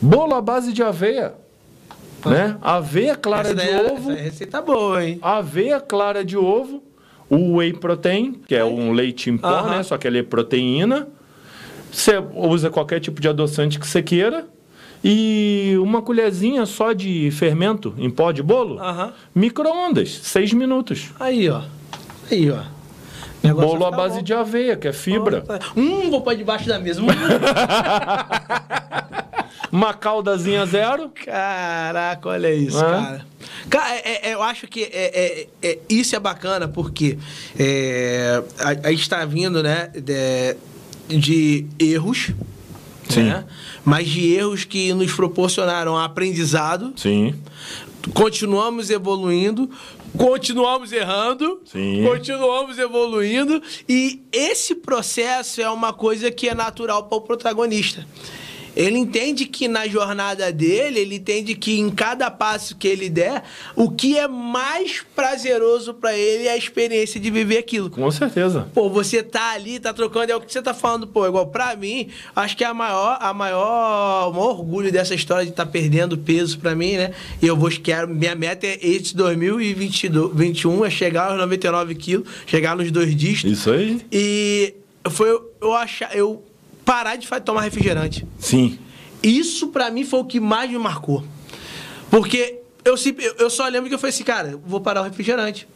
Bolo 0.00 0.34
à 0.34 0.40
base 0.40 0.72
de 0.72 0.82
aveia. 0.82 1.34
Né? 2.24 2.56
Aveia 2.62 3.14
clara 3.16 3.54
de 3.54 3.68
é, 3.68 3.92
ovo. 3.92 4.10
Essa 4.12 4.22
receita 4.22 4.62
boa, 4.62 5.04
hein? 5.04 5.18
Aveia 5.20 5.78
clara 5.80 6.24
de 6.24 6.36
ovo 6.36 6.82
o 7.28 7.56
whey 7.56 7.72
protein, 7.72 8.34
que 8.46 8.54
é 8.54 8.64
um 8.64 8.92
leite 8.92 9.30
em 9.30 9.36
pó, 9.36 9.62
né? 9.62 9.82
Só 9.82 9.96
que 9.96 10.06
ele 10.06 10.18
é 10.18 10.22
proteína. 10.22 11.08
Você 11.90 12.22
usa 12.34 12.70
qualquer 12.70 13.00
tipo 13.00 13.20
de 13.20 13.28
adoçante 13.28 13.78
que 13.78 13.86
você 13.86 14.02
queira. 14.02 14.46
E 15.02 15.76
uma 15.80 16.00
colherzinha 16.00 16.64
só 16.64 16.94
de 16.94 17.30
fermento 17.30 17.94
em 17.98 18.08
pó 18.08 18.32
de 18.32 18.42
bolo. 18.42 18.80
Uhum. 18.80 19.12
Micro-ondas, 19.34 20.08
seis 20.22 20.52
minutos. 20.52 21.10
Aí, 21.20 21.48
ó. 21.50 21.62
Aí, 22.30 22.50
ó. 22.50 22.62
Bolo 23.52 23.84
à 23.84 23.90
base 23.90 24.16
bom. 24.16 24.22
de 24.22 24.32
aveia, 24.32 24.76
que 24.76 24.88
é 24.88 24.92
fibra. 24.92 25.42
Tá. 25.42 25.58
Hum, 25.76 26.10
vou 26.10 26.22
pôr 26.22 26.34
debaixo 26.34 26.66
da 26.66 26.78
mesa. 26.78 27.02
Hum. 27.02 27.06
uma 29.74 29.92
caldazinha 29.92 30.64
zero. 30.66 31.10
Caraca, 31.10 32.28
olha 32.28 32.54
isso, 32.54 32.78
é. 32.78 32.80
cara. 32.80 33.26
Cara, 33.68 33.94
é, 33.96 34.30
é, 34.30 34.34
eu 34.34 34.42
acho 34.42 34.68
que 34.68 34.84
é, 34.84 34.88
é, 34.92 35.68
é, 35.68 35.78
isso 35.88 36.14
é 36.14 36.20
bacana 36.20 36.68
porque 36.68 37.18
a, 38.60 38.88
a 38.88 38.90
gente 38.92 39.02
está 39.02 39.24
vindo, 39.24 39.64
né, 39.64 39.90
de, 39.96 41.18
de 41.18 41.66
erros, 41.76 42.30
Sim. 43.08 43.24
Né? 43.24 43.44
mas 43.84 44.08
de 44.08 44.32
erros 44.34 44.64
que 44.64 44.94
nos 44.94 45.12
proporcionaram 45.12 45.98
aprendizado. 45.98 46.92
Sim. 46.96 47.34
Continuamos 48.12 48.90
evoluindo, 48.90 49.68
continuamos 50.16 50.92
errando, 50.92 51.60
Sim. 51.64 52.04
continuamos 52.06 52.78
evoluindo, 52.78 53.60
e 53.88 54.22
esse 54.30 54.76
processo 54.76 55.60
é 55.60 55.68
uma 55.68 55.92
coisa 55.92 56.30
que 56.30 56.48
é 56.48 56.54
natural 56.54 57.04
para 57.04 57.18
o 57.18 57.20
protagonista. 57.22 58.06
Ele 58.76 58.98
entende 58.98 59.46
que 59.46 59.68
na 59.68 59.86
jornada 59.86 60.52
dele, 60.52 61.00
ele 61.00 61.16
entende 61.16 61.54
que 61.54 61.78
em 61.78 61.90
cada 61.90 62.30
passo 62.30 62.76
que 62.76 62.88
ele 62.88 63.08
der, 63.08 63.42
o 63.76 63.90
que 63.90 64.18
é 64.18 64.26
mais 64.26 65.04
prazeroso 65.14 65.94
para 65.94 66.16
ele 66.16 66.46
é 66.46 66.52
a 66.52 66.56
experiência 66.56 67.20
de 67.20 67.30
viver 67.30 67.58
aquilo. 67.58 67.90
Com 67.90 68.10
certeza. 68.10 68.68
Pô, 68.74 68.88
você 68.88 69.22
tá 69.22 69.52
ali, 69.52 69.78
tá 69.78 69.92
trocando, 69.92 70.32
é 70.32 70.36
o 70.36 70.40
que 70.40 70.52
você 70.52 70.62
tá 70.62 70.74
falando, 70.74 71.06
pô, 71.06 71.26
igual 71.26 71.46
para 71.46 71.76
mim, 71.76 72.08
acho 72.34 72.56
que 72.56 72.64
é 72.64 72.66
a 72.66 72.74
maior, 72.74 73.18
a 73.20 73.32
maior, 73.32 74.30
o 74.30 74.32
maior 74.32 74.50
orgulho 74.50 74.90
dessa 74.90 75.14
história 75.14 75.44
de 75.44 75.50
estar 75.50 75.66
tá 75.66 75.70
perdendo 75.70 76.16
peso 76.18 76.58
para 76.58 76.74
mim, 76.74 76.96
né? 76.96 77.12
E 77.40 77.46
eu 77.46 77.56
vou 77.56 77.70
quero, 77.70 78.08
minha 78.08 78.34
meta 78.34 78.66
é 78.66 78.78
esse 78.80 79.14
2021 79.16 80.84
é 80.84 80.90
chegar 80.90 81.30
aos 81.30 81.38
99 81.38 81.94
quilos, 81.94 82.28
chegar 82.46 82.76
nos 82.76 82.90
dois 82.90 83.14
dígitos. 83.14 83.58
Isso 83.58 83.70
aí. 83.70 84.00
E 84.10 84.74
foi 85.10 85.28
eu 85.60 85.72
achar, 85.74 86.14
eu 86.16 86.42
parar 86.84 87.16
de 87.16 87.28
tomar 87.44 87.62
refrigerante. 87.62 88.26
Sim. 88.38 88.78
Isso 89.22 89.68
para 89.68 89.90
mim 89.90 90.04
foi 90.04 90.20
o 90.20 90.24
que 90.24 90.38
mais 90.38 90.70
me 90.70 90.78
marcou. 90.78 91.24
Porque 92.10 92.60
eu, 92.84 92.94
eu 93.38 93.50
só 93.50 93.66
lembro 93.68 93.88
que 93.88 93.94
eu 93.94 93.98
falei 93.98 94.14
assim, 94.14 94.24
cara, 94.24 94.60
vou 94.64 94.80
parar 94.80 95.00
o 95.00 95.04
refrigerante. 95.04 95.66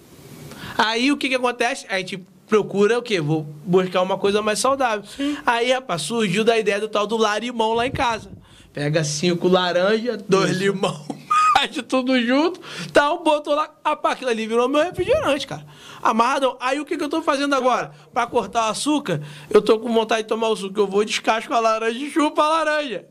Aí 0.77 1.11
o 1.11 1.17
que 1.17 1.29
que 1.29 1.35
acontece? 1.35 1.87
A 1.89 1.99
gente 1.99 2.23
procura 2.47 2.99
o 2.99 3.03
quê? 3.03 3.21
Vou 3.21 3.47
buscar 3.65 4.03
uma 4.03 4.19
coisa 4.19 4.43
mais 4.43 4.59
saudável. 4.59 5.05
Sim. 5.17 5.37
Aí, 5.45 5.73
rapaz, 5.73 6.03
surgiu 6.03 6.45
da 6.45 6.59
ideia 6.59 6.81
do 6.81 6.89
tal 6.89 7.07
do 7.07 7.17
larimão 7.17 7.75
lá 7.75 7.87
em 7.87 7.91
casa. 7.91 8.31
Pega 8.73 9.03
cinco 9.03 9.49
laranja, 9.49 10.17
dois 10.29 10.51
Isso. 10.51 10.61
limão, 10.61 11.05
de 11.67 11.83
tudo 11.83 12.21
junto, 12.21 12.61
tal, 12.93 13.23
botou 13.23 13.55
lá, 13.55 13.71
rapaz, 13.85 14.15
aquilo 14.15 14.31
ali 14.31 14.47
virou 14.47 14.69
meu 14.69 14.83
refrigerante, 14.83 15.47
cara 15.47 15.67
amarradão. 16.03 16.57
Aí 16.61 16.81
o 16.81 16.85
que, 16.85 16.97
que 16.97 17.05
eu 17.05 17.09
tô 17.09 17.23
fazendo 17.23 17.55
agora? 17.55 17.93
Para 18.13 18.27
cortar 18.27 18.67
o 18.67 18.71
açúcar, 18.71 19.21
eu 19.51 19.61
tô 19.61 19.79
com 19.79 19.93
vontade 19.93 20.23
de 20.23 20.29
tomar 20.29 20.49
o 20.49 20.57
suco. 20.57 20.79
Eu 20.79 20.87
vou 20.87 21.05
descasco 21.05 21.53
a 21.53 21.61
laranja 21.61 21.99
e 21.99 22.11
chupo 22.11 22.41
a 22.41 22.49
laranja. 22.49 23.05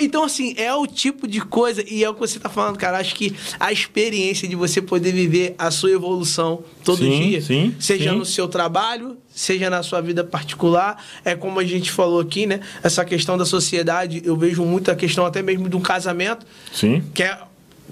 Então, 0.00 0.24
assim, 0.24 0.54
é 0.56 0.74
o 0.74 0.88
tipo 0.88 1.28
de 1.28 1.40
coisa, 1.40 1.84
e 1.88 2.02
é 2.02 2.10
o 2.10 2.14
que 2.14 2.18
você 2.18 2.40
tá 2.40 2.48
falando, 2.48 2.76
cara. 2.76 2.98
Acho 2.98 3.14
que 3.14 3.36
a 3.60 3.70
experiência 3.70 4.48
de 4.48 4.56
você 4.56 4.82
poder 4.82 5.12
viver 5.12 5.54
a 5.56 5.70
sua 5.70 5.92
evolução 5.92 6.64
todo 6.84 6.98
Sim, 6.98 7.20
dia, 7.20 7.40
sim, 7.40 7.76
seja 7.78 8.10
sim. 8.10 8.18
no 8.18 8.24
seu 8.24 8.48
trabalho, 8.48 9.16
seja 9.28 9.70
na 9.70 9.84
sua 9.84 10.00
vida 10.00 10.24
particular, 10.24 11.00
é 11.24 11.36
como 11.36 11.60
a 11.60 11.64
gente 11.64 11.92
falou 11.92 12.18
aqui, 12.18 12.44
né? 12.44 12.58
Essa 12.82 13.04
questão 13.04 13.38
da 13.38 13.44
sociedade, 13.44 14.20
eu 14.24 14.36
vejo 14.36 14.64
muito 14.64 14.90
a 14.90 14.96
questão 14.96 15.24
até 15.24 15.42
mesmo 15.42 15.68
de 15.68 15.76
um 15.76 15.80
casamento, 15.80 16.44
Sim. 16.72 17.00
que 17.14 17.22
é 17.22 17.38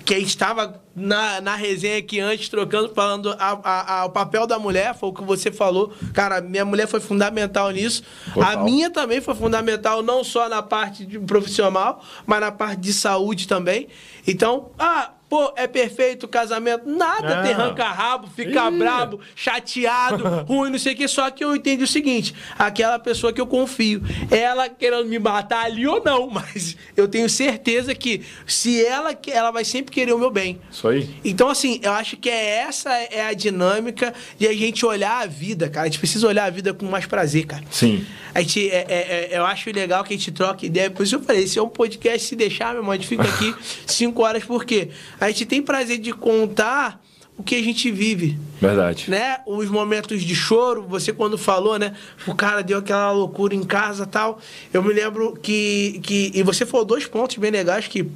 que 0.07 0.14
a 0.14 0.18
estava 0.20 0.80
na, 0.94 1.40
na 1.40 1.57
resenha 1.57 1.98
aqui 1.98 2.20
antes, 2.20 2.48
trocando, 2.48 2.94
falando 2.94 3.30
a, 3.38 3.59
a- 3.62 4.00
a- 4.00 4.04
o 4.07 4.11
papel 4.11 4.46
da 4.46 4.57
mulher, 4.59 4.94
foi 4.94 5.09
o 5.09 5.12
que 5.12 5.22
você 5.24 5.50
falou. 5.50 5.92
Cara, 6.14 6.40
minha 6.40 6.64
mulher 6.64 6.86
foi 6.86 7.00
fundamental 7.00 7.70
nisso. 7.70 8.02
A 8.30 8.32
Total. 8.34 8.64
minha 8.64 8.88
também 8.88 9.20
foi 9.20 9.34
fundamental, 9.34 10.02
não 10.02 10.22
só 10.22 10.48
na 10.48 10.62
parte 10.62 11.04
profissional, 11.26 12.02
mas 12.24 12.40
na 12.40 12.52
parte 12.52 12.80
de 12.80 12.92
saúde 12.92 13.48
também. 13.48 13.88
Então, 14.26 14.70
ah, 14.78 15.11
pô, 15.29 15.53
é 15.57 15.66
perfeito 15.66 16.24
o 16.24 16.29
casamento. 16.29 16.89
Nada, 16.89 17.37
Não. 17.37 17.43
tem 17.43 17.53
ranca-rabo, 17.53 18.29
fica 18.35 18.68
Ih. 18.70 18.79
brabo, 18.79 19.20
chateado, 19.35 20.24
ruim, 20.47 20.70
não 20.70 20.79
sei 20.79 20.93
o 20.95 20.97
que. 20.97 21.09
Só 21.09 21.31
que 21.31 21.45
eu 21.45 21.55
entendi 21.57 21.85
o 21.85 21.87
seguinte: 21.87 22.35
aquela 22.59 22.99
pessoa 22.99 23.33
que 23.33 23.41
eu 23.41 23.47
confio, 23.47 24.03
ela 24.31 24.68
querendo 24.68 25.07
me 25.07 25.18
matar 25.18 25.64
ali 25.66 25.87
ou 25.87 26.03
não, 26.05 26.29
mas 26.31 26.77
eu 26.97 27.09
tenho 27.09 27.29
certeza 27.29 27.95
que 27.95 28.22
se 28.47 28.85
ela 28.85 29.16
ela 29.29 29.51
vai 29.51 29.64
sempre 29.64 29.93
querer 29.93 30.12
o 30.12 30.18
meu 30.18 30.31
bem. 30.31 30.61
Isso 30.70 30.87
aí. 30.89 31.09
Então, 31.24 31.49
assim, 31.49 31.81
eu 31.83 31.93
acho 31.93 32.16
que 32.16 32.29
é 32.29 32.59
essa 32.59 32.91
é 32.93 33.27
a 33.27 33.33
dinâmica 33.33 34.12
de 34.39 34.47
a 34.47 34.53
gente 34.53 34.85
olhar 34.85 35.22
a 35.22 35.27
vida, 35.27 35.68
cara. 35.68 35.87
A 35.87 35.89
gente 35.91 35.99
precisa 35.99 36.27
olhar 36.27 36.45
a 36.45 36.51
vida 36.51 36.72
com 36.74 36.87
mais 36.87 37.07
prazer, 37.07 37.47
cara. 37.47 37.64
Sim. 37.70 38.05
A 38.35 38.41
gente, 38.41 38.68
é, 38.70 38.85
é- 38.89 39.29
é- 39.33 39.39
eu 39.39 39.47
acho 39.47 39.70
legal 39.70 40.05
que 40.05 40.12
a 40.12 40.16
gente 40.16 40.31
troque 40.31 40.66
ideia. 40.66 40.91
Por 40.91 41.03
isso 41.05 41.14
eu 41.16 41.22
falei, 41.22 41.47
se 41.47 41.59
é 41.59 41.62
um 41.62 41.68
podcast, 41.68 42.27
se 42.29 42.37
deixar, 42.37 42.72
meu 42.72 42.79
irmão, 42.83 42.93
a 42.93 42.97
gente 42.97 43.09
fica 43.09 43.22
aqui 43.22 43.55
cinco 43.87 44.22
horas, 44.22 44.45
por 44.45 44.64
quê? 44.64 44.91
A 45.20 45.28
gente 45.28 45.46
tem 45.46 45.62
prazer 45.62 45.98
de 45.98 46.12
contar 46.12 47.02
o 47.38 47.42
que 47.42 47.54
a 47.54 47.62
gente 47.62 47.90
vive 47.90 48.38
Verdade. 48.60 49.10
né? 49.10 49.38
Os 49.46 49.68
momentos 49.68 50.22
de 50.22 50.34
choro, 50.34 50.82
você 50.88 51.12
quando 51.12 51.36
falou, 51.36 51.78
né? 51.78 51.94
O 52.26 52.34
cara 52.34 52.62
deu 52.62 52.78
aquela 52.78 53.10
loucura 53.12 53.54
em 53.54 53.62
casa 53.62 54.06
tal. 54.06 54.38
Eu 54.72 54.82
me 54.82 54.92
lembro 54.92 55.36
que. 55.42 56.00
que 56.02 56.30
e 56.34 56.42
você 56.42 56.64
falou 56.64 56.84
dois 56.86 57.06
pontos 57.06 57.36
bem 57.36 57.50
legais 57.50 57.86
que. 57.86 58.06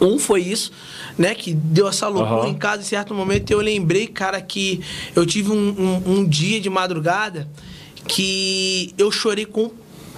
Um 0.00 0.18
foi 0.18 0.40
isso, 0.42 0.72
né? 1.16 1.34
Que 1.36 1.54
deu 1.54 1.86
essa 1.86 2.08
loucura 2.08 2.40
Aham. 2.42 2.48
em 2.48 2.54
casa 2.54 2.82
em 2.82 2.84
certo 2.84 3.14
momento. 3.14 3.50
E 3.50 3.52
eu 3.54 3.60
lembrei, 3.60 4.08
cara, 4.08 4.40
que 4.40 4.80
eu 5.14 5.24
tive 5.24 5.50
um, 5.52 5.54
um- 5.56 6.02
um 6.18 6.24
dia 6.28 6.60
de 6.60 6.68
madrugada 6.68 7.48
que 8.06 8.92
eu 8.98 9.10
chorei 9.10 9.44
com. 9.46 9.70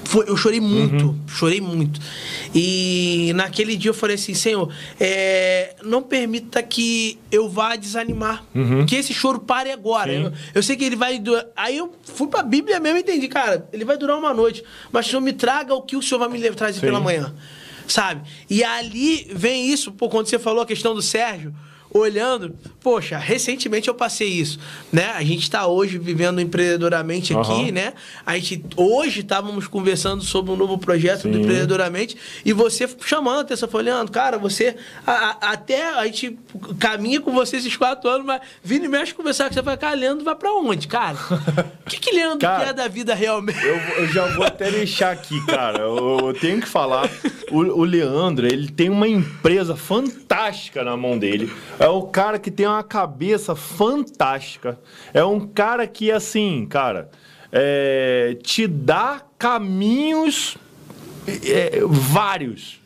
Foi- 0.07 0.29
eu 0.29 0.37
chorei 0.37 0.61
muito, 0.61 1.15
chorei 1.27 1.61
muito. 1.61 2.01
E 2.55 3.33
naquele 3.35 3.77
dia 3.77 3.91
eu 3.91 3.95
falei 3.95 4.15
assim, 4.17 4.35
Senhor, 4.35 4.73
é, 4.99 5.77
não 5.83 6.03
permita 6.03 6.63
que 6.63 7.19
eu 7.31 7.49
vá 7.49 7.77
desanimar. 7.77 8.45
Que 8.87 8.97
esse 8.97 9.13
choro 9.13 9.39
pare 9.41 9.71
agora. 9.71 10.13
Eu, 10.13 10.33
eu 10.55 10.63
sei 10.63 10.77
que 10.77 10.85
ele 10.85 10.97
vai. 10.97 11.19
durar- 11.19 11.47
Aí 11.57 11.77
eu 11.77 11.93
fui 12.05 12.29
pra 12.29 12.43
Bíblia 12.43 12.81
mesmo 12.81 12.99
e 12.99 13.01
entendi, 13.03 13.29
cara, 13.29 13.69
ele 13.73 13.85
vai 13.85 13.97
durar 13.97 14.17
uma 14.19 14.33
noite. 14.33 14.63
Mas 14.93 15.07
o 15.07 15.11
Senhor 15.11 15.21
me 15.23 15.33
traga 15.33 15.75
o 15.75 15.83
que 15.83 15.97
o 15.97 16.03
Senhor 16.03 16.19
vai 16.19 16.29
me 16.29 16.41
trazer 16.53 16.81
Sim. 16.81 16.87
pela 16.87 17.01
manhã. 17.01 17.35
Sabe? 17.89 18.23
E 18.51 18.65
ali 18.65 19.29
vem 19.33 19.71
isso, 19.71 19.93
pô, 19.93 20.09
quando 20.09 20.27
você 20.27 20.39
falou 20.39 20.63
a 20.63 20.67
questão 20.67 20.95
do 20.95 21.01
Sérgio, 21.03 21.55
olhando, 21.91 22.55
poxa, 22.87 23.19
recentemente 23.19 23.89
eu 23.89 23.95
passei 23.97 24.29
isso, 24.29 24.61
né? 24.93 25.11
A 25.17 25.23
gente 25.25 25.43
está 25.43 25.67
hoje 25.67 25.99
vivendo 25.99 26.41
empreendedoramente 26.41 27.37
aqui, 27.37 27.51
Aham. 27.51 27.73
né? 27.73 27.93
A 28.25 28.39
gente 28.39 28.65
hoje 28.77 29.23
estávamos 29.23 29.67
conversando 29.67 30.23
sobre 30.23 30.53
um 30.53 30.57
novo 30.57 30.79
projeto 30.79 31.27
do 31.27 31.35
Sim. 31.35 31.41
empreendedoramente 31.41 32.17
e 32.45 32.53
você 32.53 32.89
chamando 33.05 33.39
a 33.39 33.41
atenção, 33.41 33.69
falou, 33.69 33.85
Leandro, 33.87 34.13
cara, 34.13 34.39
você 34.39 34.77
a- 35.05 35.37
a- 35.41 35.51
até 35.51 35.95
a 35.99 36.07
gente 36.07 36.39
caminha 36.79 37.21
com 37.21 37.33
você 37.33 37.57
esses 37.57 37.77
quatro 37.77 38.09
anos, 38.09 38.25
mas 38.25 38.41
vindo 38.63 38.85
e 38.85 38.89
mexe 38.89 39.13
conversar 39.13 39.49
com 39.49 39.55
você, 39.55 39.63
fala, 39.65 39.77
cara, 39.77 39.97
Leandro 39.97 40.25
vai 40.25 40.37
pra 40.37 40.53
onde, 40.53 40.87
cara? 40.87 41.17
O 41.85 41.91
que 41.91 41.99
que 41.99 42.13
Leandro 42.15 42.39
Cara, 42.39 42.67
quer 42.67 42.73
da 42.73 42.87
vida 42.87 43.17
realmente? 43.17 43.59
Eu, 43.67 43.75
eu 43.99 44.07
já 44.13 44.29
vou 44.29 44.47
até 44.47 44.71
deixar 44.71 45.11
aqui, 45.11 45.45
cara. 45.47 45.81
Eu, 45.81 46.19
eu 46.29 46.35
tenho 46.35 46.61
que 46.61 46.69
falar. 46.69 47.11
O, 47.51 47.59
o 47.81 47.83
Leandro, 47.83 48.47
ele 48.47 48.69
tem 48.71 48.89
uma 48.89 49.09
empresa 49.09 49.75
fantástica 49.75 50.85
na 50.85 50.97
mão 50.97 51.19
dele. 51.19 51.53
É 51.81 51.89
o 51.89 52.03
cara 52.03 52.39
que 52.39 52.49
tem 52.51 52.65
uma 52.67 52.76
cabeça 52.83 53.55
fantástica. 53.55 54.79
É 55.15 55.25
um 55.25 55.41
cara 55.47 55.87
que, 55.87 56.11
assim, 56.11 56.67
cara, 56.69 57.11
é, 57.53 58.37
te 58.43 58.67
dá 58.67 59.23
caminhos 59.39 60.57
é, 61.27 61.81
vários. 61.87 62.81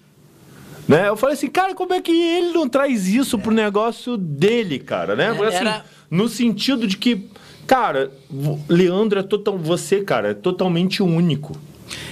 Né? 0.89 1.09
Eu 1.09 1.17
falei 1.17 1.35
assim, 1.35 1.49
cara, 1.49 1.75
como 1.75 1.93
é 1.93 2.01
que 2.01 2.11
ele 2.11 2.53
não 2.53 2.69
traz 2.69 3.07
isso 3.07 3.39
pro 3.39 3.53
negócio 3.53 4.17
dele, 4.17 4.79
cara, 4.79 5.15
né? 5.15 5.29
Porque, 5.33 5.55
assim, 5.55 5.57
Era- 5.67 5.85
no 6.11 6.29
sentido 6.29 6.87
de 6.87 6.97
que, 6.97 7.29
cara, 7.67 8.11
Leandro 8.69 9.21
é 9.21 9.23
total, 9.23 9.57
você, 9.57 10.03
cara, 10.03 10.31
é 10.31 10.35
totalmente 10.35 11.03
único. 11.03 11.57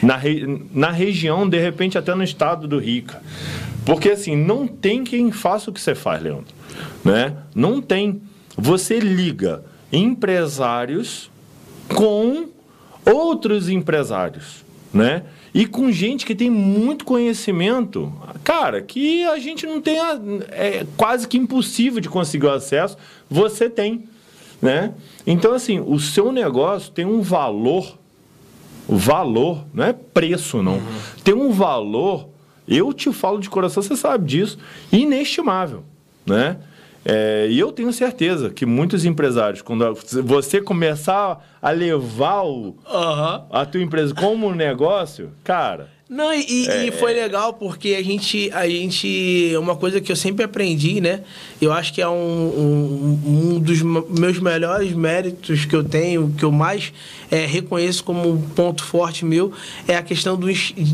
Na, 0.02 0.16
re- 0.16 0.60
na 0.72 0.90
região, 0.90 1.48
de 1.48 1.58
repente, 1.58 1.96
até 1.98 2.14
no 2.14 2.22
estado 2.22 2.66
do 2.68 2.78
Rio. 2.78 3.04
cara. 3.04 3.22
Porque 3.86 4.10
assim, 4.10 4.36
não 4.36 4.66
tem 4.66 5.02
quem 5.04 5.30
faça 5.32 5.70
o 5.70 5.72
que 5.72 5.80
você 5.80 5.94
faz, 5.94 6.22
Leandro. 6.22 6.46
Né? 7.04 7.36
Não 7.54 7.80
tem. 7.80 8.20
Você 8.56 8.98
liga 8.98 9.62
empresários 9.92 11.30
com 11.94 12.48
outros 13.04 13.68
empresários, 13.68 14.64
né? 14.92 15.22
E 15.54 15.64
com 15.66 15.90
gente 15.90 16.26
que 16.26 16.34
tem 16.34 16.50
muito 16.50 17.04
conhecimento, 17.04 18.12
cara, 18.44 18.82
que 18.82 19.24
a 19.24 19.38
gente 19.38 19.66
não 19.66 19.80
tem, 19.80 19.98
a- 19.98 20.20
é 20.50 20.86
quase 20.96 21.26
que 21.26 21.38
impossível 21.38 22.00
de 22.00 22.08
conseguir 22.08 22.46
o 22.46 22.50
acesso, 22.50 22.96
você 23.30 23.70
tem, 23.70 24.04
né? 24.60 24.92
Então, 25.26 25.54
assim, 25.54 25.80
o 25.80 25.98
seu 25.98 26.30
negócio 26.30 26.92
tem 26.92 27.06
um 27.06 27.22
valor, 27.22 27.96
valor, 28.88 29.64
não 29.72 29.84
é 29.84 29.92
preço, 29.92 30.62
não, 30.62 30.82
tem 31.24 31.34
um 31.34 31.50
valor, 31.50 32.28
eu 32.66 32.92
te 32.92 33.10
falo 33.12 33.38
de 33.40 33.48
coração, 33.48 33.82
você 33.82 33.96
sabe 33.96 34.26
disso, 34.26 34.58
inestimável, 34.92 35.82
né? 36.26 36.58
É, 37.10 37.46
e 37.50 37.58
eu 37.58 37.72
tenho 37.72 37.90
certeza 37.92 38.50
que 38.50 38.66
muitos 38.66 39.04
empresários, 39.06 39.62
quando 39.62 39.82
você 40.24 40.60
começar 40.60 41.42
a 41.60 41.70
levar 41.70 42.42
o, 42.44 42.76
Aham. 42.86 43.46
a 43.50 43.64
tua 43.64 43.80
empresa 43.80 44.14
como 44.14 44.46
um 44.46 44.54
negócio, 44.54 45.30
cara, 45.42 45.88
Não, 46.10 46.32
e, 46.32 46.66
É. 46.68 46.86
e 46.86 46.90
foi 46.90 47.12
legal 47.12 47.52
porque 47.52 47.94
a 47.94 48.02
gente, 48.02 48.50
a 48.54 48.66
gente. 48.66 49.52
Uma 49.58 49.76
coisa 49.76 50.00
que 50.00 50.10
eu 50.10 50.16
sempre 50.16 50.42
aprendi, 50.42 51.02
né? 51.02 51.20
Eu 51.60 51.70
acho 51.70 51.92
que 51.92 52.00
é 52.00 52.08
um, 52.08 52.14
um, 52.14 53.20
um 53.54 53.58
dos 53.60 53.82
meus 53.82 54.38
melhores 54.38 54.92
méritos 54.94 55.66
que 55.66 55.76
eu 55.76 55.84
tenho, 55.84 56.32
que 56.38 56.42
eu 56.44 56.50
mais 56.50 56.94
é, 57.30 57.44
reconheço 57.44 58.02
como 58.04 58.26
um 58.26 58.40
ponto 58.40 58.82
forte 58.84 59.22
meu, 59.22 59.52
é 59.86 59.96
a 59.96 60.02
questão 60.02 60.34
do, 60.34 60.46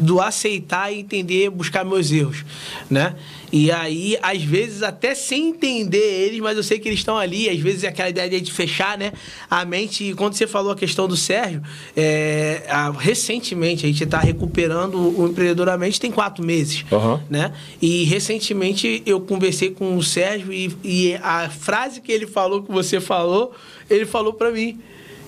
do 0.03 0.21
aceitar 0.21 0.93
e 0.93 0.99
entender, 0.99 1.49
buscar 1.49 1.85
meus 1.85 2.11
erros, 2.11 2.45
né? 2.91 3.15
E 3.53 3.71
aí, 3.71 4.17
às 4.23 4.43
vezes, 4.43 4.83
até 4.83 5.15
sem 5.15 5.49
entender 5.51 5.99
eles, 6.27 6.41
mas 6.41 6.57
eu 6.57 6.63
sei 6.63 6.79
que 6.79 6.89
eles 6.89 6.99
estão 7.01 7.17
ali, 7.17 7.49
às 7.49 7.59
vezes 7.59 7.85
é 7.85 7.89
aquela 7.89 8.09
ideia 8.09 8.41
de 8.41 8.53
fechar, 8.53 8.99
né? 8.99 9.13
A 9.49 9.65
mente. 9.65 10.05
E 10.11 10.15
quando 10.15 10.35
você 10.35 10.47
falou 10.47 10.73
a 10.73 10.77
questão 10.77 11.07
do 11.07 11.17
Sérgio, 11.17 11.63
é, 11.97 12.65
a- 12.69 12.91
recentemente 12.91 13.85
a 13.85 13.89
gente 13.89 14.03
está 14.05 14.19
recuperando 14.19 14.95
o 14.99 15.29
empreendedoramente 15.29 16.01
tem 16.01 16.11
quatro 16.11 16.45
meses, 16.45 16.85
Aham. 16.91 17.23
né? 17.31 17.53
E 17.81 18.05
recentemente 18.05 19.03
eu 19.07 19.21
conversei 19.21 19.71
com 19.71 19.97
o 19.97 20.03
Sérgio 20.03 20.53
e, 20.53 20.77
e 20.83 21.15
a 21.23 21.49
frase 21.49 22.01
que 22.01 22.11
ele 22.11 22.27
falou, 22.27 22.63
que 22.63 22.73
você 22.73 23.01
falou, 23.01 23.53
ele 23.89 24.05
falou 24.07 24.33
para 24.33 24.51
mim. 24.51 24.79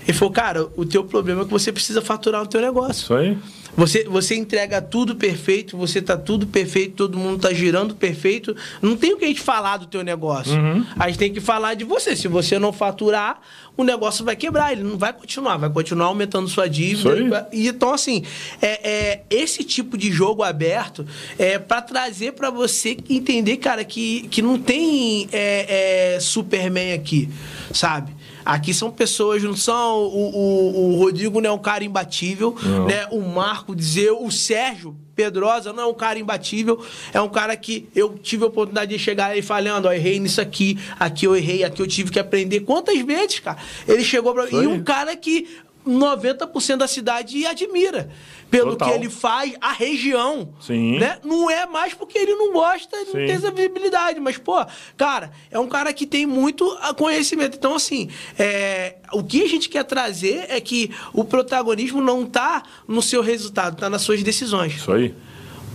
Ele 0.09 0.17
falou, 0.17 0.33
cara, 0.33 0.69
o 0.77 0.85
teu 0.85 1.03
problema 1.03 1.43
é 1.43 1.45
que 1.45 1.51
você 1.51 1.73
precisa 1.73 2.01
faturar 2.01 2.41
o 2.43 2.47
teu 2.47 2.61
negócio. 2.61 2.93
isso 3.03 3.15
aí. 3.15 3.37
Você, 3.77 4.05
você 4.05 4.35
entrega 4.35 4.81
tudo 4.81 5.17
perfeito, 5.17 5.77
você 5.77 6.01
tá 6.01 6.17
tudo 6.17 6.47
perfeito, 6.47 6.95
todo 6.95 7.19
mundo 7.19 7.41
tá 7.41 7.53
girando 7.53 7.95
perfeito. 7.95 8.57
Não 8.81 8.97
tem 8.97 9.13
o 9.13 9.19
que 9.19 9.25
a 9.25 9.29
gente 9.29 9.41
falar 9.41 9.77
do 9.77 9.87
teu 9.87 10.03
negócio. 10.03 10.55
A 10.99 11.09
gente 11.09 11.19
tem 11.19 11.33
que 11.33 11.41
falar 11.41 11.75
de 11.75 11.85
você. 11.85 12.17
Se 12.17 12.27
você 12.27 12.59
não 12.59 12.73
faturar, 12.73 13.41
o 13.77 13.85
negócio 13.85 14.25
vai 14.25 14.35
quebrar, 14.35 14.73
ele 14.73 14.83
não 14.83 14.97
vai 14.97 15.13
continuar, 15.13 15.59
vai 15.59 15.69
continuar 15.69 16.07
aumentando 16.07 16.49
sua 16.49 16.69
dívida. 16.69 17.47
E 17.53 17.69
então, 17.69 17.93
assim, 17.93 18.25
é, 18.63 18.91
é, 18.91 19.23
esse 19.29 19.63
tipo 19.63 19.99
de 19.99 20.11
jogo 20.11 20.43
aberto 20.43 21.07
é 21.39 21.59
para 21.59 21.83
trazer 21.83 22.33
para 22.33 22.49
você 22.49 22.97
entender, 23.11 23.59
cara, 23.59 23.85
que, 23.85 24.27
que 24.29 24.41
não 24.41 24.59
tem 24.59 25.29
é, 25.31 26.15
é, 26.15 26.21
Superman 26.21 26.95
aqui, 26.95 27.29
sabe? 27.73 28.16
Aqui 28.47 28.73
são 28.73 28.91
pessoas, 28.91 29.43
não 29.43 29.57
são. 29.57 29.99
O, 30.05 30.31
o, 30.37 30.93
o 30.95 30.97
Rodrigo 30.99 31.41
não 31.41 31.51
é 31.51 31.53
um 31.53 31.59
cara 31.59 31.83
imbatível, 31.85 32.55
Não. 32.63 32.87
né? 32.87 33.07
O 33.11 33.21
Marco 33.21 33.75
dizer, 33.75 34.13
o 34.13 34.31
Sérgio 34.31 34.97
Pedrosa 35.17 35.73
não 35.73 35.83
é 35.83 35.87
um 35.87 35.95
cara 35.95 36.19
imbatível, 36.19 36.79
é 37.13 37.21
um 37.21 37.29
cara 37.29 37.57
que 37.57 37.89
eu 37.95 38.19
tive 38.19 38.45
a 38.45 38.49
oportunidade 38.49 38.91
de 38.95 39.03
chegar 39.03 39.37
e 39.37 39.41
falando, 39.41 39.87
ó, 39.87 39.93
errei 39.93 40.21
nisso 40.21 40.41
aqui, 40.43 40.79
aqui 41.01 41.27
eu 41.27 41.35
errei, 41.35 41.65
aqui 41.65 41.81
eu 41.81 41.87
tive 41.87 42.11
que 42.11 42.19
aprender. 42.19 42.61
Quantas 42.61 42.99
vezes, 43.01 43.41
cara? 43.41 43.57
Ele 43.89 44.05
chegou 44.05 44.33
pra 44.35 44.45
Isso 44.45 44.57
E 44.57 44.61
aí. 44.61 44.67
um 44.67 44.83
cara 44.85 45.17
que 45.17 45.49
90% 45.87 46.77
da 46.77 46.89
cidade 46.89 47.47
admira 47.47 48.11
pelo 48.51 48.71
Total. 48.73 48.89
que 48.91 48.95
ele 48.95 49.11
faz, 49.11 49.55
a 49.61 49.73
região. 49.73 50.49
Sim. 50.61 50.99
Né? 50.99 51.19
Não 51.25 51.51
é 51.51 51.67
mais 51.67 51.95
porque 51.95 52.19
ele 52.19 52.35
não 52.35 52.53
gosta, 52.53 52.97
não 52.97 53.07
Sim. 53.07 53.13
tem 53.13 53.31
essa 53.33 53.51
visibilidade. 53.51 54.21
Mas, 54.21 54.37
pô, 54.39 54.65
cara, 54.97 55.31
é 55.51 55.59
um 55.59 55.69
cara 55.69 55.93
que 55.93 56.07
tem 56.07 56.27
muito 56.27 56.65
ah, 56.81 56.93
conhecimento. 56.95 57.57
Então, 57.57 57.75
assim, 57.75 58.09
é, 58.39 58.97
o 59.13 59.23
que 59.23 59.43
a 59.43 59.49
gente 59.49 59.69
quer 59.69 59.85
trazer 59.85 60.47
é 60.49 60.61
que 60.61 60.91
o 61.13 61.25
protagonismo 61.25 62.01
não 62.01 62.25
tá 62.27 62.63
no 62.87 63.03
seu 63.03 63.23
resultado, 63.23 63.77
tá 63.77 63.89
nas 63.91 64.03
suas 64.03 64.23
decisões. 64.23 64.75
Isso 64.77 64.93
aí. 64.93 65.15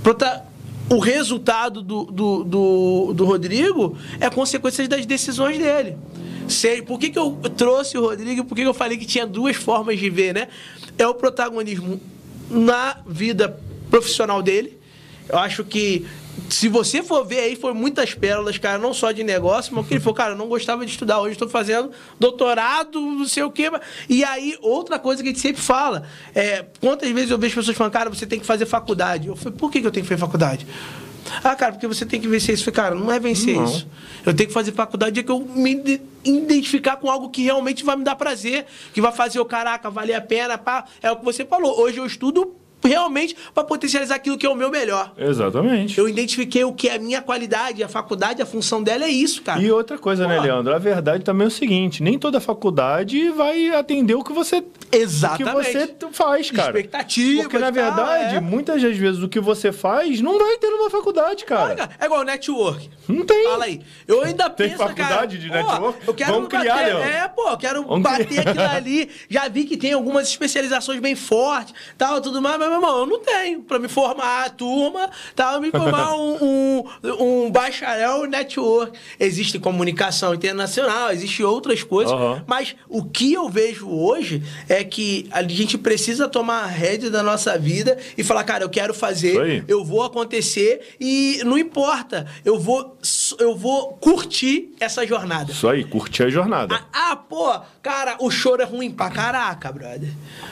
Prota- 0.03 0.45
O 0.89 0.99
resultado 0.99 1.81
do, 1.81 2.03
do, 2.05 2.43
do, 2.43 3.13
do 3.13 3.25
Rodrigo 3.25 3.97
é 4.19 4.29
consequência 4.29 4.87
das 4.87 5.05
decisões 5.05 5.57
dele. 5.57 5.97
Sei, 6.51 6.81
por 6.81 6.99
que, 6.99 7.09
que 7.09 7.17
eu 7.17 7.31
trouxe 7.55 7.97
o 7.97 8.01
Rodrigo? 8.01 8.43
Por 8.43 8.55
que, 8.55 8.61
que 8.61 8.67
eu 8.67 8.73
falei 8.73 8.97
que 8.97 9.05
tinha 9.05 9.25
duas 9.25 9.55
formas 9.55 9.99
de 9.99 10.09
ver, 10.09 10.33
né? 10.33 10.47
É 10.97 11.07
o 11.07 11.13
protagonismo 11.13 11.99
na 12.49 12.97
vida 13.07 13.59
profissional 13.89 14.41
dele. 14.41 14.77
Eu 15.29 15.39
acho 15.39 15.63
que 15.63 16.05
se 16.49 16.67
você 16.67 17.01
for 17.01 17.25
ver 17.25 17.39
aí, 17.39 17.55
foi 17.55 17.73
muitas 17.73 18.13
pérolas, 18.13 18.57
cara, 18.57 18.77
não 18.77 18.93
só 18.93 19.11
de 19.11 19.23
negócio, 19.23 19.73
mas 19.73 19.87
que 19.87 19.93
ele 19.93 20.01
falou, 20.01 20.15
cara, 20.15 20.33
eu 20.33 20.37
não 20.37 20.47
gostava 20.47 20.85
de 20.85 20.91
estudar, 20.91 21.19
hoje 21.21 21.33
estou 21.33 21.47
fazendo 21.47 21.91
doutorado, 22.19 22.99
não 22.99 23.25
sei 23.25 23.43
o 23.43 23.51
quê. 23.51 23.71
E 24.09 24.23
aí, 24.23 24.57
outra 24.61 24.99
coisa 24.99 25.21
que 25.23 25.29
a 25.29 25.31
gente 25.31 25.41
sempre 25.41 25.61
fala, 25.61 26.03
é, 26.35 26.65
quantas 26.79 27.09
vezes 27.11 27.31
eu 27.31 27.37
vejo 27.37 27.55
pessoas 27.55 27.77
falando, 27.77 27.93
cara, 27.93 28.09
você 28.09 28.25
tem 28.25 28.39
que 28.39 28.45
fazer 28.45 28.65
faculdade. 28.65 29.27
Eu 29.27 29.35
falei, 29.35 29.57
por 29.57 29.71
que, 29.71 29.81
que 29.81 29.87
eu 29.87 29.91
tenho 29.91 30.03
que 30.03 30.09
fazer 30.09 30.19
faculdade? 30.19 30.67
Ah, 31.43 31.55
cara, 31.55 31.71
porque 31.73 31.87
você 31.87 32.05
tem 32.05 32.19
que 32.19 32.27
vencer 32.27 32.55
isso. 32.55 32.71
Cara, 32.71 32.95
não 32.95 33.11
é 33.11 33.19
vencer 33.19 33.55
Não. 33.55 33.65
isso. 33.65 33.87
Eu 34.25 34.33
tenho 34.33 34.47
que 34.47 34.53
fazer 34.53 34.71
faculdade 34.71 35.19
é 35.19 35.23
que 35.23 35.31
eu 35.31 35.39
me 35.39 35.71
ide- 35.71 36.01
identificar 36.23 36.97
com 36.97 37.09
algo 37.09 37.29
que 37.29 37.43
realmente 37.43 37.83
vai 37.83 37.95
me 37.95 38.03
dar 38.03 38.15
prazer, 38.15 38.65
que 38.93 39.01
vai 39.01 39.11
fazer 39.11 39.39
o 39.39 39.45
caraca, 39.45 39.89
valer 39.89 40.13
a 40.15 40.21
pena. 40.21 40.57
Pá. 40.57 40.85
É 41.01 41.11
o 41.11 41.15
que 41.17 41.25
você 41.25 41.45
falou. 41.45 41.79
Hoje 41.79 41.97
eu 41.97 42.05
estudo 42.05 42.55
realmente 42.83 43.35
para 43.53 43.63
potencializar 43.63 44.15
aquilo 44.15 44.37
que 44.37 44.45
é 44.45 44.49
o 44.49 44.55
meu 44.55 44.69
melhor. 44.69 45.13
Exatamente. 45.17 45.97
Eu 45.97 46.07
identifiquei 46.07 46.63
o 46.63 46.73
que 46.73 46.89
é 46.89 46.95
a 46.95 46.99
minha 46.99 47.21
qualidade, 47.21 47.83
a 47.83 47.87
faculdade, 47.87 48.41
a 48.41 48.45
função 48.45 48.81
dela 48.81 49.05
é 49.05 49.09
isso, 49.09 49.41
cara. 49.41 49.61
E 49.61 49.71
outra 49.71 49.97
coisa, 49.97 50.27
né, 50.27 50.37
Pô. 50.37 50.43
Leandro? 50.43 50.73
A 50.73 50.79
verdade 50.79 51.23
também 51.23 51.45
é 51.45 51.47
o 51.47 51.51
seguinte: 51.51 52.01
nem 52.03 52.17
toda 52.17 52.39
faculdade 52.39 53.29
vai 53.29 53.69
atender 53.69 54.15
o 54.15 54.23
que 54.23 54.33
você, 54.33 54.63
Exatamente. 54.91 55.43
o 55.43 55.61
que 55.61 56.05
você 56.05 56.07
faz, 56.11 56.51
cara. 56.51 56.69
Expectativas 56.69 57.43
Porque, 57.43 57.57
na 57.57 57.71
tal, 57.71 57.73
verdade, 57.73 58.35
é. 58.35 58.39
muitas 58.39 58.81
das 58.81 58.97
vezes 58.97 59.21
o 59.21 59.29
que 59.29 59.39
você 59.39 59.71
faz 59.71 60.21
não 60.21 60.37
vai 60.37 60.57
ter 60.57 60.69
numa 60.69 60.89
faculdade, 60.89 61.45
cara. 61.45 61.71
Olha, 61.71 61.89
É 61.99 62.05
igual 62.05 62.23
network. 62.23 62.89
Não 63.07 63.25
tem. 63.25 63.43
Fala 63.45 63.65
aí. 63.65 63.81
Eu 64.07 64.21
ainda 64.21 64.49
Tem 64.49 64.69
penso, 64.69 64.77
faculdade 64.79 65.37
de 65.37 65.49
cara, 65.49 65.63
pô, 65.63 65.71
network? 65.71 66.07
Eu 66.07 66.13
quero 66.13 66.33
Vamos 66.33 66.47
criar, 66.49 66.75
bater, 66.75 66.85
Leandro. 66.93 67.09
É, 67.09 67.27
pô, 67.27 67.49
eu 67.49 67.57
quero 67.57 67.83
Vamos 67.83 68.03
bater 68.03 68.27
criar. 68.27 68.41
aquilo 68.49 68.65
ali. 68.65 69.09
Já 69.29 69.47
vi 69.47 69.65
que 69.65 69.77
tem 69.77 69.93
algumas 69.93 70.27
especializações 70.27 70.99
bem 70.99 71.15
fortes, 71.15 71.73
tal, 71.97 72.21
tudo 72.21 72.41
mais, 72.41 72.57
mas, 72.57 72.70
meu 72.71 72.79
irmão, 72.79 72.99
eu 72.99 73.05
não 73.05 73.19
tenho 73.19 73.61
pra 73.61 73.77
me 73.79 73.87
formar 73.87 74.45
a 74.45 74.49
turma, 74.49 75.09
tal, 75.35 75.59
me 75.59 75.69
formar 75.71 76.15
um, 76.19 76.37
um, 76.41 76.83
um 77.19 77.51
bacharel 77.51 78.25
network. 78.25 78.97
Existe 79.19 79.59
comunicação 79.59 80.33
internacional, 80.33 81.11
existe 81.11 81.43
outras 81.43 81.83
coisas, 81.83 82.13
Aham. 82.13 82.43
mas 82.47 82.75
o 82.87 83.03
que 83.03 83.33
eu 83.33 83.49
vejo 83.49 83.89
hoje 83.89 84.43
é 84.69 84.83
que 84.83 85.27
a 85.31 85.43
gente 85.43 85.77
precisa 85.77 86.27
tomar 86.27 86.63
a 86.63 86.67
rédea 86.67 87.09
da 87.09 87.21
nossa 87.21 87.57
vida 87.57 87.97
e 88.17 88.23
falar, 88.23 88.43
cara, 88.43 88.63
eu 88.63 88.69
quero 88.69 88.93
fazer, 88.93 89.65
eu 89.67 89.83
vou 89.83 90.03
acontecer 90.03 90.95
e 90.99 91.41
não 91.43 91.57
importa, 91.57 92.25
eu 92.45 92.59
vou, 92.59 92.97
eu 93.39 93.55
vou 93.55 93.93
curtir 93.93 94.73
essa 94.79 95.05
jornada. 95.05 95.51
Isso 95.51 95.67
aí, 95.67 95.83
curtir 95.83 96.23
a 96.23 96.29
jornada. 96.29 96.75
Ah, 96.93 97.11
ah, 97.11 97.15
pô, 97.15 97.59
cara, 97.81 98.15
o 98.19 98.29
choro 98.29 98.61
é 98.61 98.65
ruim 98.65 98.91
pra 98.91 99.09
caraca, 99.09 99.71
brother. 99.71 100.09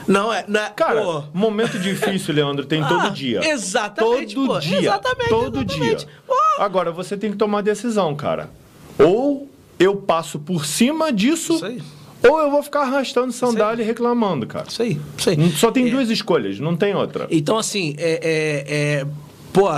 Não 0.08 0.34
é, 0.34 0.44
não 0.48 0.60
é 0.60 0.70
Cara, 0.76 1.02
pô. 1.02 1.24
momento 1.34 1.78
difícil, 1.80 2.34
Leandro, 2.34 2.66
tem 2.66 2.82
Ah, 2.82 2.88
todo 2.88 3.12
dia. 3.12 3.40
exatamente, 3.48 4.36
Todo 4.36 4.48
pô, 4.48 4.60
dia. 4.60 4.80
exatamente, 4.80 5.30
todo 5.30 5.60
exatamente. 5.62 6.06
dia. 6.06 6.08
Pô. 6.28 6.34
Agora, 6.60 6.92
você 6.92 7.16
tem 7.18 7.32
que 7.32 7.38
tomar 7.38 7.62
decisão, 7.62 8.16
cara. 8.16 8.50
Ou 8.98 9.50
eu 9.80 9.96
passo 9.96 10.40
por 10.40 10.66
cima 10.66 11.12
disso, 11.14 11.54
Isso 11.56 11.66
aí. 11.66 11.82
ou 12.28 12.40
eu 12.40 12.52
vou 12.52 12.62
ficar 12.64 12.82
arrastando 12.82 13.32
sandália 13.32 13.82
e 13.84 13.86
reclamando, 13.86 14.46
cara. 14.48 14.66
Isso 14.68 14.82
aí, 14.82 15.00
isso 15.18 15.30
aí. 15.30 15.52
Só 15.52 15.72
tem 15.72 15.88
É. 15.88 15.92
duas 15.92 16.10
escolhas, 16.10 16.60
não 16.60 16.76
tem 16.76 16.94
outra. 16.96 17.28
Então, 17.30 17.58
assim, 17.58 17.96
é, 17.98 18.20
é, 18.22 19.00
é, 19.02 19.06
pô, 19.54 19.70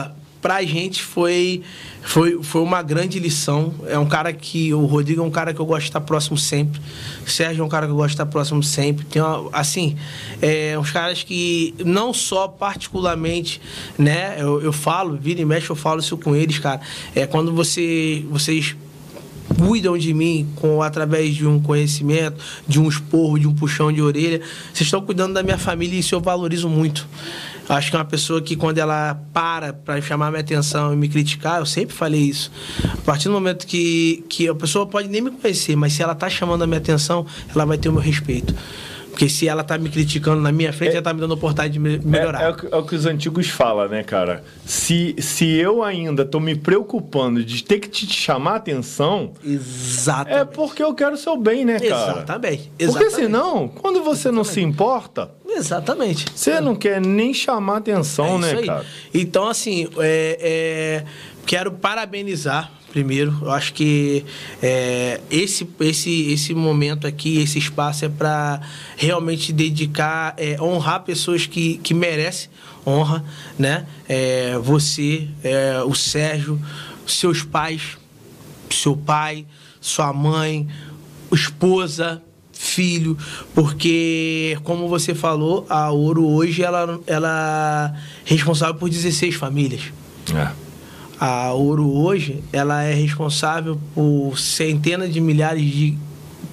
pra 0.41 0.63
gente 0.63 1.03
foi, 1.03 1.61
foi, 2.01 2.41
foi 2.41 2.61
uma 2.61 2.81
grande 2.81 3.19
lição. 3.19 3.73
É 3.87 3.97
um 3.97 4.05
cara 4.05 4.33
que. 4.33 4.73
O 4.73 4.85
Rodrigo 4.85 5.21
é 5.21 5.23
um 5.23 5.31
cara 5.31 5.53
que 5.53 5.59
eu 5.59 5.65
gosto 5.65 5.81
de 5.83 5.89
estar 5.89 6.01
próximo 6.01 6.37
sempre. 6.37 6.81
O 7.25 7.29
Sérgio 7.29 7.61
é 7.61 7.65
um 7.65 7.69
cara 7.69 7.85
que 7.85 7.91
eu 7.91 7.95
gosto 7.95 8.09
de 8.09 8.13
estar 8.15 8.25
próximo 8.25 8.63
sempre. 8.63 9.05
Tem 9.05 9.21
uma, 9.21 9.49
assim, 9.53 9.95
é, 10.41 10.77
uns 10.77 10.91
caras 10.91 11.23
que 11.23 11.75
não 11.85 12.13
só 12.13 12.47
particularmente, 12.47 13.61
né? 13.97 14.35
Eu, 14.39 14.61
eu 14.61 14.73
falo, 14.73 15.15
vira 15.15 15.41
e 15.41 15.45
mexe, 15.45 15.69
eu 15.69 15.75
falo 15.75 15.99
isso 15.99 16.17
com 16.17 16.35
eles, 16.35 16.57
cara. 16.59 16.81
É 17.15 17.27
quando 17.27 17.53
você, 17.53 18.25
vocês 18.29 18.75
cuidam 19.57 19.97
de 19.97 20.13
mim 20.13 20.47
com 20.55 20.81
através 20.81 21.35
de 21.35 21.45
um 21.45 21.59
conhecimento, 21.59 22.43
de 22.67 22.79
um 22.79 22.87
esporro, 22.87 23.37
de 23.37 23.47
um 23.47 23.53
puxão 23.53 23.91
de 23.91 24.01
orelha. 24.01 24.41
Vocês 24.73 24.87
estão 24.87 25.01
cuidando 25.01 25.33
da 25.33 25.43
minha 25.43 25.57
família 25.57 25.95
e 25.95 25.99
isso 25.99 26.15
eu 26.15 26.21
valorizo 26.21 26.67
muito. 26.69 27.07
Acho 27.75 27.89
que 27.89 27.95
é 27.95 27.99
uma 27.99 28.05
pessoa 28.05 28.41
que 28.41 28.55
quando 28.57 28.77
ela 28.79 29.17
para 29.33 29.71
para 29.71 30.01
chamar 30.01 30.29
minha 30.29 30.41
atenção 30.41 30.93
e 30.93 30.97
me 30.97 31.07
criticar, 31.07 31.59
eu 31.59 31.65
sempre 31.65 31.95
falei 31.95 32.19
isso. 32.21 32.51
A 32.93 32.97
partir 32.97 33.29
do 33.29 33.31
momento 33.33 33.65
que, 33.65 34.25
que 34.27 34.47
a 34.47 34.53
pessoa 34.53 34.85
pode 34.85 35.07
nem 35.07 35.21
me 35.21 35.31
conhecer, 35.31 35.75
mas 35.77 35.93
se 35.93 36.03
ela 36.03 36.13
tá 36.13 36.29
chamando 36.29 36.63
a 36.63 36.67
minha 36.67 36.79
atenção, 36.79 37.25
ela 37.53 37.63
vai 37.65 37.77
ter 37.77 37.87
o 37.87 37.93
meu 37.93 38.01
respeito. 38.01 38.53
Porque 39.09 39.27
se 39.27 39.45
ela 39.47 39.61
tá 39.61 39.77
me 39.77 39.89
criticando 39.89 40.41
na 40.41 40.53
minha 40.53 40.71
frente, 40.71 40.93
ela 40.93 41.01
tá 41.01 41.13
me 41.13 41.19
dando 41.19 41.31
a 41.31 41.35
oportunidade 41.35 41.73
de 41.73 41.79
me- 41.79 41.99
melhorar. 41.99 42.41
É, 42.41 42.45
é 42.45 42.49
o 42.49 42.55
que, 42.55 42.67
é 42.73 42.75
o 42.77 42.83
que 42.83 42.95
os 42.95 43.05
antigos 43.05 43.49
falam, 43.49 43.87
né, 43.89 44.03
cara? 44.03 44.41
Se, 44.65 45.15
se 45.19 45.45
eu 45.49 45.83
ainda 45.83 46.23
tô 46.25 46.39
me 46.39 46.55
preocupando 46.55 47.43
de 47.43 47.61
ter 47.61 47.79
que 47.79 47.89
te 47.89 48.07
chamar 48.07 48.55
atenção, 48.55 49.33
Exatamente. 49.43 50.37
é 50.39 50.45
porque 50.45 50.81
eu 50.81 50.93
quero 50.93 51.17
seu 51.17 51.35
bem, 51.37 51.65
né, 51.65 51.77
cara? 51.79 52.11
Exatamente. 52.13 52.63
Porque 52.69 52.83
Exatamente. 52.85 53.15
senão, 53.15 53.67
quando 53.67 54.01
você 54.01 54.31
não 54.31 54.45
se 54.45 54.61
importa, 54.61 55.29
Exatamente. 55.55 56.25
você 56.33 56.59
não 56.59 56.75
quer 56.75 57.01
nem 57.01 57.33
chamar 57.33 57.77
atenção, 57.77 58.35
É 58.35 58.39
né, 58.39 58.51
aí. 58.59 58.65
cara? 58.65 58.85
Então, 59.13 59.47
assim, 59.47 59.87
é, 59.97 60.37
é, 60.41 61.05
quero 61.45 61.71
parabenizar 61.71 62.71
primeiro. 62.91 63.37
Eu 63.41 63.51
acho 63.51 63.73
que 63.73 64.25
é, 64.61 65.21
esse, 65.31 65.67
esse, 65.79 66.31
esse 66.31 66.53
momento 66.53 67.07
aqui, 67.07 67.39
esse 67.39 67.57
espaço 67.57 68.03
é 68.05 68.09
para 68.09 68.61
realmente 68.97 69.53
dedicar, 69.53 70.33
é, 70.37 70.61
honrar 70.61 71.03
pessoas 71.03 71.47
que, 71.47 71.77
que 71.77 71.93
merecem 71.93 72.49
honra, 72.85 73.23
né? 73.57 73.85
É, 74.09 74.57
você, 74.57 75.27
é, 75.43 75.81
o 75.85 75.95
Sérgio, 75.95 76.59
seus 77.07 77.43
pais, 77.43 77.97
seu 78.69 78.95
pai, 78.97 79.45
sua 79.79 80.11
mãe, 80.11 80.67
esposa, 81.31 82.21
filho, 82.71 83.17
porque 83.55 84.55
como 84.63 84.87
você 84.87 85.15
falou, 85.15 85.65
a 85.67 85.89
Ouro 85.89 86.27
hoje 86.27 86.61
ela 86.61 86.99
ela 87.07 87.97
é 88.23 88.29
responsável 88.29 88.75
por 88.75 88.87
16 88.87 89.33
famílias. 89.35 89.81
É. 90.33 90.47
A 91.19 91.51
Ouro 91.53 91.89
hoje 91.91 92.43
ela 92.53 92.83
é 92.83 92.93
responsável 92.93 93.79
por 93.95 94.37
centenas 94.39 95.11
de 95.11 95.19
milhares 95.19 95.63
de 95.63 95.97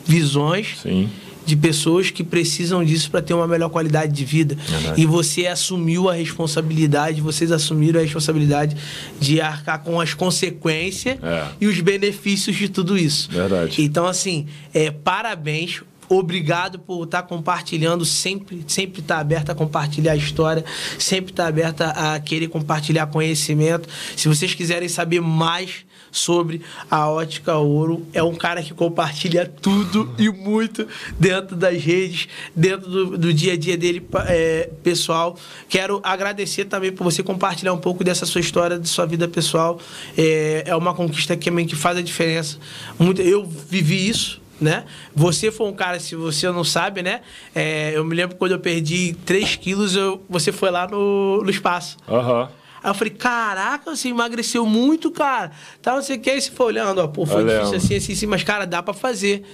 visões 0.06 0.78
Sim. 0.82 1.10
de 1.44 1.54
pessoas 1.56 2.10
que 2.10 2.24
precisam 2.24 2.82
disso 2.82 3.10
para 3.10 3.20
ter 3.20 3.34
uma 3.34 3.46
melhor 3.46 3.68
qualidade 3.68 4.10
de 4.12 4.24
vida. 4.24 4.56
Verdade. 4.66 5.00
E 5.00 5.04
você 5.04 5.46
assumiu 5.46 6.08
a 6.08 6.14
responsabilidade, 6.14 7.20
vocês 7.20 7.52
assumiram 7.52 8.00
a 8.00 8.02
responsabilidade 8.02 8.76
de 9.20 9.42
arcar 9.42 9.82
com 9.82 10.00
as 10.00 10.14
consequências 10.14 11.18
É. 11.22 11.46
e 11.60 11.66
os 11.66 11.78
benefícios 11.80 12.56
de 12.56 12.68
tudo 12.70 12.96
isso. 12.96 13.30
Verdade. 13.30 13.82
Então, 13.82 14.06
assim, 14.06 14.46
é, 14.72 14.90
parabéns. 14.90 15.82
Obrigado 16.08 16.78
por 16.78 17.04
estar 17.04 17.22
compartilhando, 17.22 18.04
sempre 18.04 18.64
sempre 18.66 19.00
estar 19.00 19.18
aberta 19.18 19.52
a 19.52 19.54
compartilhar 19.54 20.12
a 20.12 20.16
história, 20.16 20.64
sempre 20.98 21.32
estar 21.32 21.46
aberta 21.46 21.90
a 21.90 22.18
querer 22.20 22.48
compartilhar 22.48 23.06
conhecimento. 23.06 23.88
Se 24.16 24.28
vocês 24.28 24.54
quiserem 24.54 24.88
saber 24.88 25.20
mais 25.20 25.86
sobre 26.10 26.62
a 26.90 27.08
Ótica 27.08 27.56
Ouro, 27.56 28.06
é 28.12 28.22
um 28.22 28.34
cara 28.34 28.62
que 28.62 28.72
compartilha 28.72 29.46
tudo 29.46 30.14
e 30.18 30.28
muito 30.28 30.86
dentro 31.18 31.54
das 31.54 31.82
redes, 31.82 32.28
dentro 32.54 32.88
do, 32.88 33.18
do 33.18 33.34
dia 33.34 33.52
a 33.52 33.56
dia 33.56 33.76
dele 33.76 34.06
é, 34.26 34.70
pessoal. 34.82 35.36
Quero 35.68 36.00
agradecer 36.02 36.64
também 36.64 36.92
por 36.92 37.04
você 37.04 37.22
compartilhar 37.22 37.72
um 37.72 37.78
pouco 37.78 38.02
dessa 38.02 38.26
sua 38.26 38.40
história, 38.40 38.78
de 38.78 38.88
sua 38.88 39.06
vida 39.06 39.28
pessoal. 39.28 39.80
É, 40.16 40.64
é 40.66 40.76
uma 40.76 40.94
conquista 40.94 41.36
que, 41.36 41.50
que 41.64 41.76
faz 41.76 41.98
a 41.98 42.02
diferença. 42.02 42.58
Muito, 42.98 43.20
eu 43.20 43.46
vivi 43.46 44.08
isso 44.08 44.40
né? 44.60 44.84
Você 45.14 45.50
foi 45.50 45.68
um 45.68 45.72
cara, 45.72 46.00
se 46.00 46.14
você 46.14 46.50
não 46.50 46.64
sabe, 46.64 47.02
né? 47.02 47.20
É, 47.54 47.92
eu 47.94 48.04
me 48.04 48.14
lembro 48.14 48.36
quando 48.36 48.52
eu 48.52 48.60
perdi 48.60 49.14
3 49.24 49.56
quilos, 49.56 49.94
eu, 49.96 50.22
você 50.28 50.52
foi 50.52 50.70
lá 50.70 50.86
no, 50.86 51.42
no 51.42 51.50
espaço. 51.50 51.96
Aham. 52.08 52.48
Aí 52.82 52.90
eu 52.90 52.94
falei, 52.94 53.12
caraca, 53.12 53.94
você 53.94 54.08
emagreceu 54.08 54.64
muito, 54.64 55.10
cara. 55.10 55.50
Tá, 55.82 55.94
não 55.94 56.02
sei 56.02 56.16
o 56.16 56.20
que. 56.20 56.30
Aí 56.30 56.40
você 56.40 56.50
foi 56.50 56.66
olhando, 56.66 57.00
ó, 57.00 57.08
pô, 57.08 57.26
foi 57.26 57.44
difícil 57.44 57.76
assim, 57.76 57.96
assim, 57.96 58.12
assim, 58.12 58.26
mas, 58.26 58.42
cara, 58.44 58.66
dá 58.66 58.82
pra 58.82 58.94
fazer. 58.94 59.44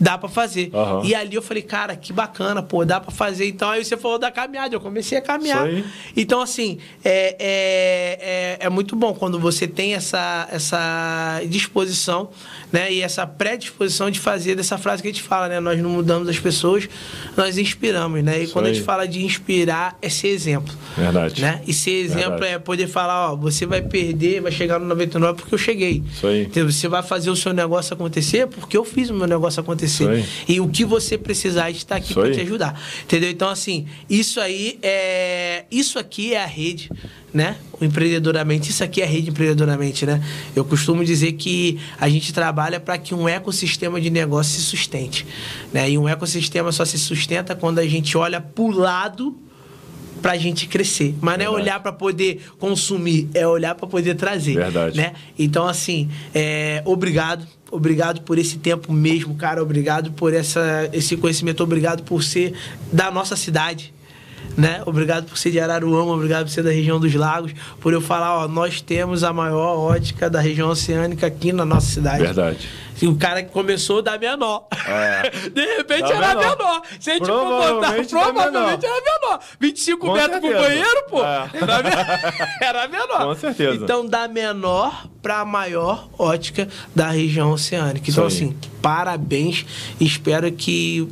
Dá 0.00 0.16
para 0.16 0.28
fazer. 0.28 0.70
Aham. 0.72 1.02
E 1.04 1.14
ali 1.14 1.34
eu 1.34 1.42
falei, 1.42 1.62
cara, 1.62 1.94
que 1.94 2.12
bacana, 2.12 2.62
pô, 2.62 2.84
dá 2.84 2.98
para 2.98 3.10
fazer. 3.12 3.46
Então 3.46 3.68
aí 3.68 3.84
você 3.84 3.96
falou 3.96 4.18
da 4.18 4.30
caminhada, 4.30 4.74
eu 4.74 4.80
comecei 4.80 5.18
a 5.18 5.20
caminhar. 5.20 5.68
Então, 6.16 6.40
assim, 6.40 6.78
é, 7.04 7.36
é, 7.38 8.58
é, 8.62 8.66
é 8.66 8.68
muito 8.70 8.96
bom 8.96 9.12
quando 9.12 9.38
você 9.38 9.68
tem 9.68 9.94
essa, 9.94 10.48
essa 10.50 11.42
disposição, 11.46 12.30
né? 12.72 12.90
E 12.90 13.02
essa 13.02 13.26
predisposição 13.26 14.10
de 14.10 14.18
fazer 14.18 14.54
dessa 14.54 14.78
frase 14.78 15.02
que 15.02 15.08
a 15.08 15.12
gente 15.12 15.22
fala, 15.22 15.48
né? 15.48 15.60
Nós 15.60 15.78
não 15.80 15.90
mudamos 15.90 16.28
as 16.28 16.38
pessoas, 16.38 16.88
nós 17.36 17.58
inspiramos, 17.58 18.22
né? 18.24 18.40
E 18.40 18.44
Isso 18.44 18.52
quando 18.54 18.66
a 18.66 18.68
aí. 18.68 18.74
gente 18.74 18.84
fala 18.84 19.06
de 19.06 19.22
inspirar, 19.22 19.98
é 20.00 20.08
ser 20.08 20.28
exemplo. 20.28 20.74
Verdade. 20.96 21.42
Né? 21.42 21.60
E 21.66 21.74
ser 21.74 21.92
exemplo 22.04 22.38
Verdade. 22.38 22.54
é 22.54 22.58
poder 22.58 22.86
falar, 22.86 23.32
ó, 23.32 23.36
você 23.36 23.66
vai 23.66 23.82
perder, 23.82 24.40
vai 24.40 24.52
chegar 24.52 24.78
no 24.78 24.86
99 24.86 25.40
porque 25.42 25.54
eu 25.54 25.58
cheguei. 25.58 26.02
Isso 26.10 26.26
aí. 26.26 26.42
Entendeu? 26.42 26.70
Você 26.70 26.88
vai 26.88 27.02
fazer 27.02 27.30
o 27.30 27.36
seu 27.36 27.52
negócio 27.52 27.92
acontecer 27.92 28.46
porque 28.46 28.76
eu 28.76 28.84
fiz 28.84 29.10
o 29.10 29.14
meu 29.14 29.26
negócio 29.26 29.60
acontecer. 29.60 29.89
Aí. 30.08 30.24
E 30.48 30.60
o 30.60 30.68
que 30.68 30.84
você 30.84 31.16
precisar, 31.16 31.70
está 31.70 31.96
aqui 31.96 32.14
para 32.14 32.30
te 32.30 32.40
ajudar. 32.40 32.80
Entendeu? 33.02 33.30
Então, 33.30 33.48
assim, 33.48 33.86
isso 34.08 34.40
aí 34.40 34.78
é. 34.82 35.64
Isso 35.70 35.98
aqui 35.98 36.34
é 36.34 36.42
a 36.42 36.46
rede, 36.46 36.90
né? 37.32 37.56
O 37.80 37.84
empreendedoramente, 37.84 38.70
isso 38.70 38.84
aqui 38.84 39.00
é 39.00 39.04
a 39.04 39.08
rede 39.08 39.30
empreendedoramente, 39.30 40.04
né? 40.04 40.22
Eu 40.54 40.64
costumo 40.64 41.04
dizer 41.04 41.32
que 41.32 41.78
a 41.98 42.08
gente 42.08 42.32
trabalha 42.32 42.78
para 42.80 42.98
que 42.98 43.14
um 43.14 43.28
ecossistema 43.28 44.00
de 44.00 44.10
negócio 44.10 44.54
se 44.54 44.62
sustente. 44.62 45.26
Né? 45.72 45.90
E 45.90 45.98
um 45.98 46.08
ecossistema 46.08 46.72
só 46.72 46.84
se 46.84 46.98
sustenta 46.98 47.54
quando 47.54 47.78
a 47.78 47.86
gente 47.86 48.16
olha 48.16 48.40
para 48.40 48.62
o 48.62 48.70
lado 48.70 49.36
para 50.20 50.32
a 50.32 50.36
gente 50.36 50.66
crescer. 50.66 51.14
Mas 51.20 51.38
não 51.38 51.44
é 51.44 51.50
olhar 51.50 51.80
para 51.80 51.92
poder 51.92 52.42
consumir, 52.58 53.28
é 53.34 53.46
olhar 53.46 53.74
para 53.74 53.86
poder 53.86 54.14
trazer. 54.14 54.54
Verdade. 54.54 54.96
Né? 54.96 55.14
Então, 55.38 55.66
assim, 55.66 56.10
é, 56.34 56.82
obrigado. 56.84 57.46
Obrigado 57.70 58.22
por 58.22 58.38
esse 58.38 58.58
tempo 58.58 58.92
mesmo, 58.92 59.34
cara. 59.36 59.62
Obrigado 59.62 60.12
por 60.12 60.34
essa, 60.34 60.88
esse 60.92 61.16
conhecimento. 61.16 61.62
Obrigado 61.62 62.02
por 62.02 62.22
ser 62.22 62.54
da 62.92 63.10
nossa 63.10 63.36
cidade. 63.36 63.92
Né? 64.56 64.82
Obrigado 64.84 65.26
por 65.26 65.38
ser 65.38 65.50
de 65.50 65.60
Araruama, 65.60 66.12
obrigado 66.12 66.44
por 66.46 66.50
ser 66.50 66.62
da 66.62 66.70
região 66.70 66.98
dos 67.00 67.14
lagos, 67.14 67.52
por 67.80 67.92
eu 67.92 68.00
falar, 68.00 68.44
ó, 68.44 68.48
nós 68.48 68.80
temos 68.80 69.24
a 69.24 69.32
maior 69.32 69.78
ótica 69.78 70.28
da 70.28 70.40
região 70.40 70.68
oceânica 70.68 71.26
aqui 71.26 71.52
na 71.52 71.64
nossa 71.64 71.86
cidade. 71.86 72.22
Verdade. 72.22 72.68
E 73.00 73.06
o 73.08 73.16
cara 73.16 73.42
que 73.42 73.50
começou 73.50 74.02
da 74.02 74.18
menor. 74.18 74.66
É. 74.86 75.30
De 75.48 75.76
repente 75.78 76.02
Da 76.02 76.14
era 76.16 76.28
menor. 76.34 76.58
menor. 76.58 76.82
Se 77.00 77.10
a 77.10 77.14
gente 77.14 77.26
for 77.26 77.44
botar, 77.46 77.94
Provavelmente 77.94 78.84
era 78.84 79.00
menor. 79.00 79.40
25 79.58 80.06
Com 80.06 80.12
metros 80.12 80.38
pro 80.40 80.48
certeza. 80.50 80.68
banheiro, 80.68 81.02
pô. 81.08 81.24
É. 81.24 81.50
Era, 81.54 81.82
me- 81.82 82.46
era 82.60 82.88
menor. 82.88 83.18
Com 83.26 83.34
certeza. 83.36 83.74
Então, 83.84 84.04
da 84.06 84.28
menor 84.28 85.06
pra 85.22 85.46
maior 85.46 86.08
ótica 86.18 86.68
da 86.94 87.08
região 87.08 87.50
oceânica. 87.52 88.10
Então, 88.10 88.26
assim, 88.26 88.54
parabéns. 88.82 89.64
Espero 89.98 90.52
que 90.52 91.08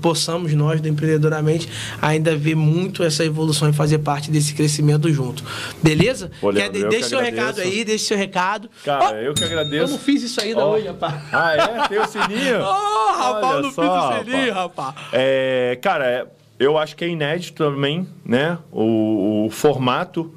possamos 0.00 0.52
nós 0.54 0.80
do 0.80 0.88
empreendedoramente 0.88 1.68
ainda 2.00 2.34
ver 2.36 2.54
muito 2.56 3.02
essa 3.02 3.24
evolução 3.24 3.68
e 3.68 3.72
fazer 3.72 3.98
parte 3.98 4.30
desse 4.30 4.54
crescimento 4.54 5.10
junto. 5.12 5.44
Beleza? 5.82 6.30
Pô, 6.40 6.52
Quer- 6.52 6.70
deixa 6.70 6.88
que 6.88 7.02
seu 7.04 7.20
recado 7.20 7.50
agradeço. 7.50 7.68
aí, 7.76 7.84
deixa 7.84 8.04
seu 8.06 8.16
recado. 8.16 8.68
Cara, 8.84 9.04
Ó, 9.04 9.14
eu 9.14 9.34
que 9.34 9.44
agradeço. 9.44 9.76
Eu 9.84 9.88
não 9.88 9.98
fiz 9.98 10.22
isso 10.22 10.40
ainda 10.40 10.64
Ó. 10.64 10.72
hoje, 10.74 10.86
rapaz. 10.86 11.14
Ah, 11.32 11.54
é? 11.54 11.88
Tem 11.88 11.98
o 11.98 12.06
sininho? 12.06 12.60
Ô, 12.64 13.12
rapaz, 13.12 13.44
Olha 13.44 13.62
não 13.62 13.68
fiz 13.68 13.74
só, 13.74 14.20
o 14.20 14.24
sininho, 14.24 14.52
rapaz. 14.54 14.94
É, 15.12 15.78
cara, 15.80 16.06
é, 16.06 16.26
eu 16.58 16.76
acho 16.78 16.96
que 16.96 17.04
é 17.04 17.08
inédito 17.08 17.54
também, 17.64 18.06
né? 18.24 18.58
O, 18.70 19.46
o 19.46 19.50
formato. 19.50 20.34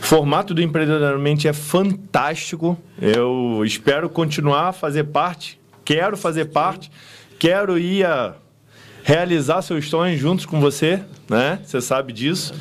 O 0.00 0.04
formato 0.04 0.54
do 0.54 0.62
empreendedoramente 0.62 1.48
é 1.48 1.52
fantástico. 1.52 2.78
Eu 3.00 3.62
espero 3.64 4.08
continuar 4.08 4.68
a 4.68 4.72
fazer 4.72 5.04
parte. 5.04 5.58
Quero 5.84 6.16
fazer 6.16 6.46
parte. 6.46 6.90
Quero 7.38 7.78
ir 7.78 8.04
a 8.06 8.34
realizar 9.08 9.62
seus 9.62 9.88
sonhos 9.88 10.20
juntos 10.20 10.44
com 10.44 10.60
você, 10.60 11.00
né? 11.30 11.58
Você 11.64 11.80
sabe 11.80 12.12
disso. 12.12 12.52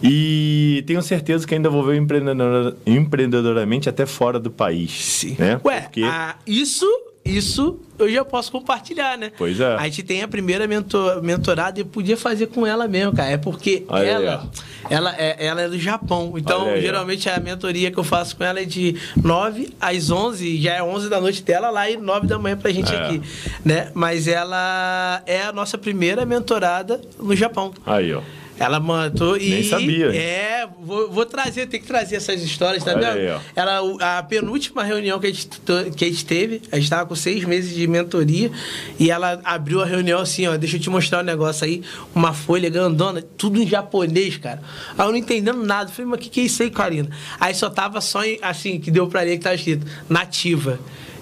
E 0.00 0.84
tenho 0.86 1.02
certeza 1.02 1.44
que 1.44 1.52
ainda 1.52 1.68
vou 1.68 1.82
ver 1.82 1.96
empreendedor, 1.96 2.76
empreendedoramente 2.86 3.88
até 3.88 4.06
fora 4.06 4.38
do 4.38 4.48
país. 4.48 5.26
Né? 5.36 5.60
Ué, 5.64 5.80
Porque- 5.80 6.04
a- 6.04 6.36
isso, 6.46 6.86
isso 7.26 7.78
eu 7.98 8.10
já 8.10 8.24
posso 8.24 8.52
compartilhar, 8.52 9.16
né? 9.16 9.32
Pois 9.36 9.58
é. 9.58 9.74
A 9.74 9.84
gente 9.84 10.02
tem 10.02 10.22
a 10.22 10.28
primeira 10.28 10.66
mentor, 10.66 11.22
mentorada 11.22 11.78
e 11.78 11.82
eu 11.82 11.86
podia 11.86 12.16
fazer 12.16 12.46
com 12.48 12.66
ela 12.66 12.86
mesmo, 12.86 13.12
cara. 13.14 13.30
É 13.30 13.36
porque 13.36 13.84
Olha 13.88 14.02
aí, 14.02 14.08
ela, 14.24 14.50
ela, 14.90 15.14
é, 15.16 15.46
ela 15.46 15.62
é 15.62 15.68
do 15.68 15.78
Japão. 15.78 16.34
Então, 16.36 16.66
aí, 16.66 16.78
ó. 16.78 16.80
geralmente, 16.80 17.28
a 17.28 17.40
mentoria 17.40 17.90
que 17.90 17.98
eu 17.98 18.04
faço 18.04 18.36
com 18.36 18.44
ela 18.44 18.60
é 18.60 18.64
de 18.64 18.96
9 19.22 19.74
às 19.80 20.10
11. 20.10 20.60
Já 20.60 20.74
é 20.74 20.82
11 20.82 21.08
da 21.08 21.20
noite 21.20 21.42
dela 21.42 21.70
lá 21.70 21.88
e 21.90 21.96
9 21.96 22.26
da 22.26 22.38
manhã 22.38 22.56
pra 22.56 22.70
gente 22.70 22.92
É. 22.92 22.96
aqui, 22.98 23.22
né? 23.64 23.90
Mas 23.94 24.28
ela 24.28 25.22
é 25.26 25.42
a 25.42 25.52
nossa 25.52 25.78
primeira 25.78 26.24
mentorada 26.26 27.00
no 27.18 27.34
Japão. 27.34 27.72
Aí, 27.86 28.12
ó. 28.14 28.20
Ela 28.58 28.80
mandou 28.80 29.36
e. 29.36 29.50
Nem 29.50 29.62
sabia? 29.64 30.06
É, 30.16 30.66
vou, 30.80 31.10
vou 31.10 31.26
trazer, 31.26 31.66
tem 31.66 31.80
que 31.80 31.86
trazer 31.86 32.16
essas 32.16 32.42
histórias, 32.42 32.82
tá 32.82 32.94
vendo? 32.94 33.04
aí. 33.04 33.38
Ela, 33.54 34.18
a 34.18 34.22
penúltima 34.22 34.82
reunião 34.82 35.18
que 35.20 35.26
a 35.26 35.30
gente, 35.32 35.48
que 35.96 36.04
a 36.04 36.08
gente 36.08 36.24
teve, 36.24 36.62
a 36.72 36.76
gente 36.76 36.84
estava 36.84 37.04
com 37.06 37.14
seis 37.14 37.44
meses 37.44 37.74
de 37.74 37.86
mentoria, 37.86 38.50
e 38.98 39.10
ela 39.10 39.40
abriu 39.44 39.82
a 39.82 39.84
reunião 39.84 40.20
assim, 40.20 40.46
ó, 40.46 40.56
deixa 40.56 40.76
eu 40.76 40.80
te 40.80 40.88
mostrar 40.88 41.20
um 41.20 41.24
negócio 41.24 41.66
aí, 41.66 41.82
uma 42.14 42.32
folha 42.32 42.70
grandona, 42.70 43.20
tudo 43.36 43.60
em 43.62 43.66
japonês, 43.66 44.36
cara. 44.38 44.62
Aí 44.96 45.06
eu 45.06 45.10
não 45.10 45.18
entendendo 45.18 45.62
nada, 45.64 45.90
falei, 45.90 46.10
mas 46.10 46.18
o 46.18 46.22
que, 46.22 46.30
que 46.30 46.40
é 46.40 46.44
isso 46.44 46.62
aí, 46.62 46.70
Karina? 46.70 47.10
Aí 47.38 47.54
só 47.54 47.68
tava 47.68 48.00
só, 48.00 48.24
em- 48.24 48.38
assim, 48.40 48.80
que 48.80 48.90
deu 48.90 49.06
pra 49.06 49.20
ler 49.20 49.36
que 49.36 49.44
tava 49.44 49.54
escrito, 49.54 49.86
Nativa, 50.08 50.78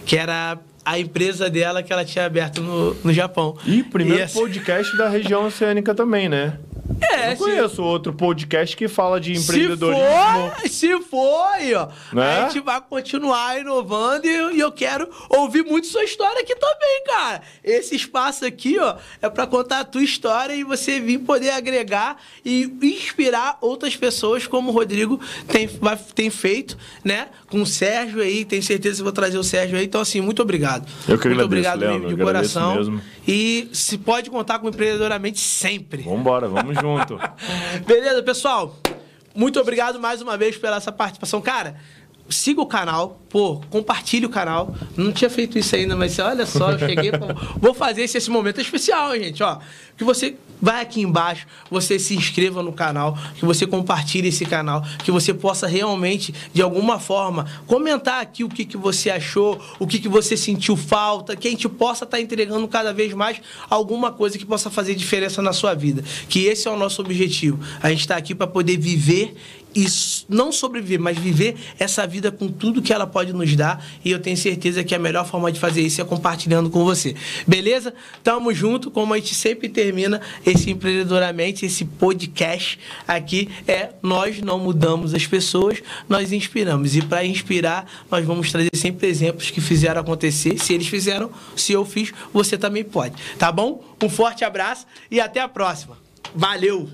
que 0.06 0.16
era 0.16 0.58
a 0.84 0.98
empresa 0.98 1.48
dela 1.50 1.82
que 1.82 1.92
ela 1.92 2.04
tinha 2.04 2.26
aberto 2.26 2.60
no, 2.60 2.94
no 3.02 3.12
Japão. 3.12 3.56
E 3.66 3.82
primeiro 3.82 4.22
assim- 4.22 4.38
podcast 4.38 4.96
da 4.96 5.08
região 5.08 5.46
oceânica 5.46 5.94
também, 5.94 6.28
né? 6.28 6.58
É, 7.00 7.24
Eu 7.24 7.30
não 7.30 7.36
se- 7.36 7.42
conheço 7.42 7.82
outro 7.82 8.12
podcast 8.12 8.76
que 8.76 8.88
fala 8.88 9.20
de 9.20 9.32
empreendedorismo. 9.32 10.04
Se 10.04 10.60
for, 10.60 10.68
se 11.00 11.00
for 11.08 11.42
aí, 11.52 11.74
ó. 11.74 11.88
Né? 12.12 12.38
A 12.44 12.48
gente 12.48 12.60
vai 12.60 12.80
continuar 12.80 13.58
inovando 13.60 14.26
e, 14.26 14.56
e 14.56 14.60
eu 14.60 14.70
quero 14.72 15.08
ouvir 15.30 15.64
muito 15.64 15.86
sua 15.86 16.04
história 16.04 16.40
aqui 16.42 16.54
também, 16.56 17.02
cara. 17.06 17.42
Esse 17.62 17.94
espaço 17.96 18.44
aqui, 18.44 18.78
ó, 18.78 18.96
é 19.22 19.28
pra 19.30 19.46
contar 19.46 19.80
a 19.80 19.84
tua 19.84 20.02
história 20.02 20.54
e 20.54 20.62
você 20.64 21.00
vir 21.00 21.18
poder 21.20 21.50
agregar 21.50 22.16
e 22.44 22.64
inspirar 22.82 23.58
outras 23.60 23.96
pessoas, 23.96 24.46
como 24.46 24.70
o 24.70 24.72
Rodrigo 24.74 25.20
tem, 25.48 25.66
vai- 25.66 25.98
tem 26.14 26.30
feito, 26.30 26.76
né? 27.04 27.28
Com 27.48 27.62
o 27.62 27.66
Sérgio 27.66 28.20
aí, 28.20 28.44
tenho 28.44 28.62
certeza 28.62 28.96
que 28.98 29.02
vou 29.02 29.12
trazer 29.12 29.38
o 29.38 29.44
Sérgio 29.44 29.78
aí. 29.78 29.84
Então, 29.84 30.00
assim, 30.00 30.20
muito 30.20 30.42
obrigado. 30.42 30.86
Eu 31.08 31.18
que 31.18 31.28
muito 31.28 31.42
agradeço, 31.42 31.44
obrigado 31.44 31.80
Leandro, 31.80 32.00
mesmo, 32.02 32.16
de 32.16 32.22
coração. 32.24 32.74
mesmo. 32.76 33.00
E 33.26 33.68
se 33.72 33.96
pode 33.96 34.28
contar 34.30 34.58
com 34.58 34.66
o 34.66 34.70
empreendedoramente 34.70 35.38
sempre. 35.40 36.02
Vambora, 36.02 36.46
vamos 36.46 36.73
junto. 36.74 37.18
Beleza, 37.86 38.22
pessoal? 38.22 38.76
Muito 39.34 39.58
obrigado 39.60 39.98
mais 40.00 40.22
uma 40.22 40.36
vez 40.36 40.56
pela 40.56 40.76
essa 40.76 40.92
participação. 40.92 41.40
Cara, 41.40 41.76
siga 42.28 42.60
o 42.60 42.66
canal, 42.66 43.20
pô, 43.28 43.60
compartilhe 43.70 44.26
o 44.26 44.30
canal. 44.30 44.74
Não 44.96 45.12
tinha 45.12 45.28
feito 45.28 45.58
isso 45.58 45.74
ainda, 45.74 45.96
mas 45.96 46.18
olha 46.18 46.46
só, 46.46 46.72
eu 46.72 46.78
cheguei. 46.78 47.12
pô, 47.12 47.26
vou 47.58 47.74
fazer 47.74 48.02
esse, 48.02 48.16
esse 48.18 48.30
momento 48.30 48.60
especial, 48.60 49.16
gente, 49.16 49.42
ó. 49.42 49.58
Que 49.96 50.04
você 50.04 50.36
vai 50.60 50.82
aqui 50.82 51.00
embaixo, 51.00 51.46
você 51.70 51.98
se 51.98 52.14
inscreva 52.14 52.62
no 52.62 52.72
canal, 52.72 53.18
que 53.36 53.44
você 53.44 53.66
compartilhe 53.66 54.28
esse 54.28 54.44
canal, 54.44 54.82
que 55.04 55.10
você 55.10 55.34
possa 55.34 55.66
realmente, 55.66 56.34
de 56.52 56.62
alguma 56.62 56.98
forma, 56.98 57.46
comentar 57.66 58.20
aqui 58.20 58.44
o 58.44 58.48
que, 58.48 58.64
que 58.64 58.76
você 58.76 59.10
achou, 59.10 59.60
o 59.78 59.86
que, 59.86 59.98
que 59.98 60.08
você 60.08 60.36
sentiu 60.36 60.76
falta, 60.76 61.36
que 61.36 61.48
a 61.48 61.50
gente 61.50 61.68
possa 61.68 62.04
estar 62.04 62.20
entregando 62.20 62.66
cada 62.68 62.92
vez 62.92 63.12
mais 63.12 63.40
alguma 63.68 64.12
coisa 64.12 64.38
que 64.38 64.46
possa 64.46 64.70
fazer 64.70 64.94
diferença 64.94 65.42
na 65.42 65.52
sua 65.52 65.74
vida. 65.74 66.04
Que 66.28 66.46
esse 66.46 66.68
é 66.68 66.70
o 66.70 66.76
nosso 66.76 67.02
objetivo. 67.02 67.58
A 67.82 67.90
gente 67.90 68.00
está 68.00 68.16
aqui 68.16 68.34
para 68.34 68.46
poder 68.46 68.76
viver 68.76 69.34
e 69.74 69.86
não 70.28 70.52
sobreviver, 70.52 71.00
mas 71.00 71.18
viver 71.18 71.56
essa 71.78 72.06
vida 72.06 72.30
com 72.30 72.48
tudo 72.48 72.82
que 72.82 72.92
ela 72.92 73.06
pode 73.06 73.32
nos 73.32 73.54
dar. 73.56 73.84
E 74.04 74.10
eu 74.10 74.18
tenho 74.18 74.36
certeza 74.36 74.84
que 74.84 74.94
a 74.94 74.98
melhor 74.98 75.26
forma 75.26 75.50
de 75.50 75.58
fazer 75.58 75.82
isso 75.82 76.00
é 76.00 76.04
compartilhando 76.04 76.70
com 76.70 76.84
você. 76.84 77.14
Beleza? 77.46 77.94
Tamo 78.22 78.52
junto, 78.52 78.90
como 78.90 79.14
a 79.14 79.18
gente 79.18 79.34
sempre 79.34 79.68
termina 79.68 80.20
esse 80.44 80.70
empreendedoramente, 80.70 81.66
esse 81.66 81.84
podcast 81.84 82.78
aqui 83.06 83.48
é 83.66 83.90
nós 84.02 84.40
não 84.40 84.58
mudamos 84.58 85.14
as 85.14 85.26
pessoas, 85.26 85.82
nós 86.08 86.32
inspiramos. 86.32 86.96
E 86.96 87.02
para 87.02 87.24
inspirar, 87.24 87.86
nós 88.10 88.24
vamos 88.24 88.50
trazer 88.50 88.70
sempre 88.74 89.08
exemplos 89.08 89.50
que 89.50 89.60
fizeram 89.60 90.00
acontecer. 90.00 90.58
Se 90.58 90.72
eles 90.72 90.86
fizeram, 90.86 91.30
se 91.56 91.72
eu 91.72 91.84
fiz, 91.84 92.12
você 92.32 92.56
também 92.56 92.84
pode. 92.84 93.14
Tá 93.38 93.50
bom? 93.50 93.82
Um 94.02 94.08
forte 94.08 94.44
abraço 94.44 94.86
e 95.10 95.20
até 95.20 95.40
a 95.40 95.48
próxima. 95.48 95.98
Valeu! 96.34 96.88